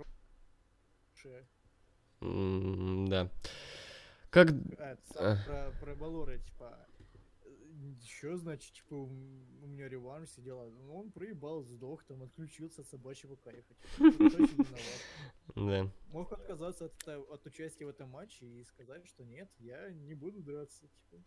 Да. 2.22 3.30
Как... 4.32 4.50
А. 5.16 5.38
Про, 5.46 5.72
про 5.80 5.96
Балора, 5.96 6.40
типа, 6.40 6.88
что 8.04 8.36
значит, 8.38 8.74
типа, 8.74 8.96
у, 8.96 9.04
у 9.04 9.68
меня 9.68 9.88
реванш 9.88 10.30
сидела. 10.30 10.72
Ну, 10.72 10.98
он 10.98 11.12
проебал, 11.12 11.62
сдох, 11.62 12.04
там, 12.06 12.24
отключился 12.24 12.82
от 12.82 12.88
собачьего 12.88 13.36
кайфа. 13.36 13.76
Типа, 13.98 14.66
да. 15.56 15.92
Мог 16.12 16.32
отказаться 16.32 16.86
от, 16.86 17.08
от 17.08 17.46
участия 17.46 17.86
в 17.86 17.90
этом 17.90 18.10
матче 18.10 18.44
и 18.44 18.64
сказать, 18.64 19.06
что 19.06 19.24
нет, 19.24 19.52
я 19.60 19.92
не 19.92 20.16
буду 20.16 20.42
драться, 20.42 20.82
типа. 21.12 21.24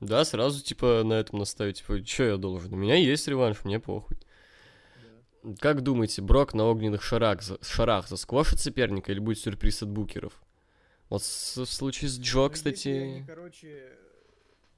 Да, 0.00 0.24
сразу, 0.24 0.64
типа, 0.64 1.02
на 1.04 1.14
этом 1.14 1.38
наставить, 1.38 1.78
типа, 1.78 2.04
что 2.04 2.24
я 2.24 2.36
должен? 2.38 2.74
У 2.74 2.76
меня 2.76 2.96
есть 2.96 3.28
реванш, 3.28 3.64
мне 3.64 3.78
похуй. 3.78 4.16
Как 5.60 5.82
думаете, 5.82 6.22
Брок 6.22 6.54
на 6.54 6.64
огненных 6.64 7.02
шарах, 7.02 7.40
шарах 7.62 8.08
засквошит 8.08 8.60
соперника 8.60 9.12
или 9.12 9.18
будет 9.18 9.38
сюрприз 9.38 9.82
от 9.82 9.90
букеров? 9.90 10.40
Вот 11.08 11.22
в 11.22 11.66
случае 11.66 12.10
с 12.10 12.18
Джо, 12.18 12.44
ну, 12.44 12.50
кстати... 12.50 12.88
Они, 12.88 13.24
короче, 13.24 13.96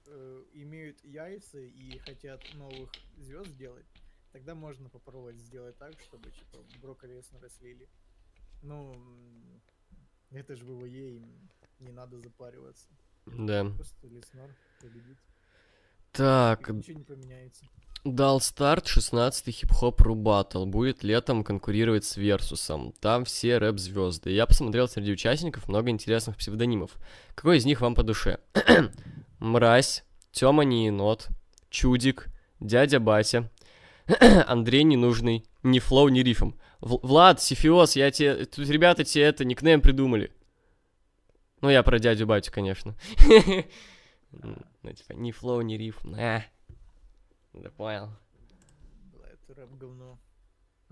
э, 0.06 0.44
имеют 0.54 1.02
яйца 1.04 1.58
и 1.58 1.98
хотят 1.98 2.42
новых 2.54 2.90
звезд 3.16 3.48
сделать, 3.48 3.86
тогда 4.32 4.54
можно 4.54 4.88
попробовать 4.88 5.36
сделать 5.36 5.76
так, 5.78 5.94
чтобы 6.00 6.30
типа 6.30 6.58
Брока 6.80 7.06
Леснера 7.06 7.48
слили. 7.48 7.88
Ну, 8.62 8.96
это 10.30 10.54
же 10.54 10.64
ВВЕ 10.64 11.16
им 11.16 11.50
Не 11.80 11.92
надо 11.92 12.18
запариваться. 12.18 12.90
Да. 13.26 13.64
Просто 13.76 14.06
Леснар 14.06 14.54
победит. 14.80 15.18
Так, 16.12 16.68
И 16.68 16.72
Ничего 16.72 16.98
не 16.98 17.04
поменяется. 17.04 17.64
Дал 18.04 18.40
старт 18.40 18.86
16-й 18.86 19.52
хип-хоп 19.52 20.00
Ру. 20.02 20.14
Будет 20.14 21.02
летом 21.02 21.44
конкурировать 21.44 22.04
с 22.04 22.16
Версусом. 22.16 22.92
Там 23.00 23.24
все 23.24 23.58
рэп-звезды. 23.58 24.30
Я 24.30 24.46
посмотрел 24.46 24.88
среди 24.88 25.12
участников 25.12 25.68
много 25.68 25.90
интересных 25.90 26.36
псевдонимов. 26.36 26.92
Какой 27.34 27.58
из 27.58 27.64
них 27.64 27.80
вам 27.80 27.94
по 27.94 28.02
душе? 28.02 28.38
Мразь, 29.38 30.04
Тёма 30.32 30.64
не 30.64 30.86
енот, 30.86 31.28
Чудик, 31.70 32.28
Дядя 32.60 33.00
Батя, 33.00 33.50
Андрей 34.46 34.84
ненужный, 34.84 35.44
ни 35.62 35.78
флоу, 35.78 36.08
ни 36.08 36.20
рифм. 36.20 36.52
В- 36.80 37.06
Влад, 37.06 37.42
Сифиос, 37.42 37.96
я 37.96 38.10
тебе... 38.10 38.44
Тут 38.46 38.68
ребята 38.68 39.04
тебе 39.04 39.24
это 39.24 39.44
никнейм 39.44 39.80
придумали. 39.80 40.32
Ну, 41.60 41.68
я 41.68 41.82
про 41.82 41.98
дядю 41.98 42.26
Батю, 42.26 42.52
конечно. 42.52 42.96
Ну, 44.32 44.92
типа, 44.94 45.12
ни 45.14 45.32
флоу, 45.32 45.60
ни 45.60 45.74
рифм. 45.74 46.14
Да 47.52 47.70
понял. 47.70 48.10
Это 49.24 49.54
рэп 49.54 49.70
говно. 49.76 50.18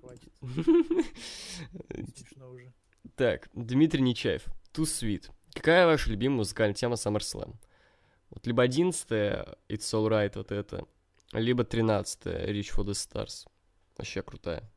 Хватит. 0.01 0.33
Смешно 2.17 2.51
уже. 2.51 2.73
Так, 3.17 3.49
Дмитрий 3.55 4.03
Нечаев. 4.03 4.47
Too 4.73 4.85
Sweet. 4.85 5.31
Какая 5.55 5.87
ваша 5.87 6.11
любимая 6.11 6.39
музыкальная 6.39 6.75
тема 6.75 6.95
SummerSlam? 6.95 7.57
Вот 8.31 8.47
либо 8.47 8.63
11 8.63 9.11
It's 9.11 9.57
Alright, 9.93 10.33
вот 10.35 10.53
это, 10.53 10.87
либо 11.33 11.65
13 11.65 12.27
Reach 12.27 12.75
for 12.75 12.85
the 12.85 12.93
Stars. 12.93 13.47
Вообще 13.97 14.23
крутая. 14.23 14.71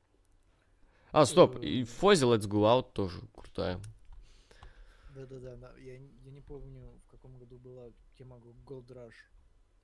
А, 1.11 1.25
стоп, 1.25 1.59
и 1.59 1.83
Фози 1.83 2.23
Let's 2.23 2.47
Go 2.47 2.61
Out 2.63 2.93
тоже 2.93 3.19
крутая. 3.35 3.79
Да-да-да, 5.13 5.73
я, 5.77 5.93
я 5.95 6.31
не 6.31 6.39
помню, 6.39 6.81
в 7.05 7.11
каком 7.11 7.37
году 7.37 7.57
была 7.59 7.89
тема 8.17 8.37
Go- 8.37 8.55
Gold 8.65 8.87
Rush. 8.87 9.13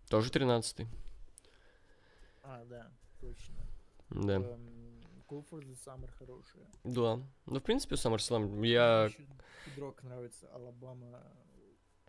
Тоже 0.09 0.31
13 0.31 0.87
А, 2.49 2.63
да, 2.63 2.89
точно. 3.19 3.55
Да. 4.09 4.37
Cool 5.27 5.45
for 5.49 5.61
the 5.61 5.75
Summer 5.75 6.09
хорошая. 6.17 6.65
Да. 6.85 7.19
Ну, 7.45 7.59
в 7.59 7.61
принципе, 7.61 7.95
SummerSlam, 7.95 8.65
я... 8.65 9.05
Ещё 9.05 9.23
Дрог 9.75 10.01
нравится, 10.03 10.47
Алабама, 10.53 11.21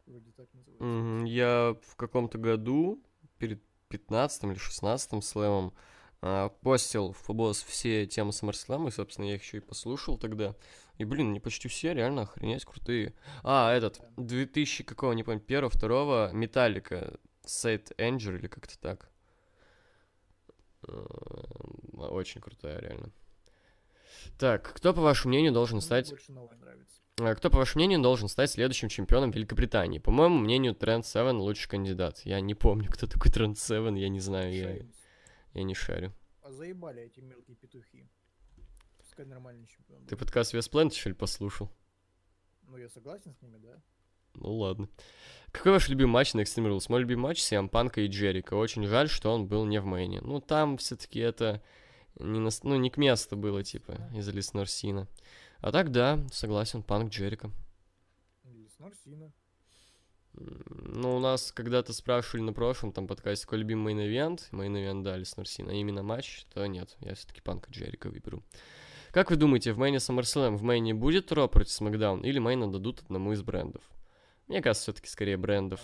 вроде 0.07 0.31
так 0.31 0.47
называется. 0.55 1.27
Я 1.27 1.77
в 1.83 1.97
каком-то 1.97 2.39
году, 2.39 3.03
перед 3.39 3.61
15 3.89 4.45
или 4.45 4.55
16 4.55 5.25
слэмом, 5.25 5.75
а, 6.21 6.51
постил 6.51 7.11
в 7.11 7.19
Фобос 7.19 7.65
все 7.65 8.07
темы 8.07 8.31
SummerSlam, 8.31 8.87
и, 8.87 8.93
собственно, 8.93 9.27
я 9.27 9.35
их 9.35 9.43
еще 9.43 9.57
и 9.57 9.61
послушал 9.61 10.19
тогда. 10.19 10.55
И, 10.99 11.05
блин, 11.05 11.31
они 11.31 11.41
почти 11.41 11.67
все 11.67 11.95
реально 11.95 12.23
охренеть 12.23 12.65
крутые. 12.65 13.13
А, 13.43 13.73
этот, 13.73 14.01
2000 14.17 14.85
какого, 14.85 15.15
не 15.15 15.25
помню, 15.25 15.41
первого, 15.41 15.71
второго, 15.71 16.31
Металлика, 16.33 17.19
Сейт 17.45 17.91
Энджер 17.99 18.37
или 18.37 18.47
как-то 18.47 18.79
так. 18.79 19.11
Эм, 20.87 21.99
Очень 21.99 22.41
крутая, 22.41 22.79
реально. 22.81 23.11
Так, 24.39 24.73
кто, 24.75 24.95
по 24.95 25.01
вашему 25.01 25.31
мнению, 25.31 25.53
должен 25.53 25.81
стать 25.81 26.13
а 27.21 27.35
Кто, 27.35 27.51
по 27.51 27.59
вашему 27.59 27.81
мнению, 27.81 28.01
должен 28.01 28.29
стать 28.29 28.51
следующим 28.51 28.89
чемпионом 28.89 29.33
Великобритании? 29.33 29.99
По 29.99 30.13
моему 30.13 30.39
мнению, 30.39 30.75
Тренд 30.75 31.05
Севен 31.05 31.39
лучший 31.39 31.69
кандидат. 31.69 32.21
Я 32.21 32.41
не 32.41 32.55
помню, 32.55 32.91
кто 32.91 33.07
такой 33.07 33.33
Тренд 33.33 33.59
Севен, 33.59 33.97
я 33.97 34.09
не 34.09 34.21
знаю, 34.21 34.55
я, 34.55 34.79
я 35.55 35.63
не 35.65 35.75
шарю. 35.75 36.13
А 36.43 36.53
заебали 36.53 37.03
эти 37.03 37.21
мелкие 37.21 37.57
петухи. 37.57 38.09
Пускай 38.99 39.27
нормальный 39.27 39.67
чемпион. 39.67 40.07
Ты 40.07 40.17
подкаст 40.17 40.53
Весплент, 40.53 40.95
что 40.95 41.09
ли, 41.09 41.15
послушал? 41.15 41.73
Ну, 42.63 42.77
я 42.77 42.89
согласен 42.89 43.35
с 43.35 43.43
ними, 43.43 43.57
да? 43.59 43.83
Ну 44.35 44.55
ладно. 44.55 44.89
Какой 45.53 45.73
ваш 45.73 45.89
любимый 45.89 46.13
матч 46.13 46.35
на 46.35 46.41
Extreme 46.41 46.69
Rules? 46.69 46.87
Мой 46.89 47.01
любимый 47.01 47.23
матч 47.23 47.41
СиЭм 47.41 47.69
Панка 47.69 48.03
и 48.03 48.09
Джерика. 48.09 48.55
Очень 48.55 48.87
жаль, 48.87 49.09
что 49.09 49.33
он 49.33 49.47
был 49.47 49.65
не 49.65 49.81
в 49.81 49.87
main 49.87 50.09
е. 50.09 50.21
Ну, 50.21 50.41
там 50.41 50.77
все-таки 50.77 51.21
это 51.21 51.63
не, 52.19 52.39
на 52.39 52.51
ну, 52.63 52.77
не 52.77 52.91
к 52.91 52.97
месту 52.97 53.37
было, 53.37 53.65
типа, 53.65 54.11
из-за 54.15 54.33
Леснар 54.33 54.69
Сина. 54.69 55.09
А 55.61 55.73
так, 55.73 55.91
да, 55.91 56.21
согласен, 56.33 56.83
Панк 56.83 57.11
Джерика. 57.11 57.51
Леснар 58.45 58.93
Сина. 59.05 59.33
М, 60.37 60.63
Ну, 60.69 61.17
у 61.17 61.21
нас 61.21 61.51
когда-то 61.53 61.93
спрашивали 61.93 62.43
на 62.43 62.53
прошлом 62.53 62.93
там 62.93 63.07
подкасте, 63.07 63.47
какой 63.47 63.59
любимый 63.59 63.95
main 63.95 64.17
event. 64.17 64.51
Main 64.53 64.73
event, 64.73 65.03
да, 65.03 65.37
Леснар 65.37 65.56
Сина. 65.56 65.73
А 65.73 65.75
именно 65.75 66.03
матч, 66.03 66.45
то 66.53 66.67
нет. 66.67 66.97
Я 67.01 67.15
все-таки 67.15 67.41
Панка 67.41 67.71
Джерика 67.71 68.11
выберу. 68.11 68.43
Как 69.11 69.31
вы 69.31 69.37
думаете, 69.37 69.73
в 69.73 69.79
мейне 69.79 69.97
SummerSlam 69.97 70.57
в 70.57 70.63
мейне 70.63 70.93
будет 70.95 71.33
Ро 71.33 71.49
против 71.49 71.81
SmackDown 71.81 72.23
или 72.23 72.39
мейна 72.39 72.71
дадут 72.71 73.01
одному 73.01 73.33
из 73.33 73.43
брендов? 73.43 73.83
Мне 74.49 74.63
кажется, 74.63 74.85
все-таки 74.93 75.09
скорее 75.09 75.37
брендов. 75.37 75.81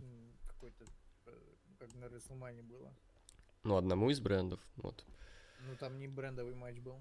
М, 0.00 0.32
Какой-то, 0.48 0.84
э, 1.26 1.30
как 1.78 1.94
на 1.94 2.08
Рестлмане 2.08 2.62
было. 2.62 2.92
Ну, 3.62 3.76
одному 3.76 4.10
из 4.10 4.20
брендов. 4.20 4.60
Вот. 4.76 5.04
Ну, 5.68 5.76
там 5.76 5.98
не 5.98 6.08
брендовый 6.08 6.54
матч 6.54 6.78
был. 6.78 6.96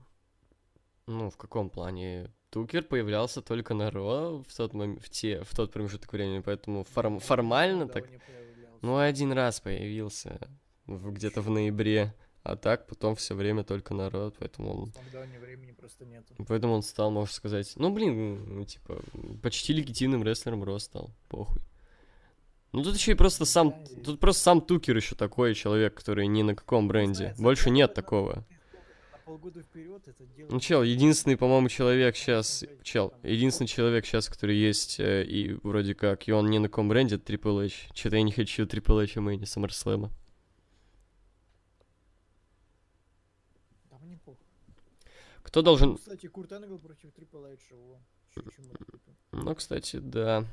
Ну, 1.08 1.30
в 1.30 1.38
каком 1.38 1.70
плане? 1.70 2.32
Тукер 2.52 2.84
появлялся 2.84 3.42
только 3.42 3.74
на 3.74 3.90
Ро 3.90 4.44
в 4.48 4.54
тот, 4.56 4.74
мом- 4.74 5.00
в 5.00 5.10
те, 5.10 5.44
в 5.44 5.56
тот 5.56 5.72
промежуток 5.72 6.12
времени, 6.14 6.40
поэтому 6.40 6.84
форм- 6.84 7.16
Он 7.16 7.20
формально 7.20 7.88
так. 7.88 8.06
Ну, 8.82 8.98
один 8.98 9.32
раз 9.34 9.60
появился 9.60 10.40
где-то 10.88 11.42
в 11.42 11.50
ноябре, 11.50 12.14
а 12.44 12.56
так 12.56 12.88
потом 12.88 13.16
все 13.16 13.36
время 13.36 13.64
только 13.64 13.94
народ, 13.94 14.36
поэтому 14.40 14.72
он, 14.84 14.92
В 14.92 14.94
Смакдауне 14.96 15.40
времени 15.40 15.72
просто 15.72 16.06
нету. 16.06 16.34
поэтому 16.48 16.74
он 16.74 16.82
стал, 16.84 17.12
можно 17.12 17.34
сказать, 17.34 17.74
ну, 17.76 17.92
блин, 17.94 18.58
ну, 18.60 18.66
типа, 18.66 19.02
почти 19.44 19.74
легитимным 19.74 20.24
рестлером 20.24 20.64
Ро 20.64 20.80
стал, 20.80 21.12
похуй. 21.28 21.62
Ну, 22.72 22.84
тут 22.84 22.96
еще 22.96 23.12
и 23.14 23.16
просто 23.16 23.46
сам, 23.46 23.72
Да, 23.72 23.78
и- 23.92 24.02
тут 24.04 24.20
просто 24.20 24.44
сам 24.44 24.62
Тукер 24.62 24.96
еще 24.96 25.16
такой 25.16 25.54
человек, 25.56 25.96
который 25.96 26.28
ни 26.28 26.44
на 26.44 26.56
каком 26.56 26.88
бренде, 26.88 27.16
Знается, 27.16 27.42
больше 27.44 27.70
нет 27.72 27.94
такого. 27.96 28.46
На 29.12 29.18
полгода 29.26 29.62
вперед 29.64 30.08
это 30.08 30.26
дело. 30.38 30.48
Ну, 30.52 30.60
чел, 30.60 30.84
единственный, 30.84 31.36
по-моему, 31.36 31.68
человек 31.70 32.16
сейчас, 32.16 32.64
чел, 32.84 33.14
единственный 33.24 33.68
человек 33.68 34.06
сейчас, 34.06 34.30
который 34.30 34.56
есть, 34.56 35.00
э, 35.00 35.24
и 35.24 35.54
вроде 35.64 35.94
как, 35.96 36.28
и 36.28 36.32
он 36.32 36.50
ни 36.50 36.58
на 36.60 36.68
каком 36.70 36.90
бренде, 36.90 37.16
Triple 37.18 37.66
H. 37.66 37.90
Что-то 37.96 38.16
я 38.18 38.22
не 38.24 38.32
хочу 38.32 38.64
Triple 38.66 39.04
H 39.04 39.16
в 39.16 39.22
мейне 39.22 39.44
SummerSlam. 39.46 40.10
Да 43.92 43.98
мне 44.02 44.18
похуй. 44.24 44.46
Кто 45.50 45.64
должен... 45.64 45.98
Кстати, 45.98 46.28
Курт 46.28 46.52
Энгл 46.52 46.78
против 46.78 47.12
это 48.36 48.86
круто. 48.86 49.12
Ну, 49.32 49.56
кстати, 49.56 49.98
да. 49.98 50.46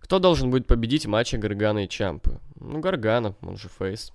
Кто 0.00 0.18
должен 0.18 0.50
будет 0.50 0.66
победить 0.66 1.06
в 1.06 1.08
матче 1.08 1.38
Гаргана 1.38 1.84
и 1.84 1.88
Чампы? 1.88 2.40
Ну, 2.56 2.80
Гаргана, 2.80 3.36
он 3.40 3.56
же 3.56 3.68
фейс. 3.68 4.12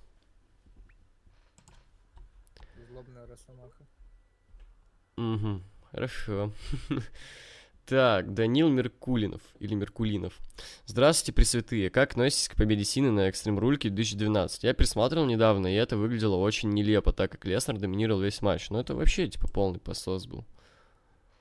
Злобная 2.89 3.25
Росомаха. 3.25 3.87
Угу, 5.15 5.61
хорошо. 5.91 6.51
Так, 7.87 8.33
Данил 8.33 8.67
Меркулинов, 8.67 9.41
или 9.59 9.73
Меркулинов. 9.73 10.37
Здравствуйте, 10.85 11.31
пресвятые. 11.31 11.89
Как 11.89 12.11
относитесь 12.11 12.49
к 12.49 12.57
победе 12.57 12.83
Сины 12.83 13.11
на 13.11 13.29
Экстрим 13.29 13.57
Рульке 13.57 13.87
2012? 13.87 14.63
Я 14.63 14.73
пересматривал 14.73 15.25
недавно, 15.25 15.67
и 15.67 15.77
это 15.77 15.95
выглядело 15.95 16.35
очень 16.35 16.69
нелепо, 16.71 17.13
так 17.13 17.31
как 17.31 17.45
Леснер 17.45 17.77
доминировал 17.77 18.19
весь 18.19 18.41
матч. 18.41 18.69
Но 18.71 18.81
это 18.81 18.93
вообще, 18.93 19.29
типа, 19.29 19.47
полный 19.47 19.79
посос 19.79 20.27
был. 20.27 20.45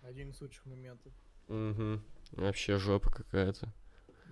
Один 0.03 0.31
из 0.31 0.41
лучших 0.41 0.65
моментов. 0.67 1.13
Угу. 1.49 2.01
Вообще 2.41 2.77
жопа 2.77 3.11
какая-то. 3.11 3.75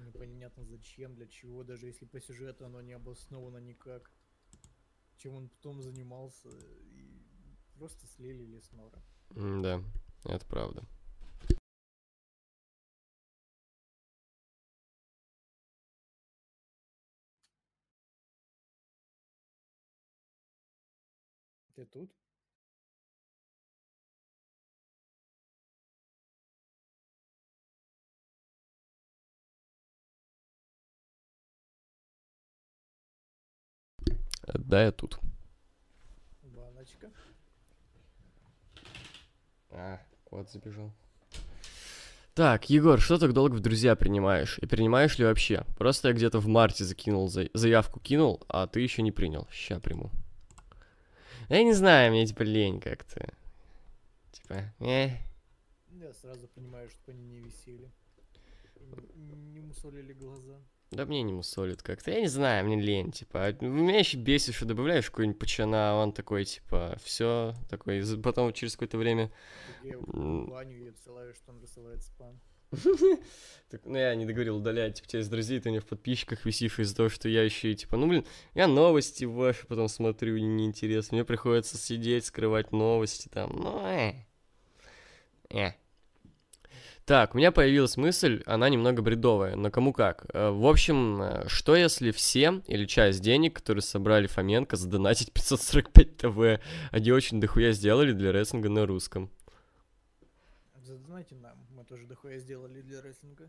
Непонятно 0.07 0.65
зачем, 0.67 1.17
для 1.17 1.27
чего, 1.27 1.65
даже 1.65 1.87
если 1.87 2.05
по 2.05 2.21
сюжету 2.21 2.65
оно 2.65 2.81
не 2.81 2.93
обосновано 2.93 3.59
никак. 3.59 4.13
Чем 5.17 5.35
он 5.35 5.49
потом 5.49 5.83
занимался. 5.83 6.49
И 6.49 7.25
просто 7.77 8.07
слили 8.07 8.45
Леснора. 8.45 9.03
Да, 9.31 9.83
это 10.27 10.47
правда. 10.47 10.85
Ты 21.75 21.85
тут? 21.87 22.11
Да, 34.55 34.85
я 34.85 34.93
тут. 34.93 35.19
Баночка. 36.43 37.11
А, 39.71 40.01
кот 40.25 40.51
забежал. 40.51 40.93
Так, 42.35 42.69
Егор, 42.69 43.01
что 43.01 43.19
так 43.19 43.33
долго 43.33 43.55
в 43.55 43.61
друзья 43.61 43.95
принимаешь? 43.95 44.59
И 44.59 44.67
принимаешь 44.67 45.19
ли 45.19 45.25
вообще? 45.25 45.65
Просто 45.79 46.09
я 46.09 46.15
где-то 46.15 46.41
в 46.41 46.49
марте 46.49 46.85
закинул, 46.85 47.29
за- 47.29 47.49
заявку 47.55 48.01
кинул, 48.01 48.43
а 48.49 48.67
ты 48.67 48.81
еще 48.81 49.03
не 49.03 49.13
принял. 49.13 49.47
Ща 49.53 49.79
приму. 49.79 50.11
Я 51.49 51.63
не 51.63 51.73
знаю, 51.73 52.13
мне 52.13 52.27
типа 52.27 52.43
лень 52.43 52.81
как-то. 52.81 53.33
Типа, 54.33 54.73
э. 54.81 55.11
Я 55.91 56.13
сразу 56.13 56.49
понимаю, 56.49 56.89
что 56.89 57.13
они 57.13 57.25
не 57.25 57.41
висели. 57.41 57.91
Не, 59.15 59.35
не 59.35 59.61
мусолили 59.61 60.13
глаза. 60.13 60.59
Да 60.91 61.07
мне 61.07 61.23
не 61.23 61.33
мусолит 61.33 61.83
как-то. 61.83 62.11
Я 62.11 62.21
не 62.21 62.29
знаю, 62.29 62.65
мне 62.65 62.81
лень, 62.81 63.11
типа. 63.11 63.53
Меня 63.61 63.99
еще 63.99 64.17
бесит, 64.17 64.55
что 64.55 64.65
добавляешь 64.65 65.11
какой-нибудь 65.11 65.39
пачана, 65.39 65.91
а 65.91 66.03
он 66.03 66.13
такой, 66.13 66.45
типа, 66.45 66.97
все, 67.03 67.55
такой, 67.69 68.03
потом 68.23 68.53
через 68.53 68.75
какое-то 68.75 68.99
время... 68.99 69.33
Я 69.83 69.99
отсылаю, 70.91 71.35
что 71.35 71.53
он 71.53 72.01
спам. 72.01 72.41
Так, 73.71 73.81
ну, 73.87 73.97
я 73.97 74.15
не 74.15 74.25
договорил 74.25 74.59
удалять, 74.59 74.97
типа, 74.97 75.09
тебя 75.09 75.21
из 75.21 75.29
друзей, 75.29 75.59
ты 75.59 75.71
меня 75.71 75.81
в 75.81 75.87
подписчиках 75.87 76.45
висишь 76.45 76.79
из-за 76.79 76.95
того, 76.95 77.09
что 77.09 77.29
я 77.29 77.43
еще 77.43 77.73
и, 77.73 77.75
типа, 77.75 77.97
ну, 77.97 78.07
блин, 78.07 78.25
я 78.55 78.69
новости 78.69 79.25
ваши 79.25 79.67
потом 79.67 79.89
смотрю, 79.89 80.37
неинтересно. 80.37 81.17
Мне 81.17 81.25
приходится 81.25 81.77
сидеть, 81.77 82.27
скрывать 82.27 82.71
новости 82.71 83.29
там, 83.29 83.51
ну, 83.57 83.85
э. 83.87 84.15
Э. 85.51 85.73
Так, 87.05 87.35
у 87.35 87.39
меня 87.39 87.53
появилась 87.53 87.99
мысль, 87.99 88.43
она 88.47 88.71
немного 88.71 89.03
бредовая, 89.03 89.57
но 89.57 89.71
кому 89.71 89.93
как. 89.93 90.25
Э, 90.33 90.51
В 90.51 90.67
общем, 90.67 91.21
э, 91.21 91.49
что 91.49 91.77
если 91.77 92.13
все 92.13 92.63
или 92.67 92.87
часть 92.87 93.21
денег, 93.21 93.57
которые 93.57 93.83
собрали 93.83 94.27
Фоменко, 94.27 94.77
задонатить 94.77 95.33
545 95.33 96.17
ТВ, 96.17 96.61
они 96.93 97.13
очень 97.13 97.41
дохуя 97.41 97.73
сделали 97.73 98.13
для 98.13 98.33
рестлинга 98.33 98.71
на 98.71 98.87
русском? 98.87 99.31
Задонайте 100.83 101.35
нам, 101.35 101.59
тоже 101.95 102.07
дохуя 102.07 102.39
сделали 102.39 102.83
для 102.83 103.01
рестлинга. 103.03 103.49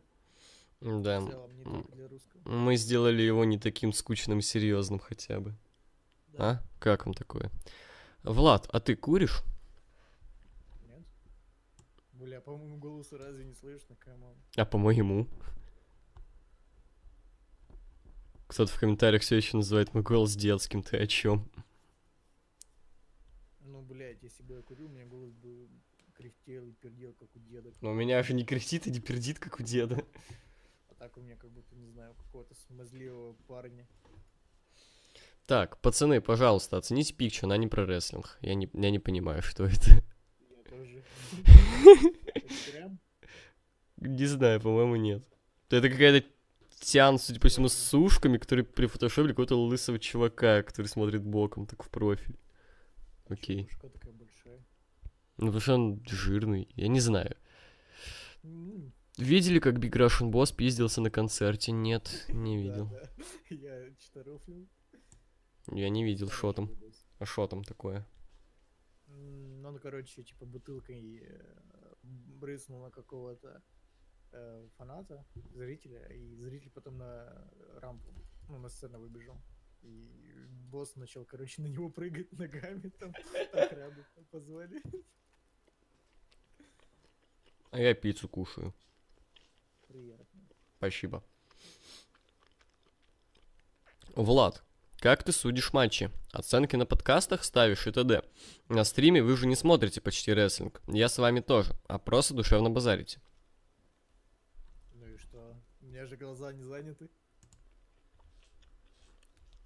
Да. 0.80 1.20
Целом, 1.20 1.52
не 1.58 1.84
для 1.96 2.08
русского. 2.08 2.41
Мы 2.48 2.76
сделали 2.76 3.24
его 3.24 3.43
не 3.43 3.58
таким 3.58 3.91
скучным 3.91 4.39
серьезным 4.41 5.00
хотя 5.00 5.39
бы. 5.39 5.56
Да. 6.28 6.50
А? 6.50 6.64
Как 6.80 7.08
вам 7.08 7.16
такое? 7.16 7.50
Влад, 8.22 8.70
а 8.72 8.80
ты 8.80 8.96
куришь? 8.96 9.41
Нет? 10.88 11.04
Бля, 12.14 12.39
по 12.39 12.56
моему 12.56 12.78
голосу 12.78 13.18
разве 13.18 13.46
не 13.46 13.56
слышно, 13.56 13.96
come 13.95 14.18
on? 14.18 14.36
А 14.56 14.64
по-моему? 14.64 15.28
Кто-то 18.46 18.72
в 18.72 18.80
комментариях 18.80 19.24
все 19.24 19.38
еще 19.38 19.58
называет 19.58 19.91
мой 19.96 20.04
голос 20.04 20.36
детским. 20.36 20.84
Ты 20.84 20.98
о 20.98 21.08
чем? 21.08 21.50
Ну, 23.62 23.82
блядь, 23.82 24.22
если 24.22 24.43
бы 24.43 24.54
я 24.54 24.62
курил, 24.62 24.86
у 24.86 24.89
меня 24.89 25.06
голос 25.06 25.32
бы 25.34 25.68
кряхтел 26.16 26.68
и 26.68 26.72
пердел, 26.74 27.13
как 27.13 27.36
у 27.36 27.39
деда. 27.39 27.72
Но 27.82 27.91
у 27.91 27.93
меня 27.93 28.24
же 28.24 28.34
не 28.34 28.45
кряхтит 28.45 28.88
и 28.88 28.91
не 28.91 28.99
пердит, 28.99 29.39
как 29.39 29.59
у 29.59 29.63
деда. 29.63 30.03
А 30.89 30.93
так 30.95 31.18
у 31.18 31.22
меня 31.22 31.36
как 31.36 31.51
будто, 31.51 31.76
не 31.76 31.88
знаю, 31.88 32.13
какого-то 32.16 32.55
смазливого 32.55 33.34
парня. 33.47 33.88
Так, 35.45 35.80
пацаны, 35.82 36.22
пожалуйста, 36.22 36.78
оцените 36.78 37.13
пикчу, 37.13 37.45
она 37.45 37.57
не 37.57 37.68
про 37.68 37.86
рестлинг. 37.86 38.38
Я 38.41 38.55
не, 38.55 38.70
я 38.74 38.89
не 38.89 38.99
понимаю, 38.99 39.43
что 39.43 39.66
это. 39.66 40.03
Я 40.49 40.63
тоже. 40.70 41.03
Не 43.97 44.26
знаю, 44.26 44.59
по-моему, 44.59 44.97
нет. 44.97 45.24
Это 45.70 45.89
какая-то 45.89 46.28
тян, 46.82 47.18
судя 47.18 47.39
по 47.39 47.47
всему, 47.47 47.70
с 47.70 47.93
ушками, 47.93 48.38
который 48.38 48.66
при 48.66 48.88
фотошопе 48.88 49.30
какого-то 49.30 49.55
лысого 49.55 49.99
чувака, 49.99 50.63
который 50.63 50.88
смотрит 50.88 51.24
боком, 51.24 51.66
так 51.66 51.82
в 51.82 51.89
профиль. 51.89 52.38
Окей. 53.30 53.70
Такая 53.82 54.13
большая. 54.13 54.24
Ну, 55.38 55.48
потому 55.48 55.60
что 55.60 55.74
он 55.76 56.04
жирный. 56.06 56.70
Я 56.76 56.88
не 56.88 57.00
знаю. 57.00 57.36
Видели, 59.18 59.60
как 59.60 59.76
Big 59.76 59.92
Russian 59.92 60.32
Boss 60.32 60.56
пиздился 60.56 61.02
на 61.02 61.10
концерте? 61.10 61.72
Нет, 61.72 62.26
не 62.30 62.62
видел. 62.62 62.90
Я 63.50 63.94
читарофлил. 63.96 64.68
Я 65.72 65.90
не 65.90 66.04
видел, 66.04 66.30
шо 66.30 66.54
там. 66.54 66.70
А 67.20 67.26
шо 67.26 67.48
там 67.48 67.64
такое? 67.64 68.06
Ну, 69.08 69.70
он, 69.70 69.80
короче, 69.80 70.24
типа 70.24 70.46
бутылкой 70.46 71.24
э, 71.24 71.94
брызнул 72.04 72.84
на 72.84 72.92
какого-то 72.92 73.64
э, 74.32 74.68
фаната, 74.78 75.26
зрителя, 75.54 76.06
и 76.08 76.36
зритель 76.36 76.72
потом 76.72 76.98
на 76.98 77.50
рампу, 77.82 78.14
ну, 78.50 78.60
на 78.60 78.70
сцену 78.70 79.00
выбежал. 79.00 79.42
И 79.82 80.46
босс 80.70 80.96
начал, 80.96 81.26
короче, 81.26 81.62
на 81.62 81.68
него 81.68 81.90
прыгать 81.90 82.32
ногами, 82.38 82.90
там 83.00 83.14
охрану 83.54 84.04
позвали. 84.30 84.82
А 87.76 87.80
я 87.82 87.93
пиццу 87.93 88.30
кушаю. 88.30 88.73
Приятно. 89.89 90.41
Спасибо. 90.78 91.21
Влад, 94.15 94.63
как 94.99 95.23
ты 95.23 95.34
судишь 95.34 95.73
матчи? 95.73 96.09
Оценки 96.32 96.78
на 96.78 96.86
подкастах 96.86 97.43
ставишь 97.43 97.86
и 97.86 97.91
т.д. 97.91 98.23
На 98.69 98.86
стриме 98.86 99.21
вы 99.21 99.36
же 99.36 99.45
не 99.45 99.57
смотрите 99.57 99.99
почти 99.99 100.32
рестлинг. 100.32 100.82
Я 100.88 101.09
с 101.09 101.17
вами 101.17 101.41
тоже, 101.41 101.73
а 101.89 101.99
просто 101.99 102.34
душевно 102.34 102.69
базарите. 102.69 103.19
Ну 104.93 105.07
и 105.07 105.17
что? 105.17 105.61
У 105.82 105.86
меня 105.88 106.05
же 106.05 106.15
глаза 106.15 106.53
не 106.53 106.63
заняты. 106.63 107.09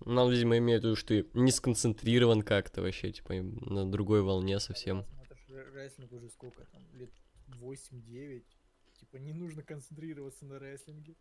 Ну, 0.03 0.23
он, 0.23 0.31
видимо, 0.31 0.57
имеет 0.57 0.81
в 0.81 0.85
виду, 0.85 0.95
что 0.95 1.09
ты 1.09 1.27
не 1.35 1.51
сконцентрирован 1.51 2.41
как-то 2.41 2.81
вообще, 2.81 3.11
типа, 3.11 3.33
на 3.35 3.85
другой 3.85 4.23
волне 4.23 4.59
совсем. 4.59 5.05
Рестлинг 5.75 6.11
уже 6.11 6.29
сколько 6.29 6.65
там, 6.65 6.81
лет 6.93 7.11
8-9. 7.55 8.43
Типа 8.99 9.17
не 9.17 9.33
нужно 9.33 9.63
концентрироваться 9.63 10.45
на 10.45 10.59
рестлинге. 10.59 11.15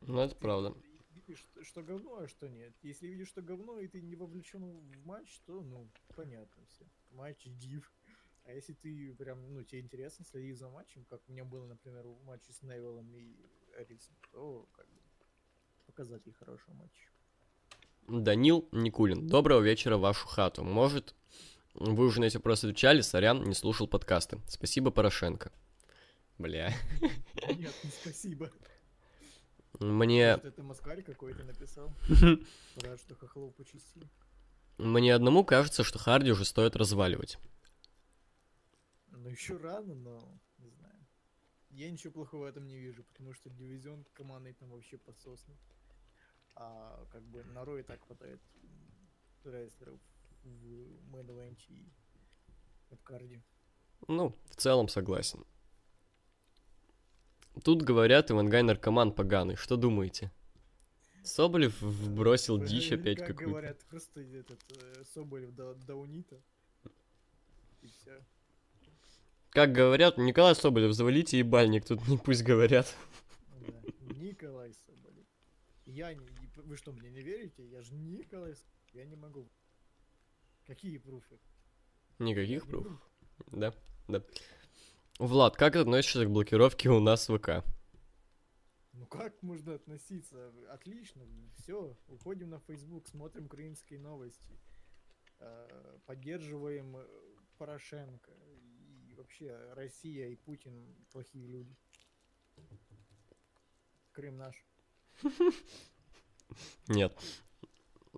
Ну, 0.00 0.20
это 0.20 0.34
Ты 0.34 0.40
правда. 0.40 0.74
Видишь, 1.14 1.38
что, 1.38 1.64
что 1.64 1.82
говно, 1.82 2.18
а 2.18 2.28
что 2.28 2.48
нет. 2.48 2.72
Если 2.82 3.06
видишь, 3.06 3.28
что 3.28 3.42
говно, 3.42 3.78
и 3.80 3.88
ты 3.88 4.00
не 4.00 4.16
вовлечен 4.16 4.62
в 4.62 5.06
матч, 5.06 5.40
то, 5.46 5.60
ну, 5.60 5.88
понятно 6.14 6.64
все. 6.66 6.84
Матч 7.10 7.46
див. 7.46 7.92
А 8.44 8.52
если 8.52 8.72
ты 8.72 9.14
прям, 9.14 9.54
ну, 9.54 9.62
тебе 9.62 9.80
интересно 9.80 10.24
следить 10.24 10.58
за 10.58 10.68
матчем, 10.68 11.04
как 11.04 11.20
у 11.28 11.32
меня 11.32 11.44
было, 11.44 11.66
например, 11.66 12.06
в 12.06 12.24
матче 12.24 12.52
с 12.52 12.62
Невиллом 12.62 13.14
и 13.16 13.36
Эриксом, 13.76 14.16
то, 14.32 14.66
как 14.72 14.86
бы, 14.88 15.00
показатель 15.86 16.32
хорошего 16.32 16.74
матча. 16.74 17.10
Данил 18.08 18.68
Никулин. 18.72 19.28
Доброго 19.28 19.60
вечера 19.60 19.96
вашу 19.96 20.26
хату. 20.26 20.64
Может, 20.64 21.14
вы 21.74 22.06
уже 22.06 22.20
на 22.20 22.24
эти 22.24 22.36
вопросы 22.36 22.66
отвечали, 22.66 23.00
сорян, 23.00 23.42
не 23.44 23.54
слушал 23.54 23.86
подкасты. 23.86 24.40
Спасибо, 24.48 24.90
Порошенко. 24.90 25.52
Бля. 26.38 26.72
Нет, 27.48 27.74
не 27.84 27.90
спасибо. 27.90 28.50
Мне, 29.78 30.32
Может, 30.36 30.44
это 30.44 30.62
москаль 30.62 31.02
какой-то 31.02 31.44
написал. 31.44 31.92
Рад, 32.76 33.00
что 33.00 33.14
хохлов 33.14 33.54
почистил. 33.54 34.02
мне 34.78 35.14
одному 35.14 35.44
кажется, 35.44 35.84
что 35.84 35.98
Харди 35.98 36.32
уже 36.32 36.44
стоит 36.44 36.76
разваливать. 36.76 37.38
Ну, 39.10 39.28
еще 39.28 39.56
рано, 39.56 39.94
но 39.94 40.40
не 40.58 40.70
знаю. 40.70 41.06
Я 41.70 41.90
ничего 41.90 42.12
плохого 42.12 42.42
в 42.42 42.46
этом 42.46 42.66
не 42.66 42.78
вижу, 42.78 43.04
потому 43.04 43.32
что 43.32 43.48
дивизион 43.50 44.04
командный 44.12 44.54
там 44.54 44.70
вообще 44.70 44.98
подсосный. 44.98 45.56
А 46.56 47.06
как 47.12 47.22
бы 47.22 47.44
на 47.44 47.64
Ро 47.64 47.78
и 47.78 47.82
так 47.82 48.04
хватает 48.04 48.40
рестлеров 49.44 50.00
в 50.44 51.32
мейн 51.32 51.56
и 52.90 52.94
в 52.94 53.02
карде. 53.02 53.42
Ну, 54.08 54.34
в 54.50 54.56
целом 54.56 54.88
согласен. 54.88 55.44
Тут 57.64 57.82
говорят, 57.82 58.30
Ивангай 58.30 58.62
наркоман 58.62 59.12
поганый. 59.12 59.56
Что 59.56 59.76
думаете? 59.76 60.30
Соболев 61.22 61.80
вбросил 61.82 62.62
Э, 62.62 62.66
дичь 62.66 62.92
опять 62.92 63.18
как 63.18 63.28
какую-то. 63.28 63.50
говорят, 63.50 63.84
просто 63.84 64.20
этот 64.20 64.60
э, 64.82 65.04
Соболев 65.12 65.54
да- 65.54 65.74
даунита. 65.74 66.40
И 67.82 67.88
все. 67.88 68.24
Как 69.50 69.72
говорят, 69.72 70.16
Николай 70.16 70.54
Соболев, 70.54 70.92
завалите 70.94 71.38
ебальник, 71.38 71.84
тут 71.84 72.06
не 72.08 72.16
пусть 72.16 72.42
говорят. 72.42 72.96
Николай 74.16 74.72
Соболев. 74.86 75.26
Я 75.86 76.14
не- 76.14 76.26
Вы 76.56 76.76
что, 76.76 76.92
мне 76.92 77.10
не 77.10 77.20
верите? 77.20 77.66
Я 77.68 77.82
же 77.82 77.92
Николай 77.94 78.54
Соболев. 78.54 78.70
Я 78.94 79.04
не 79.04 79.16
могу. 79.16 79.48
Какие 80.70 80.98
пруфы? 80.98 81.36
Никаких 82.20 82.60
Я 82.60 82.66
не 82.66 82.70
пруф. 82.70 82.86
вру. 82.86 82.98
Да, 83.50 83.74
да. 84.06 84.22
Влад, 85.18 85.56
как 85.56 85.74
относишься 85.74 86.24
к 86.24 86.30
блокировке 86.30 86.90
у 86.90 87.00
нас 87.00 87.28
в 87.28 87.36
ВК? 87.36 87.64
Ну 88.92 89.04
как 89.06 89.42
можно 89.42 89.74
относиться? 89.74 90.52
Отлично, 90.70 91.26
все, 91.56 91.96
уходим 92.06 92.50
на 92.50 92.60
Facebook, 92.60 93.08
смотрим 93.08 93.46
украинские 93.46 93.98
новости, 93.98 94.60
э, 95.40 95.98
поддерживаем 96.06 96.98
э, 96.98 97.04
Порошенко 97.58 98.30
и 99.08 99.14
вообще 99.14 99.72
Россия 99.72 100.28
и 100.28 100.36
Путин 100.36 100.86
плохие 101.10 101.48
люди. 101.48 101.76
Крым 104.12 104.36
наш. 104.36 104.64
Нет. 106.86 107.12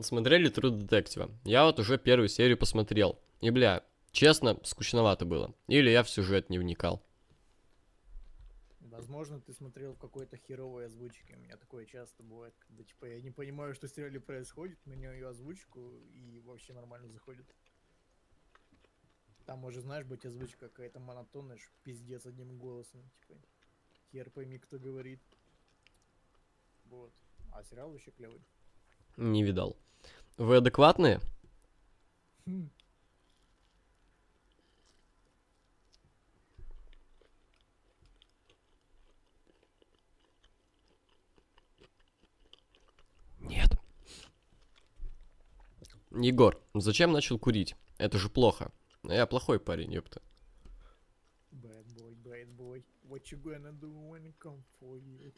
Смотрели 0.01 0.51
True 0.51 0.79
Detective? 0.79 1.31
Я 1.45 1.65
вот 1.65 1.79
уже 1.79 1.99
первую 1.99 2.29
серию 2.29 2.57
посмотрел. 2.57 3.21
И, 3.41 3.51
бля, 3.51 3.85
честно, 4.11 4.59
скучновато 4.65 5.27
было. 5.27 5.55
Или 5.69 5.91
я 5.91 6.03
в 6.03 6.09
сюжет 6.09 6.49
не 6.49 6.59
вникал. 6.59 7.03
Возможно, 8.81 9.41
ты 9.41 9.53
смотрел 9.53 9.93
в 9.93 9.99
какой-то 9.99 10.37
херовой 10.37 10.87
озвучке. 10.87 11.35
У 11.35 11.41
меня 11.41 11.57
такое 11.57 11.85
часто 11.85 12.23
бывает, 12.23 12.55
когда 12.67 12.85
типа 12.85 13.05
я 13.07 13.21
не 13.21 13.31
понимаю, 13.31 13.75
что 13.75 13.87
в 13.87 13.91
сериале 13.91 14.21
происходит, 14.21 14.79
меняю 14.87 15.17
ее 15.17 15.29
озвучку 15.29 15.93
и 16.15 16.41
вообще 16.41 16.73
нормально 16.73 17.09
заходит. 17.09 17.47
Там 19.45 19.59
может, 19.59 19.83
знаешь, 19.83 20.07
быть 20.07 20.25
озвучка 20.25 20.69
какая-то 20.69 21.01
монотонная, 21.01 21.57
ж 21.57 21.71
пиздец 21.83 22.25
одним 22.27 22.59
голосом, 22.59 23.03
типа. 23.21 23.41
Хер 24.11 24.31
пойми, 24.31 24.59
кто 24.59 24.79
говорит. 24.79 25.21
Вот. 26.85 27.13
А 27.53 27.63
сериал 27.65 27.91
вообще 27.91 28.11
клевый. 28.11 28.41
Не 29.17 29.43
видал. 29.43 29.77
Вы 30.37 30.57
адекватные? 30.57 31.21
Нет. 43.41 43.71
Егор, 46.11 46.61
зачем 46.75 47.13
начал 47.13 47.39
курить? 47.39 47.77
Это 47.99 48.19
же 48.19 48.29
плохо. 48.29 48.73
Я 49.05 49.27
плохой 49.27 49.61
парень, 49.61 49.93
ёпта. 49.93 50.23
Bad 51.53 51.87
boy, 51.95 52.15
bad 52.25 52.57
boy. 52.57 52.83
What 53.09 53.31
you 53.31 53.39
gonna 53.43 53.73
do 53.73 53.91
when 53.91 54.27
I 54.27 54.33
come 54.39 54.63
for 54.81 54.97
you? 54.97 55.33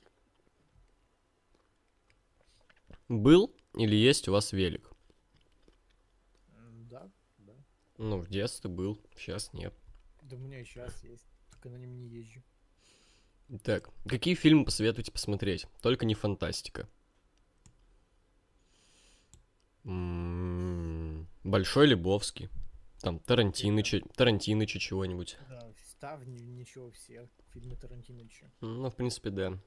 Был 3.09 3.55
или 3.75 3.95
есть 3.97 4.29
у 4.29 4.33
вас 4.33 4.53
велик? 4.53 4.91
Да, 6.91 7.11
да. 7.39 7.53
Ну, 7.99 8.19
в 8.19 8.29
детстве 8.29 8.71
был, 8.71 9.01
сейчас 9.17 9.53
нет. 9.53 9.75
Да 10.23 10.37
у 10.37 10.39
меня 10.39 10.61
и 10.61 10.65
сейчас 10.65 11.03
есть. 11.05 11.27
Только 11.51 11.69
на 11.71 11.77
нем 11.77 11.97
не 11.99 12.09
езжу. 12.09 12.43
Так, 13.63 13.91
какие 14.09 14.35
фильмы 14.35 14.65
посоветуете 14.65 15.13
посмотреть? 15.13 15.67
Только 15.83 16.07
не 16.07 16.15
фантастика. 16.15 16.89
М, 19.85 21.29
Большой 21.43 21.87
Лебовский. 21.89 22.49
Там 23.01 23.19
Тарантиныча, 23.19 24.01
Тарантиныча 24.17 24.79
чего-нибудь. 24.79 25.37
Да, 25.51 25.71
ставни, 25.91 26.39
ничего, 26.39 26.91
все. 26.93 27.29
Фильмы 27.53 27.77
Тарантиновича. 27.77 28.51
Ну, 28.63 28.89
в 28.89 28.97
принципе, 28.97 29.29
да. 29.29 29.59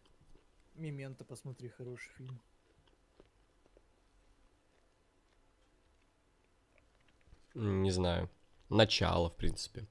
Мемента, 0.73 1.23
посмотри, 1.23 1.69
хороший 1.69 2.09
фильм. 2.17 2.41
Не 7.58 7.89
знаю. 7.91 8.30
Начало, 8.70 9.30
в 9.30 9.36
принципе. 9.36 9.88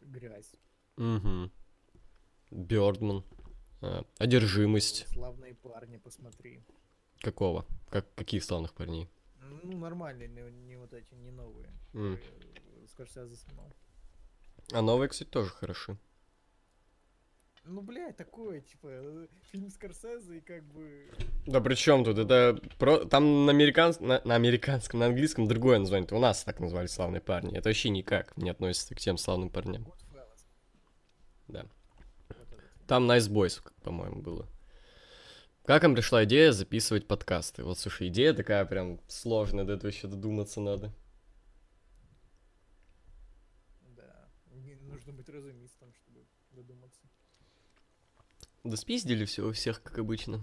Грязь. 0.00 0.52
Угу. 0.96 1.50
Бёрдман. 2.50 3.24
А, 3.80 4.04
Одержимость. 4.18 5.06
Славные 5.08 5.54
парни, 5.54 5.98
посмотри. 5.98 6.64
Какого? 7.20 7.64
Как, 7.90 8.12
каких 8.16 8.42
славных 8.42 8.74
парней? 8.74 9.08
Ну, 9.40 9.78
нормальные, 9.78 10.28
не, 10.28 10.42
не 10.66 10.76
вот 10.76 10.92
эти, 10.92 11.14
не 11.14 11.30
новые. 11.30 11.68
М. 11.94 12.16
которые 12.16 12.88
Скорсезе 12.88 13.36
снимал. 13.36 13.72
А 14.72 14.82
новые, 14.82 15.08
кстати, 15.08 15.28
тоже 15.28 15.50
хороши. 15.50 15.96
Ну, 17.64 17.80
блядь, 17.80 18.16
такое, 18.16 18.60
типа, 18.60 18.88
э, 18.90 19.26
фильм 19.52 19.70
Скорсезе 19.70 20.38
и 20.38 20.40
как 20.40 20.64
бы... 20.64 21.08
Да 21.46 21.60
при 21.60 21.74
чем 21.74 22.04
тут? 22.04 22.18
Это 22.18 22.60
про... 22.76 23.04
там 23.04 23.46
на, 23.46 23.52
американс... 23.52 24.00
на, 24.00 24.20
на 24.24 24.34
американском, 24.34 24.98
на 24.98 25.06
английском 25.06 25.46
другое 25.46 25.78
название. 25.78 26.06
Это 26.06 26.16
у 26.16 26.20
нас 26.20 26.42
так 26.42 26.58
назвали 26.58 26.88
славные 26.88 27.20
парни. 27.20 27.56
Это 27.56 27.68
вообще 27.68 27.90
никак 27.90 28.36
не 28.36 28.50
относится 28.50 28.94
к 28.96 28.98
тем 28.98 29.16
славным 29.16 29.48
парням. 29.48 29.84
Goodfellas. 29.84 30.44
Да. 31.46 31.66
Там 32.88 33.08
Nice 33.08 33.30
Boys, 33.30 33.62
по-моему, 33.82 34.22
было. 34.22 34.48
Как 35.64 35.84
вам 35.84 35.94
пришла 35.94 36.24
идея 36.24 36.50
записывать 36.50 37.06
подкасты? 37.06 37.62
Вот, 37.62 37.78
слушай, 37.78 38.08
идея 38.08 38.34
такая 38.34 38.64
прям 38.64 39.00
сложная, 39.06 39.64
до 39.64 39.74
этого 39.74 39.88
еще 39.92 40.08
додуматься 40.08 40.60
надо. 40.60 40.92
Да. 43.82 44.28
Не- 44.50 44.74
нужно 44.74 45.12
быть 45.12 45.28
разумистом, 45.28 45.94
чтобы 45.94 46.26
додуматься. 46.50 47.00
Да 48.64 48.76
спиздили 48.76 49.24
все 49.24 49.48
у 49.48 49.52
всех, 49.52 49.82
как 49.82 49.98
обычно. 49.98 50.40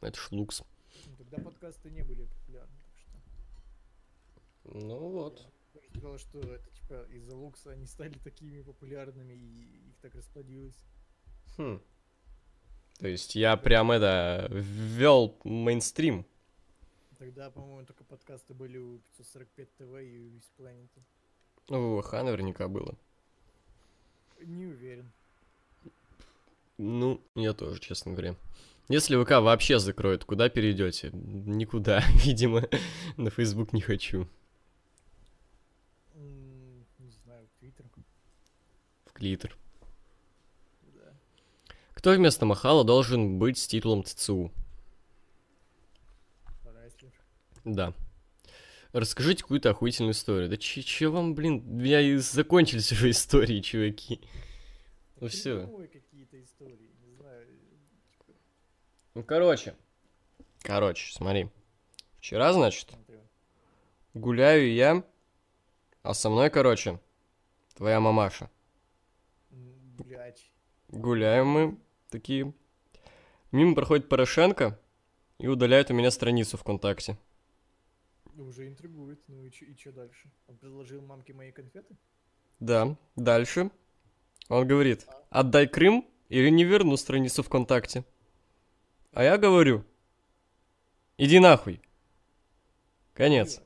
Это 0.00 0.18
ж 0.18 0.28
лукс. 0.30 0.62
Ну, 1.06 1.16
тогда 1.16 1.38
подкасты 1.38 1.90
не 1.90 2.02
были 2.02 2.24
популярны, 2.24 2.74
так 2.84 2.98
что... 2.98 4.78
Ну 4.78 5.08
вот. 5.10 5.46
Я 5.74 5.80
сказал, 5.90 6.18
что 6.18 6.40
это, 6.40 6.70
типа, 6.70 7.06
из-за 7.12 7.36
лукса 7.36 7.72
они 7.72 7.86
стали 7.86 8.18
такими 8.24 8.62
популярными, 8.62 9.34
и 9.34 9.88
их 9.88 9.98
так 10.00 10.14
расплодилось. 10.14 10.82
Хм. 11.58 11.80
То 12.98 13.08
есть 13.08 13.34
я 13.34 13.56
прям 13.56 13.90
это 13.90 14.48
ввел 14.50 15.36
мейнстрим. 15.44 16.24
Тогда, 17.18 17.50
по-моему, 17.50 17.86
только 17.86 18.04
подкасты 18.04 18.54
были 18.54 18.78
у 18.78 18.98
545 19.16 19.76
ТВ 19.76 20.00
и 20.00 20.18
у 20.18 20.40
планеты. 20.56 21.02
Ну, 21.68 22.00
ВХ 22.00 22.12
наверняка 22.14 22.68
было. 22.68 22.96
Не 24.40 24.66
уверен. 24.66 25.12
Ну, 26.78 27.20
я 27.34 27.52
тоже, 27.52 27.80
честно 27.80 28.12
говоря. 28.12 28.36
Если 28.88 29.22
ВК 29.22 29.30
вообще 29.30 29.78
закроют, 29.78 30.24
куда 30.24 30.48
перейдете? 30.48 31.10
Никуда, 31.12 32.02
видимо. 32.24 32.68
На 33.16 33.30
Facebook 33.30 33.72
не 33.72 33.80
хочу. 33.80 34.28
Не 36.14 37.10
знаю, 37.24 37.48
Твиттер. 37.58 37.86
В 39.04 39.12
Клитер. 39.12 39.56
Да. 40.82 41.12
Кто 41.94 42.12
вместо 42.12 42.44
Махала 42.44 42.84
должен 42.84 43.38
быть 43.38 43.58
с 43.58 43.66
титулом 43.66 44.04
ЦЦУ? 44.04 44.50
Райслер. 46.64 47.12
Да. 47.64 47.94
Расскажите 48.92 49.42
какую-то 49.42 49.70
охуительную 49.70 50.12
историю. 50.12 50.50
Да 50.50 50.56
че, 50.56 50.82
че 50.82 51.08
вам, 51.08 51.34
блин, 51.34 51.62
у 51.66 51.76
меня 51.76 52.00
и 52.00 52.16
закончились 52.16 52.92
уже 52.92 53.10
истории, 53.12 53.60
чуваки. 53.60 54.20
Ну 55.20 55.28
все. 55.28 55.60
Придумывай 55.60 55.88
какие-то 56.32 56.44
истории, 56.44 56.90
не 57.04 57.14
знаю. 57.14 57.46
типа, 57.46 58.32
Ну, 59.14 59.22
короче. 59.24 59.74
Короче, 60.62 61.12
смотри. 61.12 61.48
Вчера, 62.18 62.52
значит, 62.52 62.90
смотрю. 62.90 63.20
гуляю 64.14 64.72
я, 64.72 65.04
а 66.02 66.14
со 66.14 66.30
мной, 66.30 66.50
короче, 66.50 67.00
твоя 67.74 68.00
мамаша. 68.00 68.48
М, 69.50 69.96
Блядь. 69.98 70.50
Гуляем 70.88 71.46
мы 71.48 71.78
такие. 72.10 72.52
Мимо 73.50 73.74
проходит 73.74 74.08
Порошенко 74.08 74.78
и 75.38 75.48
удаляет 75.48 75.90
у 75.90 75.94
меня 75.94 76.10
страницу 76.10 76.56
ВКонтакте. 76.56 77.18
Уже 78.36 78.68
интригует. 78.68 79.20
Ну 79.28 79.44
и 79.44 79.50
чё, 79.50 79.66
и 79.66 79.74
чё 79.76 79.92
дальше? 79.92 80.30
Он 80.48 80.56
предложил 80.56 81.02
мамке 81.02 81.34
мои 81.34 81.50
конфеты? 81.52 81.96
Да, 82.60 82.96
дальше. 83.16 83.70
Он 84.48 84.66
говорит, 84.66 85.06
отдай 85.30 85.66
Крым 85.66 86.06
или 86.32 86.48
не 86.48 86.64
верну 86.64 86.96
страницу 86.96 87.42
ВКонтакте. 87.42 88.04
А 89.12 89.22
я 89.22 89.36
говорю, 89.36 89.84
иди 91.18 91.38
нахуй. 91.38 91.82
Конец. 93.12 93.60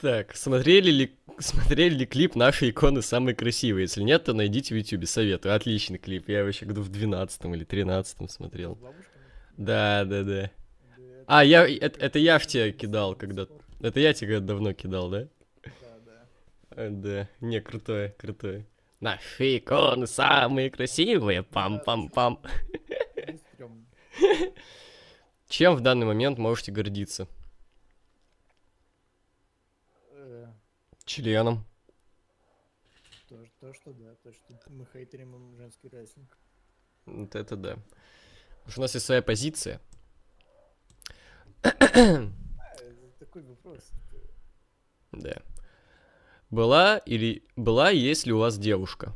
Так, 0.00 0.34
смотрели 0.34 0.90
ли, 0.90 1.16
смотрели 1.38 1.94
ли 1.94 2.06
клип 2.06 2.34
нашей 2.34 2.70
иконы 2.70 3.02
самые 3.02 3.36
красивые? 3.36 3.82
Если 3.82 4.02
нет, 4.02 4.24
то 4.24 4.32
найдите 4.32 4.74
в 4.74 4.78
ютубе, 4.78 5.06
советую. 5.06 5.54
Отличный 5.54 5.98
клип, 5.98 6.30
я 6.30 6.38
его 6.38 6.48
еще 6.48 6.64
году 6.64 6.80
в 6.80 6.88
12 6.88 7.44
или 7.44 7.64
13 7.64 8.30
смотрел. 8.30 8.78
Да, 9.58 10.04
да, 10.06 10.22
да. 10.22 10.50
А, 11.26 11.44
я, 11.44 11.68
это, 11.68 12.00
это 12.00 12.18
я 12.18 12.38
в 12.38 12.46
тебя 12.46 12.72
кидал 12.72 13.14
когда. 13.14 13.46
Это 13.80 14.00
я 14.00 14.14
тебе 14.14 14.36
когда 14.36 14.46
давно 14.54 14.72
кидал, 14.72 15.10
да? 15.10 15.28
Да, 15.62 15.98
да. 16.06 16.26
Э, 16.70 16.88
Да, 16.90 17.28
не, 17.40 17.60
крутое, 17.60 18.14
крутое. 18.18 18.66
Наши 19.02 19.58
иконы 19.58 20.06
самые 20.06 20.70
красивые, 20.70 21.42
пам-пам-пам. 21.42 22.38
Чем 25.48 25.74
в 25.74 25.80
данный 25.80 26.06
момент 26.06 26.38
можете 26.38 26.70
гордиться? 26.70 27.26
Э, 30.12 30.46
Членом. 31.04 31.64
То, 33.28 33.44
то, 33.58 33.74
что 33.74 33.92
да, 33.92 34.14
то, 34.22 34.32
что 34.32 34.70
мы 34.70 34.86
хейтерим 34.92 35.56
женский 35.56 35.88
рестлинг. 35.88 36.38
Вот 37.04 37.34
это 37.34 37.56
да. 37.56 37.78
Потому 38.58 38.70
что 38.70 38.80
у 38.80 38.82
нас 38.82 38.94
есть 38.94 39.06
своя 39.06 39.20
позиция. 39.20 39.80
Это 41.62 42.30
такой 43.18 43.42
вопрос. 43.42 43.90
Да. 45.10 45.42
Была 46.52 46.98
или 46.98 47.42
была 47.56 47.88
есть 47.88 48.26
ли 48.26 48.32
у 48.34 48.38
вас 48.38 48.58
девушка? 48.58 49.14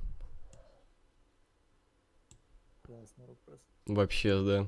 Классный 2.80 3.26
вопрос. 3.26 3.60
Вообще, 3.84 4.42
да. 4.42 4.66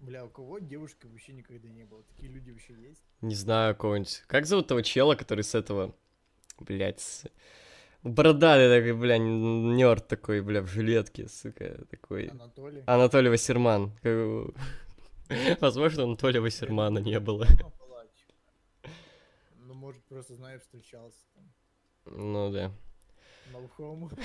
Бля, 0.00 0.26
у 0.26 0.28
кого 0.28 0.58
девушки 0.58 1.06
вообще 1.06 1.32
никогда 1.32 1.70
не 1.70 1.84
было? 1.84 2.02
Такие 2.02 2.30
люди 2.30 2.50
вообще 2.50 2.74
есть? 2.74 3.02
Не 3.22 3.34
знаю 3.34 3.74
кого-нибудь. 3.74 4.24
Как 4.26 4.44
зовут 4.44 4.66
того 4.66 4.82
чела, 4.82 5.14
который 5.14 5.42
с 5.42 5.54
этого... 5.54 5.94
Блять, 6.60 7.00
с... 7.00 7.24
Бородатый 8.02 8.68
такой, 8.68 8.92
бля, 8.92 9.16
нерд 9.16 10.06
такой, 10.08 10.42
бля, 10.42 10.60
в 10.60 10.66
жилетке, 10.66 11.28
сука, 11.28 11.86
такой. 11.90 12.26
Анатолий? 12.26 12.82
Анатолий 12.86 13.30
Вассерман. 13.30 13.90
Возможно, 15.60 16.02
Анатолия 16.02 16.40
Вассермана 16.40 16.98
не 16.98 17.18
было. 17.20 17.46
Может, 19.86 20.02
просто, 20.06 20.34
знаешь, 20.34 20.62
встречался 20.62 21.20
там. 21.32 21.44
Ну 22.06 22.50
да. 22.50 22.72
Малхому. 23.52 24.10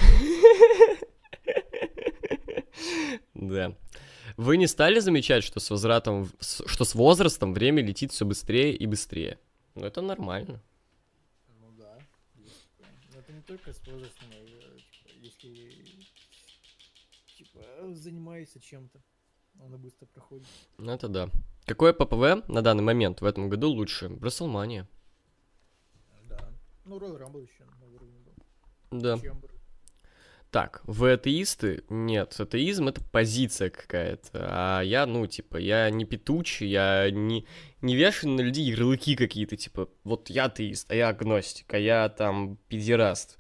Да. 3.36 3.78
Вы 4.38 4.58
не 4.58 4.66
стали 4.66 5.00
замечать, 5.00 5.44
что 5.44 5.60
с 5.60 5.70
возвратом, 5.70 6.32
что 6.40 6.84
с 6.84 6.96
возрастом 6.96 7.54
время 7.54 7.84
летит 7.84 8.12
все 8.12 8.26
быстрее 8.26 8.76
и 8.76 8.88
быстрее? 8.88 9.38
Ну, 9.76 9.86
это 9.86 10.02
нормально. 10.02 10.64
Ну 11.60 11.72
да. 11.78 12.00
Но 13.14 13.20
это 13.20 13.32
не 13.32 13.42
только 13.42 13.72
с 13.72 13.86
возрастом, 13.86 14.28
а, 14.32 14.80
типа, 14.92 15.16
если 15.22 15.86
типа 17.38 17.60
занимаешься 17.94 18.60
чем-то, 18.60 19.00
оно 19.60 19.78
быстро 19.78 20.08
проходит. 20.08 20.48
Ну, 20.80 20.92
это 20.92 21.08
да. 21.08 21.30
Какое 21.66 21.94
ППВ 21.94 22.48
на 22.48 22.64
данный 22.64 22.84
момент 22.84 23.22
в 23.22 23.26
этом 23.26 23.48
году 23.48 23.70
лучше? 23.70 24.10
Браслмания. 24.10 24.88
Ну, 26.86 26.98
Royal 26.98 27.20
Rumble 27.20 27.44
еще 27.44 27.64
на 27.80 27.86
уровне 27.88 28.20
был. 28.20 29.00
Да. 29.00 29.18
Чембер. 29.20 29.50
Так, 30.50 30.82
вы 30.84 31.14
атеисты? 31.14 31.86
Нет, 31.88 32.38
атеизм 32.38 32.90
это 32.90 33.02
позиция 33.12 33.70
какая-то. 33.70 34.30
А 34.34 34.82
я, 34.82 35.06
ну, 35.06 35.26
типа, 35.26 35.56
я 35.58 35.90
не 35.90 36.04
петучий, 36.04 36.68
я 36.68 37.10
не, 37.10 37.48
не 37.82 37.96
вешаю 37.96 38.34
на 38.34 38.42
людей 38.42 38.66
ярлыки 38.66 39.16
какие-то, 39.16 39.56
типа, 39.56 39.88
вот 40.04 40.30
я 40.30 40.46
атеист, 40.46 40.92
а 40.92 40.96
я 40.96 41.08
агностик, 41.08 41.74
а 41.74 41.78
я 41.78 42.10
там 42.10 42.58
педераст. 42.68 43.38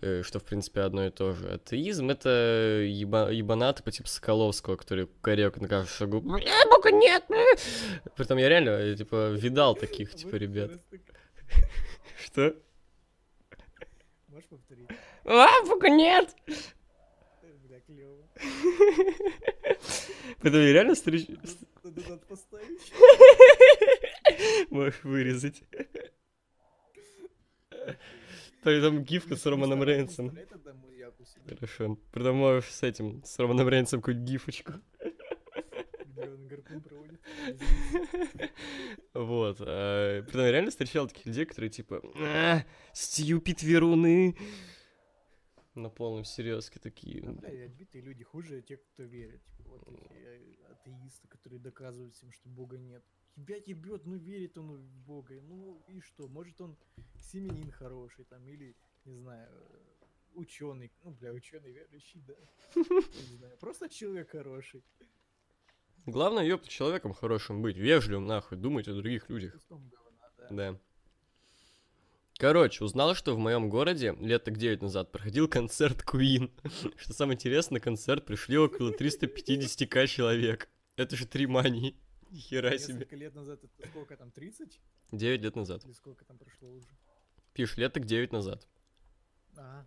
Э, 0.00 0.22
Что, 0.24 0.40
в 0.40 0.44
принципе, 0.44 0.80
одно 0.80 1.06
и 1.06 1.10
то 1.10 1.34
же. 1.34 1.46
Атеизм— 1.50 2.10
это 2.10 2.82
еба- 2.84 3.32
ебанаты 3.32 3.84
по 3.84 3.92
типу 3.92 4.08
Соколовского, 4.08 4.74
который 4.74 5.06
корек 5.20 5.58
на 5.60 5.68
каждом 5.68 5.88
шагу. 5.88 6.18
«Э, 6.36 6.64
Бога 6.68 6.90
нет! 6.90 7.22
э». 7.30 7.44
Притом 8.16 8.38
я 8.38 8.48
реально, 8.48 8.70
э, 8.70 8.96
типа, 8.96 9.30
видал 9.34 9.76
таких, 9.76 10.14
типа, 10.16 10.34
ребят. 10.34 10.72
Что? 12.24 12.56
Можешь 14.30 14.48
повторить? 14.48 14.88
А, 15.24 15.62
Бога 15.66 15.88
нет! 15.88 16.36
Бля, 17.64 17.80
клево. 17.80 18.28
Притом 20.40 20.60
я 20.60 20.72
реально 20.72 20.94
встречу... 20.94 21.32
Надо, 21.82 22.00
надо 22.08 22.26
поставить. 22.26 22.92
Можешь 24.70 25.02
вырезать. 25.02 25.64
Там 28.62 29.02
гифка 29.02 29.36
с 29.36 29.46
Романом 29.46 29.82
Рейнсом. 29.82 30.36
Хорошо. 31.48 31.98
Притом 32.12 32.36
можешь 32.36 32.70
с 32.70 32.82
этим, 32.82 33.24
с 33.24 33.38
Романом 33.38 33.68
Рейнсом 33.68 34.00
какую-нибудь 34.00 34.30
гифочку. 34.30 34.74
Он 36.22 36.48
гарпун 36.48 36.80
проводит. 36.80 37.20
Вот. 39.14 39.56
а, 39.60 40.22
Притом 40.22 40.42
я 40.42 40.52
реально 40.52 40.70
встречал 40.70 41.08
таких 41.08 41.26
людей, 41.26 41.44
которые 41.44 41.70
типа 41.70 42.02
«А, 42.16 42.64
Стьюпид 42.92 43.62
веруны. 43.62 44.36
На 45.74 45.88
полном 45.88 46.24
серьезке 46.24 46.80
такие. 46.80 47.22
Да, 47.22 47.32
бля, 47.48 47.66
отбитые 47.66 48.02
люди 48.02 48.24
хуже 48.24 48.60
тех, 48.60 48.82
кто 48.82 49.04
верит. 49.04 49.40
Типа, 49.56 49.70
вот 49.70 49.88
эти 49.88 50.12
э, 50.12 50.56
атеисты, 50.68 51.28
которые 51.28 51.60
доказывают 51.60 52.14
всем, 52.14 52.32
что 52.32 52.48
Бога 52.48 52.76
нет. 52.76 53.04
Тебя 53.36 53.56
ебет, 53.56 54.04
ну 54.04 54.16
верит 54.16 54.58
он 54.58 54.76
в 54.76 54.98
Бога. 55.06 55.40
Ну 55.40 55.80
и 55.86 56.00
что? 56.00 56.26
Может 56.28 56.60
он 56.60 56.76
семенин 57.18 57.70
хороший 57.70 58.24
там, 58.24 58.46
или, 58.48 58.76
не 59.04 59.14
знаю, 59.14 59.48
ученый. 60.34 60.90
Ну, 61.04 61.12
бля, 61.12 61.32
ученый 61.32 61.70
верующий, 61.72 62.20
да. 62.26 62.34
Не 62.74 63.36
знаю, 63.36 63.56
просто 63.58 63.88
человек 63.88 64.30
хороший. 64.30 64.82
Главное, 66.06 66.44
ёпта, 66.44 66.68
человеком 66.68 67.12
хорошим 67.12 67.62
быть, 67.62 67.76
вежливым, 67.76 68.26
нахуй, 68.26 68.58
думать 68.58 68.88
о 68.88 68.94
других 68.94 69.28
людях. 69.28 69.54
Да. 70.50 70.78
Короче, 72.40 72.84
узнал, 72.84 73.14
что 73.14 73.34
в 73.34 73.38
моем 73.38 73.68
городе 73.68 74.16
лет 74.18 74.44
так 74.44 74.56
9 74.56 74.80
назад 74.80 75.12
проходил 75.12 75.46
концерт 75.46 76.02
Queen. 76.02 76.50
Что 76.96 77.12
самое 77.12 77.36
интересное, 77.36 77.80
концерт 77.80 78.24
пришли 78.24 78.56
около 78.56 78.92
350к 78.92 80.06
человек. 80.06 80.70
Это 80.96 81.16
же 81.16 81.26
три 81.26 81.46
мании. 81.46 81.94
Хера 82.32 82.78
себе. 82.78 82.94
Несколько 82.94 83.16
лет 83.16 83.34
назад, 83.34 83.60
это 83.62 83.88
сколько 83.88 84.16
там, 84.16 84.30
30? 84.30 84.80
9 85.12 85.42
лет 85.42 85.54
назад. 85.54 85.84
Или 85.84 85.92
сколько 85.92 86.24
там 86.24 86.38
прошло 86.38 86.70
уже? 86.70 86.88
Пишешь, 87.52 87.76
лет 87.76 87.92
так 87.92 88.06
9 88.06 88.32
назад. 88.32 88.66
А, 89.58 89.84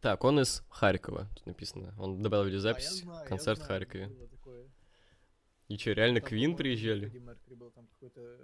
Так, 0.00 0.22
он 0.22 0.38
из 0.38 0.62
Харькова, 0.68 1.28
тут 1.34 1.46
написано. 1.46 1.94
Он 1.98 2.22
добавил 2.22 2.44
а, 2.44 2.46
видеозапись, 2.46 3.00
знаю, 3.00 3.22
я 3.22 3.26
концерт 3.26 3.58
в 3.58 3.64
знаю, 3.64 3.80
Харькове. 3.80 4.12
И 5.68 5.76
что, 5.76 5.92
реально 5.92 6.20
Там, 6.20 6.28
Квин 6.30 6.56
приезжали? 6.56 7.12
Был, 7.50 7.70
там 7.70 7.86
э, 8.00 8.38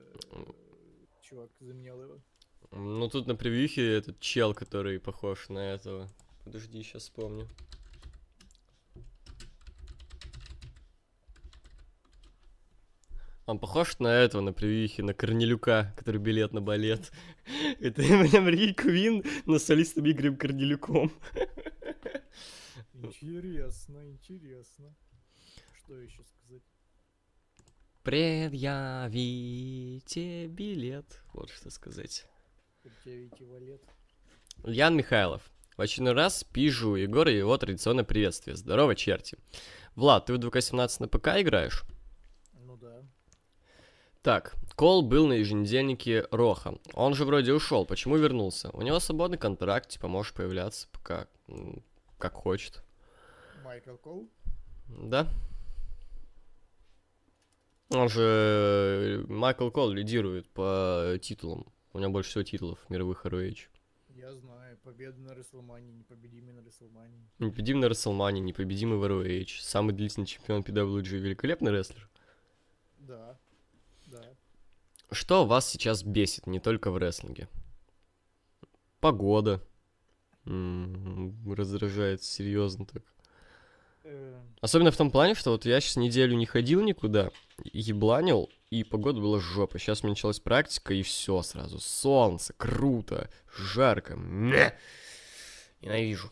чувак 1.22 1.50
заменял 1.58 2.02
его. 2.02 2.20
Ну, 2.70 3.08
тут 3.08 3.26
на 3.26 3.34
превьюхе 3.34 3.96
этот 3.96 4.20
чел, 4.20 4.52
который 4.52 5.00
похож 5.00 5.48
на 5.48 5.58
этого. 5.58 6.08
Подожди, 6.44 6.82
сейчас 6.82 7.04
вспомню. 7.04 7.48
Он 13.46 13.58
похож 13.58 13.98
на 13.98 14.08
этого, 14.08 14.42
на 14.42 14.52
превьюхе, 14.52 15.02
на 15.02 15.14
Корнелюка, 15.14 15.94
который 15.96 16.20
билет 16.20 16.52
на 16.52 16.60
балет. 16.60 17.10
Это 17.80 18.02
прям 18.30 18.48
Ри 18.48 18.74
Квин, 18.74 19.22
но 19.46 19.58
с 19.58 19.64
солистом 19.64 20.10
Игорем 20.10 20.36
Корнелюком. 20.36 21.12
Интересно, 22.94 24.08
интересно. 24.08 24.94
Что 25.78 26.00
еще 26.00 26.22
сказать? 26.24 26.62
Предъявите 28.04 29.16
билет. 30.48 31.22
Вот 31.32 31.50
что 31.50 31.70
сказать. 31.70 32.26
Предъявите 32.82 33.46
валет. 33.46 33.82
Ян 34.64 34.94
Михайлов. 34.94 35.50
В 35.78 35.80
очередной 35.80 36.12
раз 36.12 36.44
пижу 36.44 36.96
Егора 36.96 37.32
и 37.32 37.38
его 37.38 37.56
традиционное 37.56 38.04
приветствие. 38.04 38.56
Здорово, 38.56 38.94
черти. 38.94 39.38
Влад, 39.96 40.26
ты 40.26 40.34
в 40.34 40.38
2К17 40.38 40.96
на 41.00 41.08
ПК 41.08 41.28
играешь? 41.40 41.84
Ну 42.52 42.76
да. 42.76 43.02
Так, 44.20 44.54
Кол 44.76 45.00
был 45.00 45.26
на 45.26 45.32
еженедельнике 45.32 46.26
Роха. 46.30 46.74
Он 46.92 47.14
же 47.14 47.24
вроде 47.24 47.54
ушел. 47.54 47.86
Почему 47.86 48.18
вернулся? 48.18 48.68
У 48.74 48.82
него 48.82 49.00
свободный 49.00 49.38
контракт, 49.38 49.88
типа 49.88 50.08
можешь 50.08 50.34
появляться 50.34 50.88
пока 50.92 51.26
как 52.18 52.34
хочет. 52.34 52.84
Майкл 53.64 53.96
Кол? 53.96 54.28
Да? 54.88 55.26
Он 57.94 58.08
же... 58.08 59.24
э, 59.28 59.32
Майкл 59.32 59.70
Кол 59.70 59.90
лидирует 59.90 60.48
по 60.50 61.16
титулам. 61.20 61.66
У 61.92 61.98
него 61.98 62.10
больше 62.10 62.30
всего 62.30 62.42
титулов 62.44 62.78
мировых 62.90 63.24
ROH. 63.24 63.58
Я 64.08 64.32
знаю. 64.34 64.76
Победа 64.82 65.18
на 65.18 65.32
Рестлмании, 65.34 65.92
непобедимый 65.92 66.52
на 66.52 66.60
Рестлмании. 66.60 67.30
Непобедимый 67.38 67.82
на 67.82 67.88
Расселмане, 67.88 68.40
непобедимый 68.40 68.98
в 68.98 69.04
ROH. 69.04 69.60
Самый 69.60 69.94
длительный 69.94 70.26
чемпион 70.26 70.60
PWG. 70.62 71.16
Великолепный 71.16 71.72
рестлер. 71.72 72.08
Да. 72.98 73.38
Да. 74.06 74.22
Что 75.10 75.46
вас 75.46 75.68
сейчас 75.68 76.02
бесит 76.02 76.46
не 76.46 76.60
только 76.60 76.90
в 76.90 76.98
рестлинге? 76.98 77.48
Погода. 79.00 79.62
М, 80.44 81.50
Раздражает 81.54 82.22
серьезно 82.22 82.84
так. 82.86 83.02
Э, 84.04 84.40
Особенно 84.60 84.90
в 84.90 84.96
том 84.96 85.10
плане, 85.10 85.34
что 85.34 85.50
вот 85.50 85.64
я 85.64 85.80
сейчас 85.80 85.96
неделю 85.96 86.36
не 86.36 86.46
ходил 86.46 86.82
никуда, 86.82 87.30
ебланил, 87.64 88.50
и 88.70 88.84
погода 88.84 89.20
была 89.20 89.40
жопа. 89.40 89.78
Сейчас 89.78 90.02
у 90.02 90.06
меня 90.06 90.12
началась 90.12 90.40
практика, 90.40 90.94
и 90.94 91.02
все 91.02 91.42
сразу. 91.42 91.78
Солнце, 91.80 92.52
круто, 92.54 93.30
жарко. 93.56 94.14
Мя! 94.16 94.76
Ненавижу. 95.80 96.30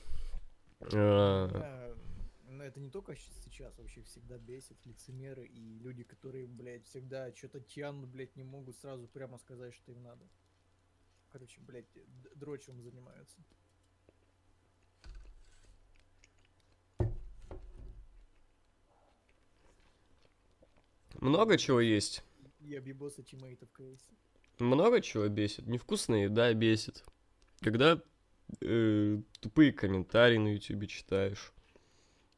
А, 0.93 1.49
да, 1.49 1.95
но 2.51 2.65
это 2.65 2.81
не 2.81 2.91
только 2.91 3.15
сейчас, 3.45 3.77
вообще 3.79 4.03
всегда 4.03 4.39
бесит 4.39 4.77
лицемеры 4.85 5.45
и 5.47 5.79
люди, 5.79 6.03
которые, 6.03 6.47
блядь, 6.47 6.87
всегда 6.87 7.33
что-то 7.35 7.61
тянут, 7.61 8.09
блядь, 8.09 8.35
не 8.37 8.45
могут 8.45 8.77
сразу 8.79 9.07
прямо 9.09 9.39
сказать, 9.39 9.75
что 9.75 9.93
им 9.93 10.03
надо. 10.03 10.27
Короче, 11.31 11.61
блядь, 11.61 11.87
д- 11.95 12.31
дрочевым 12.35 12.83
занимаются. 12.83 13.39
Много 21.21 21.59
чего 21.59 21.81
есть. 21.81 22.23
И 22.61 22.75
объебоса 22.75 23.23
тиммейтов. 23.23 23.69
Много 24.59 25.01
чего 25.01 25.29
бесит. 25.29 25.67
Невкусная 25.67 26.25
еда 26.25 26.53
бесит. 26.55 27.05
Когда 27.61 28.01
э, 28.61 29.19
тупые 29.41 29.73
комментарии 29.73 30.39
на 30.39 30.55
ютубе 30.55 30.87
читаешь. 30.87 31.53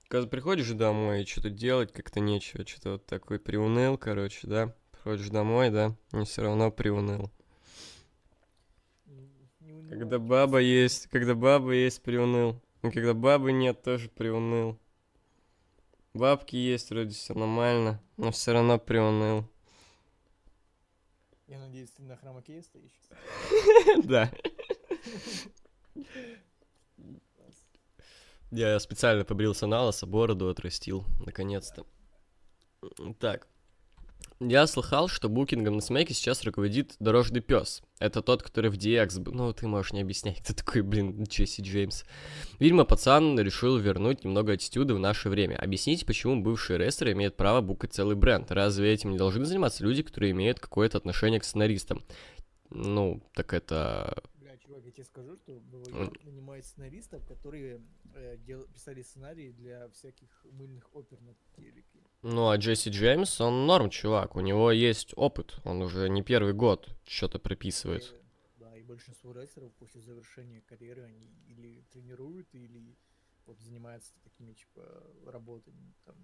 Когда 0.08 0.26
приходишь 0.26 0.70
домой 0.70 1.22
и 1.22 1.26
что-то 1.26 1.50
делать 1.50 1.92
как-то 1.92 2.20
нечего, 2.20 2.66
что-то 2.66 2.92
вот 2.92 3.06
такой 3.06 3.38
приуныл, 3.38 3.98
короче, 3.98 4.46
да? 4.46 4.74
Приходишь 4.92 5.28
домой, 5.30 5.70
да? 5.70 5.96
И 6.12 6.24
все 6.24 6.42
равно 6.42 6.70
приуныл. 6.70 7.30
Не 9.06 9.88
Когда 9.88 10.18
баба 10.18 10.58
есть, 10.58 11.08
когда 11.08 11.34
баба 11.34 11.72
есть, 11.72 12.02
приуныл. 12.02 12.60
И 12.82 12.90
когда 12.90 13.14
бабы 13.14 13.52
нет, 13.52 13.82
тоже 13.82 14.08
приуныл. 14.08 14.78
Бабки 16.14 16.54
есть, 16.54 16.90
вроде 16.90 17.10
все 17.10 17.34
нормально, 17.34 18.00
но 18.16 18.30
все 18.30 18.52
равно 18.52 18.78
приуныл. 18.78 19.44
Я 21.48 21.58
надеюсь, 21.58 21.90
ты 21.90 22.02
на 22.02 22.16
хромаке 22.16 22.62
стоишь? 22.62 22.92
Да. 24.04 24.30
Я 28.52 28.78
специально 28.78 29.24
побрился 29.24 29.66
на 29.66 29.82
лысо, 29.82 30.06
бороду 30.06 30.48
отрастил, 30.48 31.04
наконец-то. 31.18 31.84
Так. 33.18 33.48
Я 34.40 34.66
слыхал, 34.66 35.08
что 35.08 35.28
букингом 35.28 35.76
на 35.76 35.80
смеке 35.80 36.12
сейчас 36.12 36.42
руководит 36.44 36.96
дорожный 36.98 37.40
пес. 37.40 37.82
Это 37.98 38.20
тот, 38.20 38.42
который 38.42 38.70
в 38.70 38.74
DX. 38.74 39.30
Ну, 39.30 39.52
ты 39.52 39.66
можешь 39.66 39.92
не 39.92 40.00
объяснять, 40.00 40.40
кто 40.42 40.52
такой, 40.54 40.82
блин, 40.82 41.22
Джесси 41.24 41.62
Джеймс. 41.62 42.04
Видимо, 42.58 42.84
пацан 42.84 43.38
решил 43.38 43.76
вернуть 43.78 44.24
немного 44.24 44.52
аттитюда 44.52 44.94
в 44.94 44.98
наше 44.98 45.28
время. 45.28 45.56
Объясните, 45.56 46.04
почему 46.04 46.42
бывшие 46.42 46.78
рестлеры 46.78 47.12
имеют 47.12 47.36
право 47.36 47.60
букать 47.60 47.92
целый 47.92 48.16
бренд. 48.16 48.50
Разве 48.50 48.92
этим 48.92 49.12
не 49.12 49.18
должны 49.18 49.44
заниматься 49.44 49.84
люди, 49.84 50.02
которые 50.02 50.32
имеют 50.32 50.60
какое-то 50.60 50.98
отношение 50.98 51.40
к 51.40 51.44
сценаристам? 51.44 52.02
Ну, 52.70 53.22
так 53.34 53.54
это... 53.54 54.22
Тебе 54.94 55.04
скажу, 55.04 55.36
что 55.36 55.58
БВЕ 55.58 56.12
нанимает 56.22 56.64
сценаристов, 56.64 57.26
которые 57.26 57.82
э, 58.14 58.36
дел... 58.38 58.64
писали 58.68 59.02
сценарии 59.02 59.50
для 59.50 59.88
всяких 59.88 60.46
мыльных 60.52 60.88
опер 60.94 61.20
на 61.20 61.34
телеке. 61.56 61.98
Ну, 62.22 62.48
а 62.48 62.56
Джесси 62.56 62.90
Джеймс, 62.90 63.40
он 63.40 63.66
норм, 63.66 63.90
чувак. 63.90 64.36
У 64.36 64.40
него 64.40 64.70
есть 64.70 65.12
опыт. 65.16 65.56
Он 65.64 65.82
уже 65.82 66.08
не 66.08 66.22
первый 66.22 66.52
год 66.54 66.96
что-то 67.06 67.40
прописывает. 67.40 68.04
Э, 68.12 68.20
Да, 68.60 68.76
и 68.76 68.82
большинство 68.82 69.32
рестлеров 69.32 69.72
после 69.74 70.00
завершения 70.00 70.60
карьеры 70.60 71.02
они 71.02 71.28
или 71.48 71.82
тренируют, 71.90 72.54
или 72.54 72.96
вот 73.46 73.58
занимаются 73.58 74.14
такими, 74.22 74.52
типа, 74.52 75.02
работами, 75.26 75.92
там, 76.04 76.16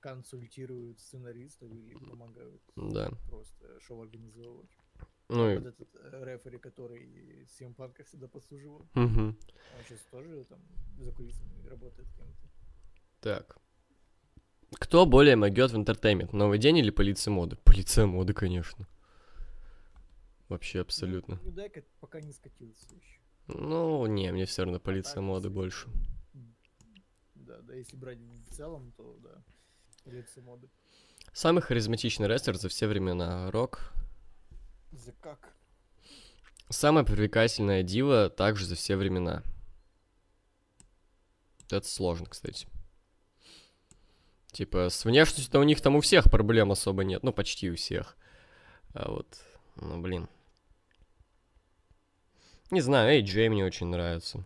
консультируют 0.00 0.98
сценаристов 1.00 1.70
или 1.70 1.94
помогают 1.94 2.62
Да. 2.74 3.10
просто 3.28 3.80
шоу 3.80 4.02
организовывать. 4.02 4.70
Ну. 5.28 5.54
Вот 5.54 5.66
этот 5.66 5.88
э, 5.94 6.24
рефери, 6.24 6.58
который 6.58 7.46
Punk 7.76 8.04
всегда 8.04 8.28
подслуживал, 8.28 8.86
Мгм. 8.94 9.28
он 9.28 9.84
сейчас 9.88 10.00
тоже 10.10 10.44
там 10.44 10.60
за 10.98 11.10
кулисами 11.12 11.66
работает 11.68 12.08
кем-то. 12.16 12.48
Так. 13.20 13.58
Кто 14.78 15.06
более 15.06 15.36
могет 15.36 15.72
в 15.72 15.76
entertainment? 15.76 16.32
Новый 16.32 16.58
день 16.58 16.78
или 16.78 16.90
полиция 16.90 17.32
моды? 17.32 17.56
Полиция 17.64 18.06
моды, 18.06 18.34
конечно. 18.34 18.86
Вообще 20.48 20.80
абсолютно. 20.80 21.40
Ну, 21.42 21.50
да, 21.50 21.65
и 21.65 21.70
пока 22.00 22.20
не 22.20 22.32
скатился 22.32 22.94
еще. 22.94 23.20
Ну, 23.48 24.06
не, 24.06 24.30
мне 24.32 24.44
все 24.44 24.62
равно 24.62 24.78
полиция 24.78 25.14
так, 25.14 25.22
моды 25.22 25.50
больше. 25.50 25.88
Да, 27.34 27.60
да, 27.62 27.74
если 27.74 27.96
брать 27.96 28.18
в 28.18 28.54
целом, 28.54 28.92
то 28.96 29.16
да, 29.22 29.42
полиция 30.04 30.42
моды. 30.42 30.68
Самый 31.32 31.62
харизматичный 31.62 32.28
рестлер 32.28 32.56
за 32.56 32.68
все 32.68 32.86
времена. 32.86 33.50
Рок. 33.50 33.92
За 34.92 35.12
как? 35.12 35.52
Самая 36.68 37.04
привлекательная 37.04 37.82
дива 37.82 38.28
также 38.28 38.66
за 38.66 38.74
все 38.74 38.96
времена. 38.96 39.42
Это 41.70 41.86
сложно, 41.86 42.26
кстати. 42.26 42.66
Типа, 44.52 44.88
с 44.88 45.04
внешностью-то 45.04 45.60
у 45.60 45.64
них 45.64 45.80
там 45.80 45.96
у 45.96 46.00
всех 46.00 46.30
проблем 46.30 46.72
особо 46.72 47.04
нет. 47.04 47.22
Ну, 47.22 47.32
почти 47.32 47.70
у 47.70 47.76
всех. 47.76 48.16
А 48.94 49.10
вот, 49.10 49.26
ну, 49.76 50.00
блин. 50.00 50.28
Не 52.70 52.80
знаю, 52.80 53.10
Эй, 53.10 53.22
Джей 53.22 53.48
мне 53.48 53.64
очень 53.64 53.86
нравится. 53.86 54.44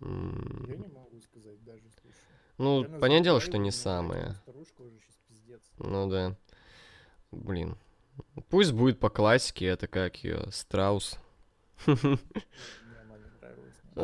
Я 0.00 0.06
не 0.06 0.88
могу 0.88 1.20
сказать 1.20 1.62
даже, 1.64 1.82
слушай. 2.00 2.18
Ну, 2.58 2.84
понятное 2.84 3.24
дело, 3.24 3.40
что 3.40 3.58
не 3.58 3.70
самое. 3.70 4.36
Ну 5.78 6.10
да. 6.10 6.36
Блин. 7.30 7.76
Пусть 8.48 8.72
будет 8.72 8.98
по 8.98 9.10
классике, 9.10 9.66
это 9.66 9.86
как 9.86 10.24
ее, 10.24 10.50
Страус. 10.50 11.18
Ну 11.86 12.18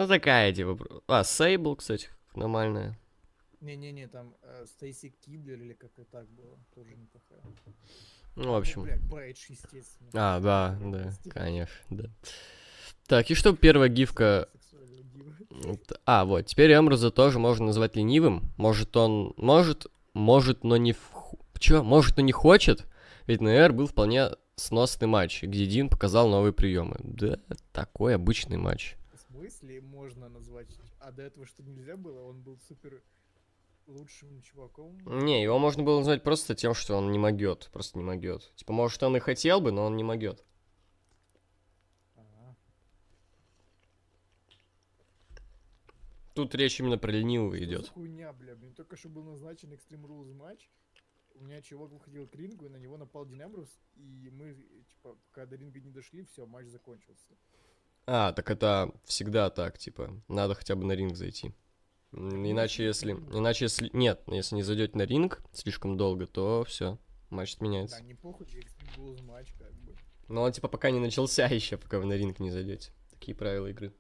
такая 0.09 0.53
типа. 0.53 0.77
А, 1.07 1.23
Сейбл, 1.23 1.77
кстати, 1.77 2.09
нормальная. 2.35 2.99
Не-не-не, 3.61 4.09
там 4.09 4.35
э, 4.43 4.67
Стейси 4.67 5.15
Киблер 5.25 5.63
или 5.63 5.73
как-то 5.73 6.05
так 6.05 6.29
было, 6.31 6.59
тоже 6.75 6.97
неплохая. 6.97 7.41
Ну, 8.37 8.53
в 8.53 8.57
общем. 8.57 8.85
Ну, 8.85 9.15
блядь, 9.15 9.39
естественно. 9.49 10.11
А, 10.13 10.41
да, 10.41 10.79
да, 10.83 11.13
конечно, 11.31 11.75
да. 11.89 12.11
Так, 13.07 13.31
и 13.31 13.35
что 13.35 13.55
первая 13.55 13.89
гифка... 13.89 14.49
А, 16.05 16.25
вот, 16.25 16.47
теперь 16.47 16.75
Эмруза 16.75 17.11
тоже 17.11 17.39
можно 17.39 17.67
назвать 17.67 17.97
ленивым. 17.97 18.53
Может, 18.57 18.97
он... 18.97 19.35
Может, 19.37 19.87
может, 20.13 20.65
но 20.65 20.77
не... 20.77 20.93
В... 20.93 21.37
Чё? 21.59 21.83
Может, 21.83 22.17
но 22.17 22.23
не 22.23 22.33
хочет? 22.33 22.87
Ведь 23.27 23.41
на 23.41 23.49
Эр 23.49 23.73
был 23.73 23.87
вполне 23.87 24.31
сносный 24.57 25.09
матч, 25.09 25.43
где 25.43 25.67
Дин 25.67 25.89
показал 25.89 26.29
новые 26.29 26.53
приемы. 26.53 26.97
Да, 27.03 27.39
такой 27.73 28.15
обычный 28.15 28.59
матч. 28.59 28.97
В 29.13 29.19
смысле 29.19 29.81
можно 29.81 30.29
назвать? 30.29 30.69
А 31.01 31.11
до 31.11 31.23
этого 31.23 31.47
что 31.47 31.63
нельзя 31.63 31.97
было? 31.97 32.23
Он 32.23 32.41
был 32.43 32.59
супер 32.69 33.03
лучшим 33.87 34.43
чуваком. 34.43 34.99
Не, 35.07 35.43
его 35.43 35.59
можно 35.59 35.83
было 35.83 35.99
назвать 35.99 36.23
просто 36.23 36.55
тем, 36.55 36.75
что 36.75 36.97
он 36.97 37.11
не 37.13 37.19
могет. 37.19 37.71
Просто 37.73 37.99
не 37.99 38.05
могет. 38.05 38.53
Типа, 38.57 38.73
может, 38.73 39.03
он 39.03 39.17
и 39.17 39.21
хотел 39.21 39.61
бы, 39.61 39.73
но 39.73 39.87
он 39.87 39.97
не 39.97 40.05
могет. 40.05 40.45
Ага. 42.17 42.57
Тут 46.35 46.55
речь 46.55 46.79
именно 46.81 46.99
про 46.99 47.11
ленивого 47.11 47.63
идет. 47.63 47.89
хуйня, 47.89 48.33
бля? 48.33 48.55
Мне 48.55 48.71
только 48.71 48.97
что 48.97 49.09
был 49.09 49.25
назначен 49.25 49.73
Extreme 49.73 50.07
Rules 50.07 50.35
матч. 50.35 50.71
У 51.35 51.45
меня 51.45 51.61
чувак 51.63 51.91
выходил 51.91 52.29
к 52.29 52.35
рингу, 52.37 52.67
и 52.67 52.69
на 52.69 52.77
него 52.77 52.97
напал 52.97 53.27
Дин 53.27 53.43
Эмбрус, 53.43 53.69
и 53.97 54.31
мы, 54.33 54.55
типа, 54.89 55.17
пока 55.27 55.47
до 55.47 55.57
ринга 55.57 55.81
не 55.81 55.91
дошли, 55.91 56.25
все, 56.25 56.47
матч 56.47 56.69
закончился. 56.69 57.35
А, 58.07 58.33
так 58.33 58.51
это 58.51 58.93
всегда 59.05 59.51
так, 59.51 59.79
типа, 59.79 60.23
надо 60.29 60.55
хотя 60.55 60.77
бы 60.77 60.85
на 60.85 60.93
ринг 60.93 61.17
зайти. 61.17 61.53
Иначе 62.13 62.85
если, 62.85 63.13
иначе 63.13 63.65
если, 63.65 63.91
нет, 63.93 64.23
если 64.29 64.55
не 64.55 64.63
зайдете 64.63 64.97
на 64.97 65.03
ринг 65.03 65.43
слишком 65.53 65.97
долго, 65.97 66.27
то 66.27 66.63
все, 66.65 66.99
матч 67.31 67.55
отменяется. 67.55 67.99
Да, 67.99 68.05
не 68.05 68.15
похуй, 68.15 68.47
Extreme 68.47 68.97
Rules 68.97 69.23
матч, 69.23 69.53
как 69.59 69.73
бы. 69.73 69.97
Но 70.29 70.43
он 70.43 70.53
типа 70.53 70.69
пока 70.69 70.91
не 70.91 71.01
начался 71.01 71.47
еще, 71.51 71.77
пока 71.77 71.99
вы 71.99 72.07
на 72.07 72.13
ринг 72.13 72.39
не 72.39 72.51
зайдете. 72.51 72.93
Такие 73.11 73.35
правила 73.37 73.67
игры. 73.67 73.93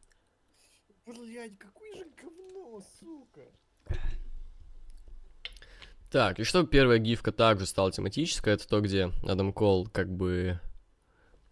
Блядь, 1.07 1.59
какое 1.59 1.93
же 1.95 2.05
говно, 2.17 2.81
сука. 3.01 3.51
Так, 6.15 6.39
и 6.39 6.45
что 6.45 6.63
первая 6.63 6.99
гифка 6.99 7.33
также 7.33 7.67
стала 7.67 7.91
тематической, 7.91 8.53
это 8.53 8.69
то, 8.69 8.81
где 8.81 9.11
Адам 9.27 9.53
Кол 9.53 9.89
как 9.89 10.09
бы, 10.09 10.61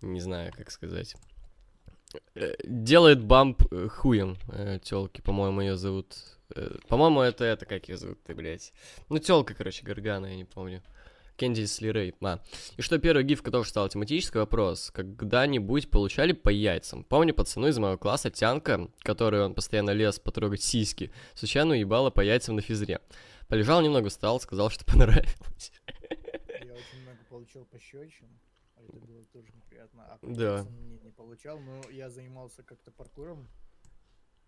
не 0.01 0.21
знаю, 0.21 0.53
как 0.57 0.71
сказать, 0.71 1.17
э, 2.37 2.55
делает 2.63 3.25
бамп 3.25 3.61
э, 3.73 3.89
хуем 3.89 4.37
э, 4.53 4.79
телки, 4.81 5.21
по-моему, 5.21 5.63
ее 5.63 5.77
зовут. 5.77 6.15
По-моему, 6.87 7.23
это 7.23 7.45
это, 7.45 7.67
как 7.67 7.89
ее 7.89 7.97
зовут, 7.97 8.23
ты, 8.23 8.37
блядь. 8.37 8.73
Ну, 9.09 9.19
телка, 9.19 9.53
короче, 9.55 9.85
Гаргана, 9.85 10.27
я 10.27 10.37
не 10.37 10.45
помню. 10.45 10.81
Кэнди 11.37 11.65
Слирей. 11.65 12.15
А. 12.23 12.41
И 12.77 12.83
что 12.83 12.99
первая 12.99 13.25
гифка 13.25 13.51
тоже 13.51 13.69
стала 13.69 13.89
тематический 13.89 14.41
вопрос. 14.41 14.91
Когда-нибудь 14.91 15.91
получали 15.91 16.33
по 16.33 16.49
яйцам? 16.49 17.05
Помню 17.05 17.35
пацану 17.35 17.69
из 17.69 17.79
моего 17.79 17.99
класса, 17.99 18.31
Тянка, 18.31 18.89
который 19.01 19.43
он 19.43 19.55
постоянно 19.55 19.91
лез 19.91 20.19
потрогать 20.19 20.63
сиськи, 20.63 21.13
случайно 21.35 21.73
уебала 21.73 22.11
по 22.11 22.21
яйцам 22.21 22.57
на 22.57 22.63
физре. 22.63 23.01
Полежал 23.49 23.83
немного, 23.83 24.09
встал, 24.09 24.41
сказал, 24.41 24.71
что 24.71 24.85
понравилось. 24.91 25.73
Я 26.65 26.75
очень 26.75 27.03
много 27.03 27.19
получал 27.29 27.65
пощечин. 27.65 28.29
а 28.77 28.83
Это 28.83 28.99
было 28.99 29.25
тоже 29.33 29.49
неприятно. 29.55 30.05
А 30.05 30.19
да. 30.23 30.67
не, 30.71 30.99
не 31.05 31.11
получал, 31.11 31.59
но 31.59 31.83
я 31.91 32.09
занимался 32.11 32.63
как-то 32.63 32.91
паркуром 32.91 33.49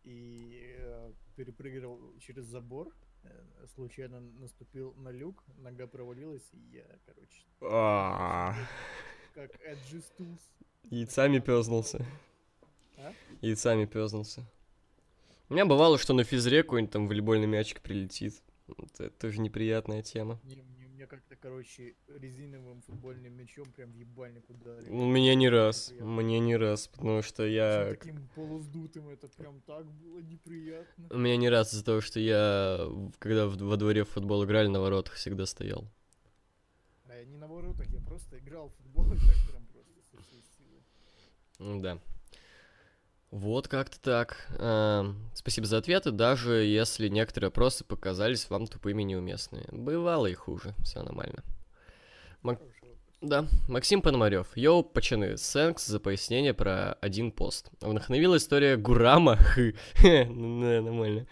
и 0.05 0.75
э, 0.79 1.13
перепрыгивал 1.37 1.99
через 2.21 2.45
забор. 2.45 2.95
Э, 3.25 3.67
случайно 3.75 4.21
наступил 4.21 4.95
на 4.95 5.11
люк, 5.11 5.43
нога 5.59 5.87
провалилась, 5.87 6.49
и 6.53 6.59
я, 6.73 6.85
короче, 7.07 7.43
как 9.35 9.51
Эджи 9.65 10.01
Стулс. 10.01 10.51
Яйцами 10.91 11.41
пёзнулся. 11.41 12.07
А? 12.97 13.13
Яйцами 13.41 13.87
пёзнулся. 13.87 14.45
У 15.49 15.55
меня 15.55 15.67
бывало, 15.67 15.99
что 15.99 16.15
на 16.15 16.25
физре 16.25 16.63
какой-нибудь 16.63 16.93
там 16.93 17.09
волейбольный 17.09 17.47
мячик 17.47 17.81
прилетит. 17.81 18.43
Это 18.69 19.11
тоже 19.11 19.41
неприятная 19.41 20.03
тема. 20.03 20.41
Мне, 20.43 20.63
мне, 20.63 20.84
мне 21.05 21.07
как-то, 21.07 21.37
короче, 21.37 21.95
резиновым 22.09 22.81
футбольным 22.83 23.35
мячом 23.35 23.71
прям 23.73 23.93
в 23.93 23.95
ебальник 23.95 24.49
ударили. 24.49 24.89
У 24.91 25.05
меня 25.05 25.35
не 25.35 25.49
раз. 25.49 25.91
Неприятно. 25.91 26.13
Мне 26.13 26.39
не 26.41 26.57
раз, 26.57 26.89
потому 26.89 27.23
что 27.23 27.47
я... 27.47 27.89
таким 27.91 28.29
полуздутым, 28.35 29.09
это 29.09 29.29
прям 29.29 29.61
так 29.61 29.85
было 29.85 30.19
неприятно. 30.21 31.09
У 31.11 31.19
меня 31.19 31.37
не 31.37 31.51
раз 31.51 31.75
из-за 31.75 31.85
того, 31.85 32.01
что 32.01 32.21
я, 32.21 32.89
когда 33.19 33.47
во 33.47 33.77
дворе 33.77 34.05
в 34.05 34.09
футбол 34.09 34.45
играли, 34.45 34.69
на 34.69 34.81
воротах 34.81 35.15
всегда 35.15 35.47
стоял. 35.47 35.85
А 37.05 37.15
я 37.15 37.25
не 37.27 37.37
на 37.37 37.49
воротах, 37.49 37.87
я 37.89 38.01
просто 38.01 38.39
играл 38.39 38.69
в 38.71 38.75
футбол 38.77 39.13
и 39.13 39.17
так 39.17 39.37
прям 39.51 39.67
просто 39.67 39.93
со 40.11 40.17
всей 40.23 40.43
силы. 40.57 41.83
Да. 41.83 41.99
Вот 43.35 43.67
как-то 43.67 43.99
так. 43.99 44.47
Эм, 44.61 45.17
Спасибо 45.35 45.67
за 45.67 45.79
ответы, 45.79 46.13
даже 46.13 46.53
если 46.53 47.09
некоторые 47.09 47.49
вопросы 47.49 47.83
показались 47.83 48.49
вам 48.49 48.69
тупыми 48.69 49.03
и 49.03 49.07
неуместными. 49.07 49.67
Бывало 49.73 50.27
и 50.27 50.35
хуже, 50.35 50.73
все 50.85 51.03
нормально. 51.03 51.43
Мак-. 52.43 52.61
Да, 53.21 53.47
Максим 53.67 54.03
Пономарев. 54.03 54.57
Йоу, 54.57 54.85
пацаны, 54.85 55.37
сэнкс 55.37 55.85
за 55.85 55.99
пояснение 55.99 56.55
про 56.55 56.93
один 57.01 57.33
пост. 57.33 57.73
Вдохновила 57.81 58.37
история 58.37 58.77
Гурама. 58.77 59.37
Ну, 60.05 60.83
нормально. 60.83 61.27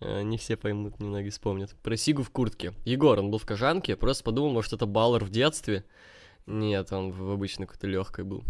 А, 0.00 0.20
не 0.20 0.36
все 0.36 0.58
поймут, 0.58 1.00
немного 1.00 1.30
вспомнят. 1.30 1.74
Про 1.82 1.96
Сигу 1.96 2.22
в 2.24 2.30
куртке. 2.30 2.74
Егор, 2.84 3.18
он 3.18 3.30
был 3.30 3.38
в 3.38 3.46
кожанке, 3.46 3.96
просто 3.96 4.22
подумал, 4.22 4.50
может, 4.50 4.74
это 4.74 4.84
Баллар 4.84 5.24
в 5.24 5.30
детстве. 5.30 5.86
Нет, 6.44 6.92
он 6.92 7.10
в 7.10 7.30
обычной 7.30 7.66
какой-то 7.66 7.86
легкой 7.86 8.26
был. 8.26 8.44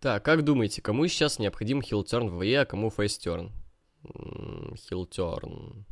Так, 0.00 0.24
как 0.24 0.44
думаете, 0.44 0.80
кому 0.80 1.06
сейчас 1.08 1.38
необходим 1.40 1.82
хилтерн 1.82 2.28
в 2.28 2.42
ВЕ, 2.42 2.60
а 2.60 2.66
кому 2.66 2.88
фейстерн? 2.90 3.52
Хилтерн. 4.76 5.86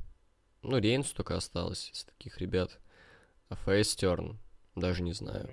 Ну, 0.63 0.79
Рейнс 0.79 1.11
только 1.11 1.37
осталось 1.37 1.91
из 1.93 2.05
таких 2.05 2.39
ребят. 2.39 2.79
А 3.49 3.57
фейстерн, 3.57 4.39
даже 4.77 5.03
не 5.03 5.13
знаю. 5.13 5.51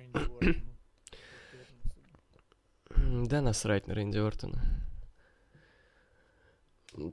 Да 2.96 3.40
насрать 3.40 3.88
на 3.88 3.94
Рэнди 3.94 4.18
Ортона. 4.18 4.62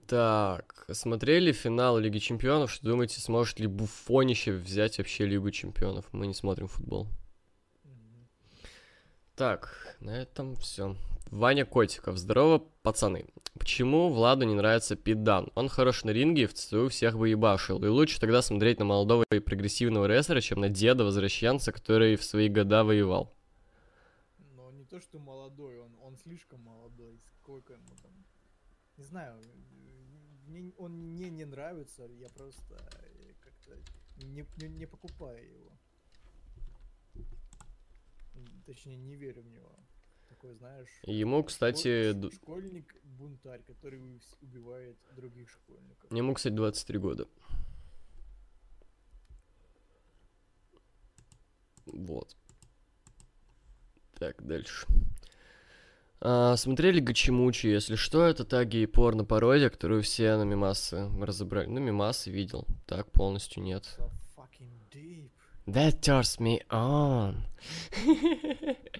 Так, 0.08 0.86
смотрели 0.92 1.52
финал 1.52 1.98
Лиги 1.98 2.20
Чемпионов? 2.20 2.72
Что 2.72 2.86
думаете, 2.86 3.20
сможет 3.20 3.60
ли 3.60 3.66
Буфонище 3.66 4.52
взять 4.52 5.00
вообще 5.00 5.26
Лигу 5.26 5.50
Чемпионов? 5.50 6.06
Мы 6.12 6.28
не 6.28 6.36
смотрим 6.36 6.68
футбол. 6.68 7.08
Так, 9.36 9.98
на 10.00 10.12
этом 10.12 10.56
все. 10.58 10.96
Ваня 11.30 11.65
Котиков. 11.65 12.17
Здорово, 12.17 12.59
пацаны. 12.82 13.26
Почему 13.57 14.09
Владу 14.09 14.45
не 14.45 14.53
нравится 14.53 14.95
Пит 14.95 15.24
Дан? 15.24 15.51
Он 15.55 15.69
хорош 15.69 16.03
на 16.03 16.11
ринге 16.11 16.43
и 16.43 16.45
в 16.45 16.53
ЦСУ 16.53 16.89
всех 16.89 17.17
бы 17.17 17.30
ебашил. 17.30 17.84
И 17.84 17.88
лучше 17.88 18.19
тогда 18.19 18.41
смотреть 18.41 18.80
на 18.80 18.86
молодого 18.86 19.24
и 19.32 19.39
прогрессивного 19.39 20.07
рестлера, 20.07 20.41
чем 20.41 20.59
на 20.59 20.69
деда 20.69 21.03
возвращенца, 21.03 21.72
который 21.72 22.15
в 22.15 22.24
свои 22.24 22.49
года 22.49 22.84
воевал. 22.84 23.34
Но 24.55 24.72
не 24.72 24.84
то, 24.84 24.99
что 24.99 25.19
молодой, 25.19 25.80
он, 25.80 25.95
он 26.01 26.17
слишком 26.17 26.61
молодой. 26.61 27.19
Сколько 27.41 27.74
ему 27.74 27.95
там... 28.01 28.11
Не 28.97 29.03
знаю, 29.03 29.41
мне, 30.47 30.74
он 30.78 30.91
мне 30.91 31.30
не 31.30 31.45
нравится, 31.45 32.05
я 32.19 32.30
просто 32.30 32.76
э, 32.76 33.34
как-то 33.39 34.26
не, 34.26 34.45
не, 34.57 34.67
не 34.67 34.86
покупаю 34.86 35.43
его. 35.43 35.72
Точнее, 38.65 38.97
не 38.97 39.15
верю 39.15 39.43
в 39.43 39.49
него 39.49 39.72
такой, 40.32 40.56
знаешь... 40.56 40.90
Ему, 41.04 41.44
кстати... 41.44 42.14
Школьник-бунтарь, 42.32 43.62
который 43.64 44.02
убивает 44.42 44.98
других 45.16 45.50
школьников. 45.50 46.12
Ему, 46.12 46.34
кстати, 46.34 46.54
23 46.54 46.98
года. 47.00 47.28
Вот. 51.86 52.36
Так, 54.18 54.46
дальше. 54.46 54.88
А, 56.22 56.56
смотрели 56.56 57.00
Гачимучи, 57.00 57.68
если 57.68 57.96
что, 57.96 58.24
это 58.26 58.46
та 58.46 58.64
гей-порно-пародия, 58.64 59.70
которую 59.70 60.04
все 60.04 60.38
на 60.38 60.44
мимасы 60.44 61.10
разобрали. 61.20 61.66
Ну, 61.68 61.80
мимасы 61.80 62.30
видел, 62.32 62.66
так 62.86 63.12
полностью 63.12 63.64
нет. 63.64 63.98
That 65.68 66.02
turns 66.02 66.40
me 66.40 66.60
on. 66.70 67.36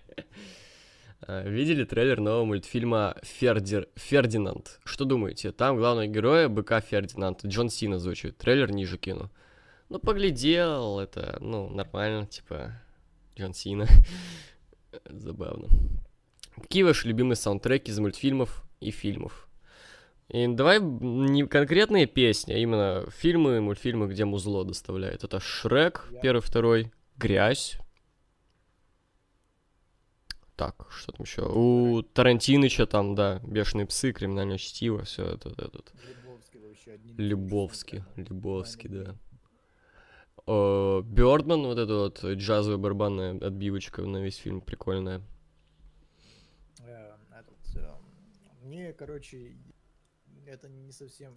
А, 1.28 1.48
видели 1.48 1.84
трейлер 1.84 2.20
нового 2.20 2.46
мультфильма 2.46 3.16
Фердер... 3.22 3.88
Фердинанд? 3.96 4.80
Что 4.84 5.06
думаете? 5.06 5.52
Там 5.52 5.78
главного 5.78 6.08
героя 6.08 6.50
быка 6.50 6.82
Фердинанд. 6.82 7.46
Джон 7.46 7.70
Сина 7.70 8.00
звучит. 8.00 8.38
Трейлер 8.38 8.72
ниже 8.72 8.98
кину. 8.98 9.30
Ну, 9.90 10.00
поглядел, 10.00 11.00
это, 11.00 11.38
ну, 11.42 11.70
нормально, 11.70 12.26
типа, 12.26 12.82
Джон 13.38 13.54
Сина. 13.54 13.88
Забавно. 15.06 15.68
Какие 16.56 16.84
ваши 16.84 17.08
любимые 17.08 17.36
саундтреки 17.36 17.92
из 17.92 18.00
мультфильмов 18.00 18.64
и 18.80 18.92
фильмов? 18.92 19.48
И 20.30 20.48
давай 20.48 20.80
не 20.80 21.46
конкретные 21.46 22.06
песни, 22.08 22.54
а 22.54 22.58
именно 22.58 23.06
фильмы, 23.10 23.60
мультфильмы, 23.60 24.08
где 24.08 24.24
музло 24.24 24.64
доставляет. 24.64 25.26
Это 25.26 25.42
Шрек, 25.42 26.08
первый, 26.22 26.42
второй, 26.42 26.92
Грязь, 27.18 27.78
так, 30.62 30.92
что 30.92 31.12
там 31.12 31.26
еще? 31.26 31.42
У 31.42 32.04
Тарантиныча 32.04 32.86
там, 32.86 33.16
да, 33.16 33.40
Бешеные 33.40 33.88
псы, 33.88 34.14
Криминальное 34.14 34.60
чтиво, 34.60 35.04
все 35.06 35.26
это, 35.26 35.50
это, 35.50 35.80
это. 35.80 35.92
Любовский 36.08 36.60
вообще 36.60 37.00
Любовский, 38.16 38.90
да. 38.90 39.16
Бёрдман, 40.46 41.64
вот 41.64 41.80
эта 41.80 41.94
вот 41.96 42.24
джазовая 42.24 42.78
барабанная 42.78 43.40
отбивочка 43.40 44.04
на 44.04 44.18
весь 44.18 44.36
фильм, 44.36 44.62
прикольная. 44.62 45.24
Э, 46.82 47.16
э, 47.32 47.96
мне, 48.62 48.94
короче, 48.94 49.58
это 50.46 50.70
не 50.70 50.92
совсем 50.92 51.34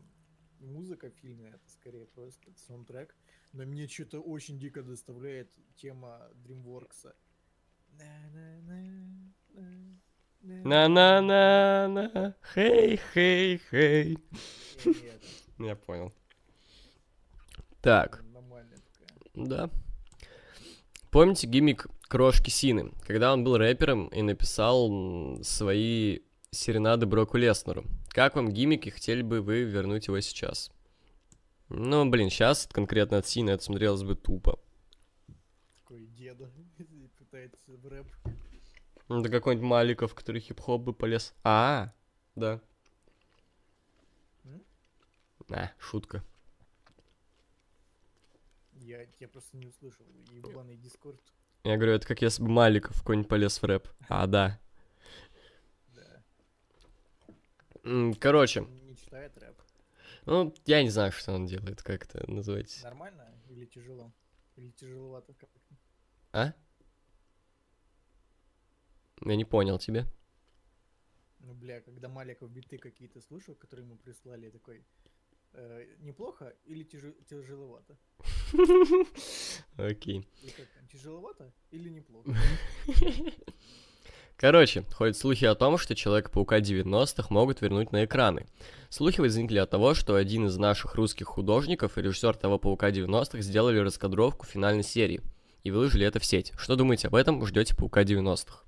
музыка 0.61 1.11
в 1.11 1.15
фильме, 1.15 1.49
это 1.49 1.71
скорее 1.71 2.05
просто 2.07 2.53
саундтрек. 2.57 3.17
Но 3.53 3.65
мне 3.65 3.89
что-то 3.89 4.21
очень 4.21 4.59
дико 4.59 4.83
доставляет 4.83 5.51
тема 5.77 6.29
DreamWorks. 6.45 7.15
На-на-на-на, 10.65 12.35
хей-хей-хей. 12.55 14.19
Я 15.59 15.77
понял. 15.77 16.13
Так. 17.83 18.25
Да. 19.35 19.69
Помните 21.11 21.47
гиммик 21.47 21.87
Крошки 22.09 22.51
Сины, 22.51 22.93
когда 23.07 23.33
он 23.33 23.45
был 23.45 23.59
рэпером 23.59 24.09
и 24.09 24.23
написал 24.23 25.39
свои 25.43 26.21
серенады 26.51 27.07
Броку 27.07 27.37
Леснеру? 27.37 27.85
Как 28.09 28.37
вам 28.37 28.51
гиммик 28.51 28.87
и 28.87 28.91
хотели 28.91 29.23
бы 29.23 29.43
вы 29.43 29.65
вернуть 29.65 30.07
его 30.07 30.21
сейчас? 30.21 30.71
Ну, 31.69 32.09
блин, 32.09 32.31
сейчас 32.31 32.67
конкретно 32.71 33.19
от 33.19 33.27
Сины 33.27 33.51
это 33.51 33.63
смотрелось 33.63 34.03
бы 34.03 34.15
тупо. 34.15 34.59
Какой 35.77 36.07
деда 36.07 36.51
пытается 37.35 37.73
в 37.73 37.87
рэп. 37.89 38.07
Ну, 39.09 39.21
да 39.21 39.29
какой-нибудь 39.29 39.69
Маликов, 39.69 40.15
который 40.15 40.41
хип-хоп 40.41 40.83
бы 40.83 40.95
полез. 40.95 41.35
А, 41.43 41.93
да. 42.37 42.61
А, 45.51 45.73
шутка. 45.79 46.23
Я, 48.75 49.05
я 49.19 49.29
просто 49.29 49.57
не 49.57 49.67
услышал. 49.67 50.07
Ебаный 50.31 50.77
дискорд. 50.77 51.21
Я 51.65 51.77
говорю, 51.77 51.95
это 51.95 52.07
как 52.07 52.23
если 52.23 52.41
бы 52.41 52.49
Маликов 52.49 52.97
какой-нибудь 52.99 53.29
полез 53.29 53.61
в 53.61 53.65
рэп. 53.65 53.89
А, 54.09 54.29
да. 54.29 54.61
Да. 55.89 56.23
Короче. 58.21 58.61
Не 58.61 58.97
читает 58.97 59.37
рэп. 59.39 59.61
Ну, 60.27 60.55
я 60.67 60.85
не 60.85 60.91
знаю, 60.91 61.11
что 61.11 61.33
он 61.33 61.47
делает, 61.47 61.83
как 61.83 62.05
это 62.05 62.31
называется. 62.31 62.85
Нормально 62.85 63.29
или 63.49 63.65
тяжело? 63.67 64.13
Или 64.55 64.71
тяжеловато 64.71 65.35
как-то? 65.35 65.61
А? 66.33 66.55
Я 69.25 69.37
не 69.37 69.45
понял 69.45 69.79
тебя. 69.79 70.07
Ну, 71.41 71.55
бля, 71.55 71.81
когда 71.81 72.09
Маликов 72.09 72.51
биты 72.51 72.79
какие-то 72.79 73.21
слушал, 73.21 73.55
которые 73.55 73.87
ему 73.87 73.97
прислали, 73.97 74.47
я 74.47 74.51
такой, 74.51 74.83
э, 75.53 75.87
неплохо 76.01 76.55
или 76.65 76.85
тяж... 76.85 77.03
тяжеловато? 77.29 77.97
Окей. 79.77 80.27
Тяжеловато 80.91 81.53
или 81.71 81.91
неплохо? 81.91 82.31
Короче, 84.37 84.83
ходят 84.93 85.17
слухи 85.17 85.45
о 85.45 85.55
том, 85.55 85.79
что 85.79 85.95
Человека-паука 85.95 86.59
90-х 86.59 87.29
могут 87.31 87.61
вернуть 87.61 87.93
на 87.93 88.05
экраны. 88.05 88.47
Слухи 88.89 89.21
возникли 89.21 89.59
от 89.59 89.71
того, 89.71 89.95
что 89.95 90.17
один 90.17 90.47
из 90.47 90.57
наших 90.59 90.97
русских 90.97 91.29
художников 91.29 91.97
и 91.97 92.03
режиссер 92.03 92.37
того 92.37 92.59
Паука 92.59 92.91
90-х 92.91 93.41
сделали 93.43 93.79
раскадровку 93.79 94.45
финальной 94.45 94.83
серии 94.83 95.21
и 95.63 95.71
выложили 95.71 96.05
это 96.05 96.19
в 96.19 96.25
сеть. 96.25 96.53
Что 96.59 96.75
думаете 96.75 97.09
об 97.09 97.15
этом? 97.15 97.45
Ждете 97.47 97.77
Паука 97.77 98.03
90-х? 98.03 98.65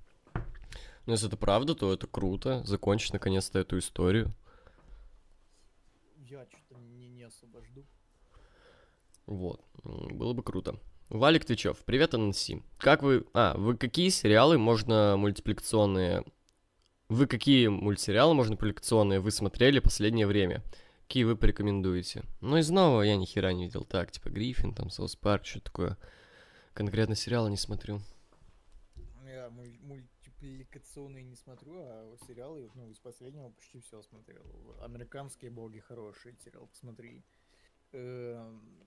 Но 1.06 1.12
если 1.12 1.28
это 1.28 1.36
правда, 1.36 1.74
то 1.74 1.92
это 1.92 2.06
круто. 2.06 2.62
Закончить 2.64 3.12
наконец-то 3.12 3.58
эту 3.58 3.78
историю. 3.78 4.32
Я 6.16 6.44
что-то 6.46 6.80
не, 6.80 7.08
не 7.08 7.22
особо 7.22 7.62
жду. 7.62 7.84
Вот. 9.26 9.64
Было 9.84 10.32
бы 10.32 10.42
круто. 10.42 10.78
Валик 11.08 11.44
Твичев, 11.44 11.78
привет, 11.84 12.14
Ананси. 12.14 12.62
Как 12.78 13.04
вы... 13.04 13.24
А, 13.32 13.56
вы 13.56 13.76
какие 13.76 14.08
сериалы 14.08 14.58
можно 14.58 15.16
мультипликационные... 15.16 16.24
Вы 17.08 17.28
какие 17.28 17.68
мультсериалы 17.68 18.34
можно 18.34 18.54
мультипликационные 18.54 19.20
вы 19.20 19.30
смотрели 19.30 19.78
последнее 19.78 20.26
время? 20.26 20.64
Какие 21.06 21.22
вы 21.22 21.36
порекомендуете? 21.36 22.24
Ну, 22.40 22.56
из 22.56 22.68
нового 22.70 23.02
я 23.02 23.16
ни 23.16 23.24
хера 23.24 23.52
не 23.52 23.66
видел. 23.66 23.84
Так, 23.84 24.10
типа 24.10 24.28
Гриффин, 24.28 24.74
там, 24.74 24.90
Соус 24.90 25.14
Парк, 25.14 25.46
что 25.46 25.60
такое. 25.60 25.96
Конкретно 26.74 27.14
сериалы 27.14 27.48
не 27.48 27.56
смотрю. 27.56 28.00
Я 29.24 29.48
муль- 29.50 30.08
мультипликационные 30.46 31.24
не 31.24 31.34
смотрю, 31.34 31.80
а 31.80 32.16
сериалы, 32.26 32.70
ну, 32.74 32.88
из 32.88 32.98
последнего 32.98 33.50
почти 33.50 33.80
все 33.80 34.00
смотрел. 34.02 34.76
Американские 34.80 35.50
боги 35.50 35.80
хорошие 35.80 36.36
сериал, 36.36 36.66
посмотри. 36.68 37.24
Эм, 37.92 38.86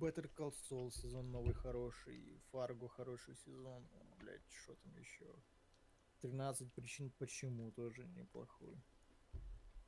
Better 0.00 0.30
Call 0.34 0.52
Saul 0.68 0.90
сезон 0.90 1.30
новый 1.30 1.54
хороший, 1.54 2.40
Фарго 2.50 2.88
хороший 2.88 3.36
сезон. 3.36 3.86
блядь, 4.18 4.42
что 4.50 4.74
там 4.74 4.96
еще? 4.98 5.26
13 6.20 6.72
причин 6.72 7.10
почему 7.18 7.70
тоже 7.72 8.06
неплохой. 8.06 8.76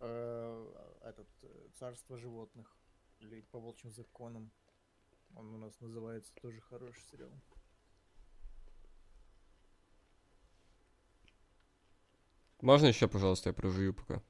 Э, 0.01 0.95
Этот 1.03 1.29
э, 1.43 1.69
Царство 1.75 2.19
животных 2.19 2.77
или 3.21 3.41
по 3.41 3.59
волчьим 3.59 3.91
законам. 3.93 4.53
Он 5.35 5.55
у 5.55 5.59
нас 5.59 5.81
называется 5.81 6.33
тоже 6.37 6.61
хороший 6.61 7.03
сериал. 7.11 7.33
Можно 12.61 12.87
еще, 12.87 13.09
пожалуйста, 13.09 13.51
я 13.51 13.53
прожую 13.55 13.95
пока? 13.95 14.23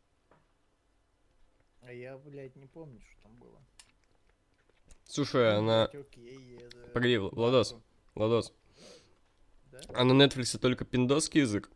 А 1.82 1.92
я, 1.92 2.18
блядь, 2.18 2.56
не 2.56 2.66
помню, 2.66 3.00
что 3.00 3.22
там 3.22 3.36
было. 3.36 3.62
Слушай, 5.04 5.52
Ну, 5.52 5.58
она... 5.58 5.84
окей, 5.84 6.56
это- 6.58 6.88
Погоди, 6.92 7.14
Вл- 7.16 7.32
Владос. 7.34 7.76
Владос, 8.14 8.52
Да? 9.70 9.80
а 9.94 10.04
на 10.04 10.20
Netflix 10.24 10.58
только 10.58 10.84
пиндосский 10.84 11.42
язык? 11.42 11.70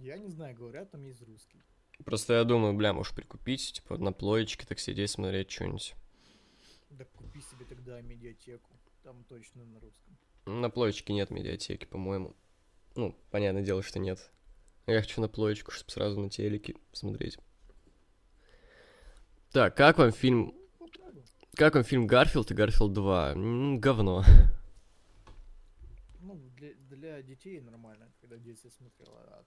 Я 0.00 0.16
не 0.18 0.28
знаю, 0.28 0.54
говорят, 0.56 0.90
там 0.92 1.02
есть 1.04 1.22
русский. 1.22 1.60
Просто 2.04 2.34
я 2.34 2.44
думаю, 2.44 2.74
бля, 2.74 2.92
может 2.92 3.16
прикупить, 3.16 3.72
типа, 3.72 3.98
на 3.98 4.12
плоечке 4.12 4.64
так 4.64 4.78
сидеть, 4.78 5.10
смотреть 5.10 5.50
что-нибудь. 5.50 5.94
Да 6.90 7.04
купи 7.04 7.40
себе 7.40 7.64
тогда 7.64 8.00
медиатеку. 8.00 8.70
Там 9.02 9.24
точно 9.24 9.64
на 9.64 9.80
русском. 9.80 10.16
На 10.46 10.70
плоечке 10.70 11.12
нет 11.12 11.30
медиатеки, 11.30 11.84
по-моему. 11.86 12.36
Ну, 12.94 13.16
понятное 13.30 13.62
дело, 13.62 13.82
что 13.82 13.98
нет. 13.98 14.30
Я 14.88 15.02
хочу 15.02 15.20
на 15.20 15.28
плоечку, 15.28 15.70
чтобы 15.70 15.90
сразу 15.90 16.18
на 16.18 16.30
телеке 16.30 16.74
смотреть. 16.92 17.38
Так, 19.52 19.76
как 19.76 19.98
вам 19.98 20.12
фильм... 20.12 20.54
Как 21.54 21.74
вам 21.74 21.84
фильм 21.84 22.06
Гарфилд 22.06 22.50
и 22.50 22.54
Гарфилд 22.54 22.94
2? 22.94 23.32
М, 23.32 23.80
говно. 23.80 24.24
Ну, 26.20 26.40
для, 26.56 26.70
для 26.88 27.20
детей 27.20 27.60
нормально, 27.60 28.10
когда 28.22 28.36
в 28.36 28.42
детстве 28.42 28.70
смотрел, 28.70 29.12
а 29.14 29.44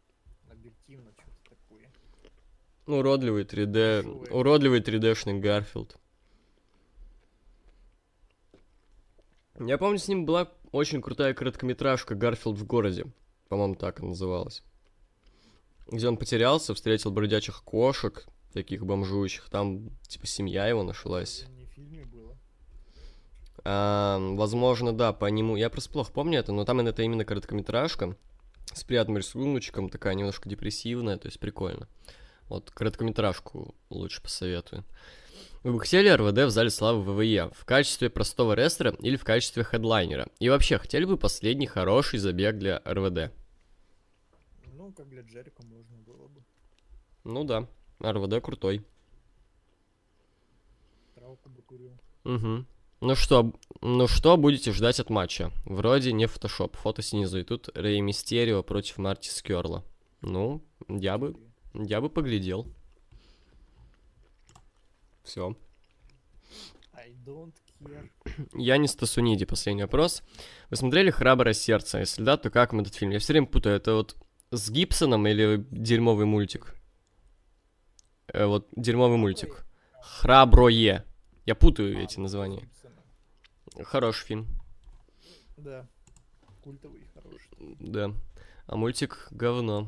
объективно 0.51 1.11
что-то 1.13 1.55
такое. 1.55 1.91
Ну, 2.85 2.99
уродливый 2.99 3.43
3D... 3.43 4.03
Дешёвый. 4.03 4.29
Уродливый 4.29 4.81
3D-шный 4.81 5.39
Гарфилд. 5.39 5.97
Я 9.59 9.79
помню, 9.79 9.97
с 9.97 10.07
ним 10.07 10.25
была 10.25 10.51
очень 10.71 11.01
крутая 11.01 11.33
короткометражка 11.33 12.13
«Гарфилд 12.13 12.59
в 12.59 12.65
городе». 12.67 13.05
По-моему, 13.49 13.73
так 13.73 14.01
она 14.01 14.09
называлась. 14.09 14.63
Где 15.87 16.07
он 16.07 16.17
потерялся, 16.17 16.73
встретил 16.73 17.11
бродячих 17.11 17.63
кошек, 17.63 18.25
таких 18.53 18.85
бомжующих. 18.85 19.49
Там, 19.49 19.89
типа, 20.07 20.27
семья 20.27 20.67
его 20.67 20.83
нашлась. 20.83 21.45
А, 23.63 24.17
возможно, 24.35 24.93
да, 24.93 25.13
по 25.13 25.25
нему. 25.25 25.55
Я 25.55 25.69
просто 25.69 25.91
плохо 25.91 26.11
помню 26.11 26.39
это, 26.39 26.51
но 26.51 26.65
там 26.65 26.79
это 26.79 27.01
именно 27.03 27.25
короткометражка 27.25 28.15
с 28.73 28.83
приятным 28.83 29.17
рисуночком, 29.17 29.89
такая 29.89 30.15
немножко 30.15 30.49
депрессивная, 30.49 31.17
то 31.17 31.27
есть 31.27 31.39
прикольно. 31.39 31.87
Вот 32.47 32.71
короткометражку 32.71 33.75
лучше 33.89 34.21
посоветую. 34.21 34.83
Вы 35.63 35.73
бы 35.73 35.79
хотели 35.79 36.09
РВД 36.09 36.45
в 36.45 36.49
зале 36.49 36.71
славы 36.71 37.03
ВВЕ 37.03 37.51
в 37.53 37.65
качестве 37.65 38.09
простого 38.09 38.53
рестлера 38.53 38.95
или 38.99 39.15
в 39.15 39.23
качестве 39.23 39.63
хедлайнера? 39.63 40.27
И 40.39 40.49
вообще, 40.49 40.79
хотели 40.79 41.05
бы 41.05 41.17
последний 41.17 41.67
хороший 41.67 42.17
забег 42.17 42.57
для 42.57 42.81
РВД? 42.83 43.31
Ну, 44.91 44.95
как 44.95 45.09
для 45.09 45.21
Джерика 45.21 45.63
можно 45.63 45.97
было 45.99 46.27
бы. 46.27 46.43
Ну 47.23 47.45
да, 47.45 47.65
РВД 48.01 48.43
крутой. 48.43 48.85
Травку 51.15 51.47
бы 51.49 51.61
курил. 51.61 51.97
Угу. 52.25 52.65
Ну 52.99 53.15
что, 53.15 53.53
ну 53.79 54.07
что 54.09 54.35
будете 54.35 54.73
ждать 54.73 54.99
от 54.99 55.09
матча? 55.09 55.49
Вроде 55.63 56.11
не 56.11 56.25
фотошоп, 56.25 56.75
фото 56.75 57.01
снизу, 57.01 57.39
и 57.39 57.43
тут 57.45 57.69
Рэй 57.73 58.01
Мистерио 58.01 58.63
против 58.63 58.97
Марти 58.97 59.29
Скерла. 59.29 59.85
Ну, 60.19 60.61
я 60.89 61.17
бы, 61.17 61.37
я 61.73 62.01
бы 62.01 62.09
поглядел. 62.09 62.67
Все. 65.23 65.55
I 66.93 67.13
don't 67.25 67.53
care. 67.79 68.09
Янис 68.55 68.93
Тасуниди, 68.95 69.45
последний 69.45 69.83
вопрос. 69.83 70.21
Вы 70.69 70.75
смотрели 70.75 71.11
«Храброе 71.11 71.53
сердце»? 71.53 71.99
Если 71.99 72.23
да, 72.23 72.35
то 72.35 72.49
как 72.49 72.73
вам 72.73 72.81
этот 72.81 72.95
фильм? 72.95 73.11
Я 73.11 73.19
все 73.19 73.31
время 73.31 73.47
путаю, 73.47 73.77
это 73.77 73.93
вот 73.93 74.17
с 74.51 74.69
Гибсоном 74.69 75.25
или 75.27 75.65
дерьмовый 75.71 76.25
мультик? 76.25 76.75
Э, 78.27 78.45
вот 78.45 78.67
дерьмовый 78.75 79.17
мультик. 79.17 79.65
«Храброе». 80.01 81.05
Я 81.45 81.55
путаю 81.55 81.97
А, 81.97 82.01
эти 82.01 82.19
названия. 82.19 82.69
Хороший 83.83 84.25
фильм. 84.25 84.47
Да. 85.57 85.87
Культовый, 86.61 87.07
хороший. 87.13 87.77
Да. 87.79 88.13
А 88.67 88.75
мультик 88.75 89.27
говно. 89.31 89.87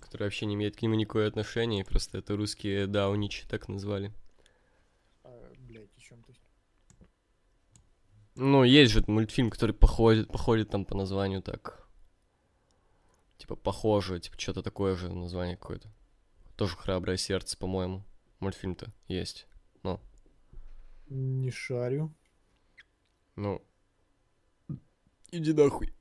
Который 0.00 0.24
вообще 0.24 0.46
не 0.46 0.54
имеет 0.54 0.76
к 0.76 0.82
нему 0.82 0.94
никакого 0.94 1.26
отношения, 1.26 1.84
просто 1.84 2.18
это 2.18 2.36
русские 2.36 2.86
дауничи 2.86 3.46
так 3.48 3.68
назвали. 3.68 4.12
А, 5.24 5.52
блядь, 5.58 5.94
о 5.96 6.00
чем 6.00 6.22
ты? 6.22 6.34
Ну, 8.34 8.64
есть 8.64 8.92
же 8.92 9.04
мультфильм, 9.06 9.50
который 9.50 9.74
походит, 9.74 10.28
походит 10.28 10.70
там 10.70 10.84
по 10.84 10.96
названию 10.96 11.42
так. 11.42 11.81
Типа 13.42 13.56
похоже, 13.56 14.20
типа 14.20 14.38
что-то 14.38 14.62
такое 14.62 14.94
же 14.94 15.12
название 15.12 15.56
какое-то. 15.56 15.92
Тоже 16.54 16.76
храброе 16.76 17.16
сердце, 17.16 17.58
по-моему. 17.58 18.04
Мультфильм-то 18.38 18.92
есть. 19.08 19.48
Не 21.08 21.50
шарю. 21.50 22.14
Ну. 23.34 23.60
Иди 25.32 25.52
нахуй. 25.52 25.92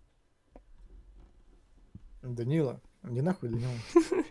Данила, 2.21 2.79
не 3.01 3.21
нахуй 3.21 3.49
Данила. 3.49 3.73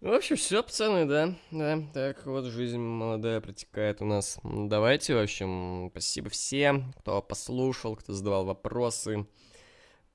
В 0.00 0.12
общем, 0.12 0.36
все, 0.36 0.62
пацаны, 0.62 1.04
да. 1.06 1.36
Да, 1.50 1.82
так 1.92 2.24
вот 2.26 2.44
жизнь 2.44 2.78
молодая 2.78 3.40
протекает 3.40 4.00
у 4.00 4.04
нас. 4.04 4.38
Давайте, 4.44 5.16
в 5.16 5.18
общем, 5.18 5.88
спасибо 5.90 6.30
всем, 6.30 6.92
кто 7.00 7.20
послушал, 7.20 7.96
кто 7.96 8.12
задавал 8.12 8.44
вопросы. 8.44 9.26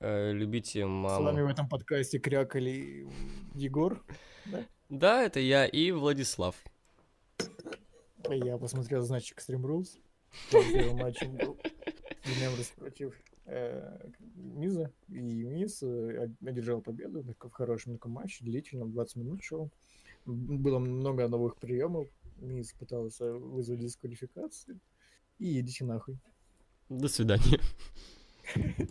Э, 0.00 0.32
любите 0.32 0.84
С 0.84 0.86
маму. 0.86 1.24
вами 1.24 1.42
в 1.42 1.48
этом 1.48 1.68
подкасте 1.68 2.18
крякали 2.18 3.06
Егор. 3.54 4.02
Да, 4.88 5.22
это 5.24 5.40
я 5.40 5.66
и 5.66 5.90
Владислав. 5.90 6.54
Я 8.30 8.58
посмотрел, 8.58 9.02
значит, 9.02 9.36
Extreme 9.36 9.62
Rules. 9.62 9.98
Первым 10.50 10.96
матчем 10.98 11.36
был 11.36 11.58
Демемрос 12.24 12.66
против 12.76 13.14
э, 13.46 13.98
Миза. 14.36 14.92
И 15.08 15.18
Миз 15.20 15.82
э, 15.82 16.24
од- 16.24 16.48
одержал 16.48 16.80
победу 16.80 17.22
в 17.22 17.50
хорошем 17.50 17.94
таком 17.94 18.12
матче, 18.12 18.44
длительном, 18.44 18.92
20 18.92 19.16
минут 19.16 19.42
шел. 19.42 19.70
Было 20.26 20.78
много 20.78 21.26
новых 21.28 21.56
приемов. 21.56 22.06
Миз 22.36 22.72
пытался 22.72 23.32
вызвать 23.32 23.80
дисквалификацию. 23.80 24.78
И 25.38 25.58
идите 25.60 25.84
нахуй. 25.84 26.18
До 26.88 27.08
свидания. 27.08 27.58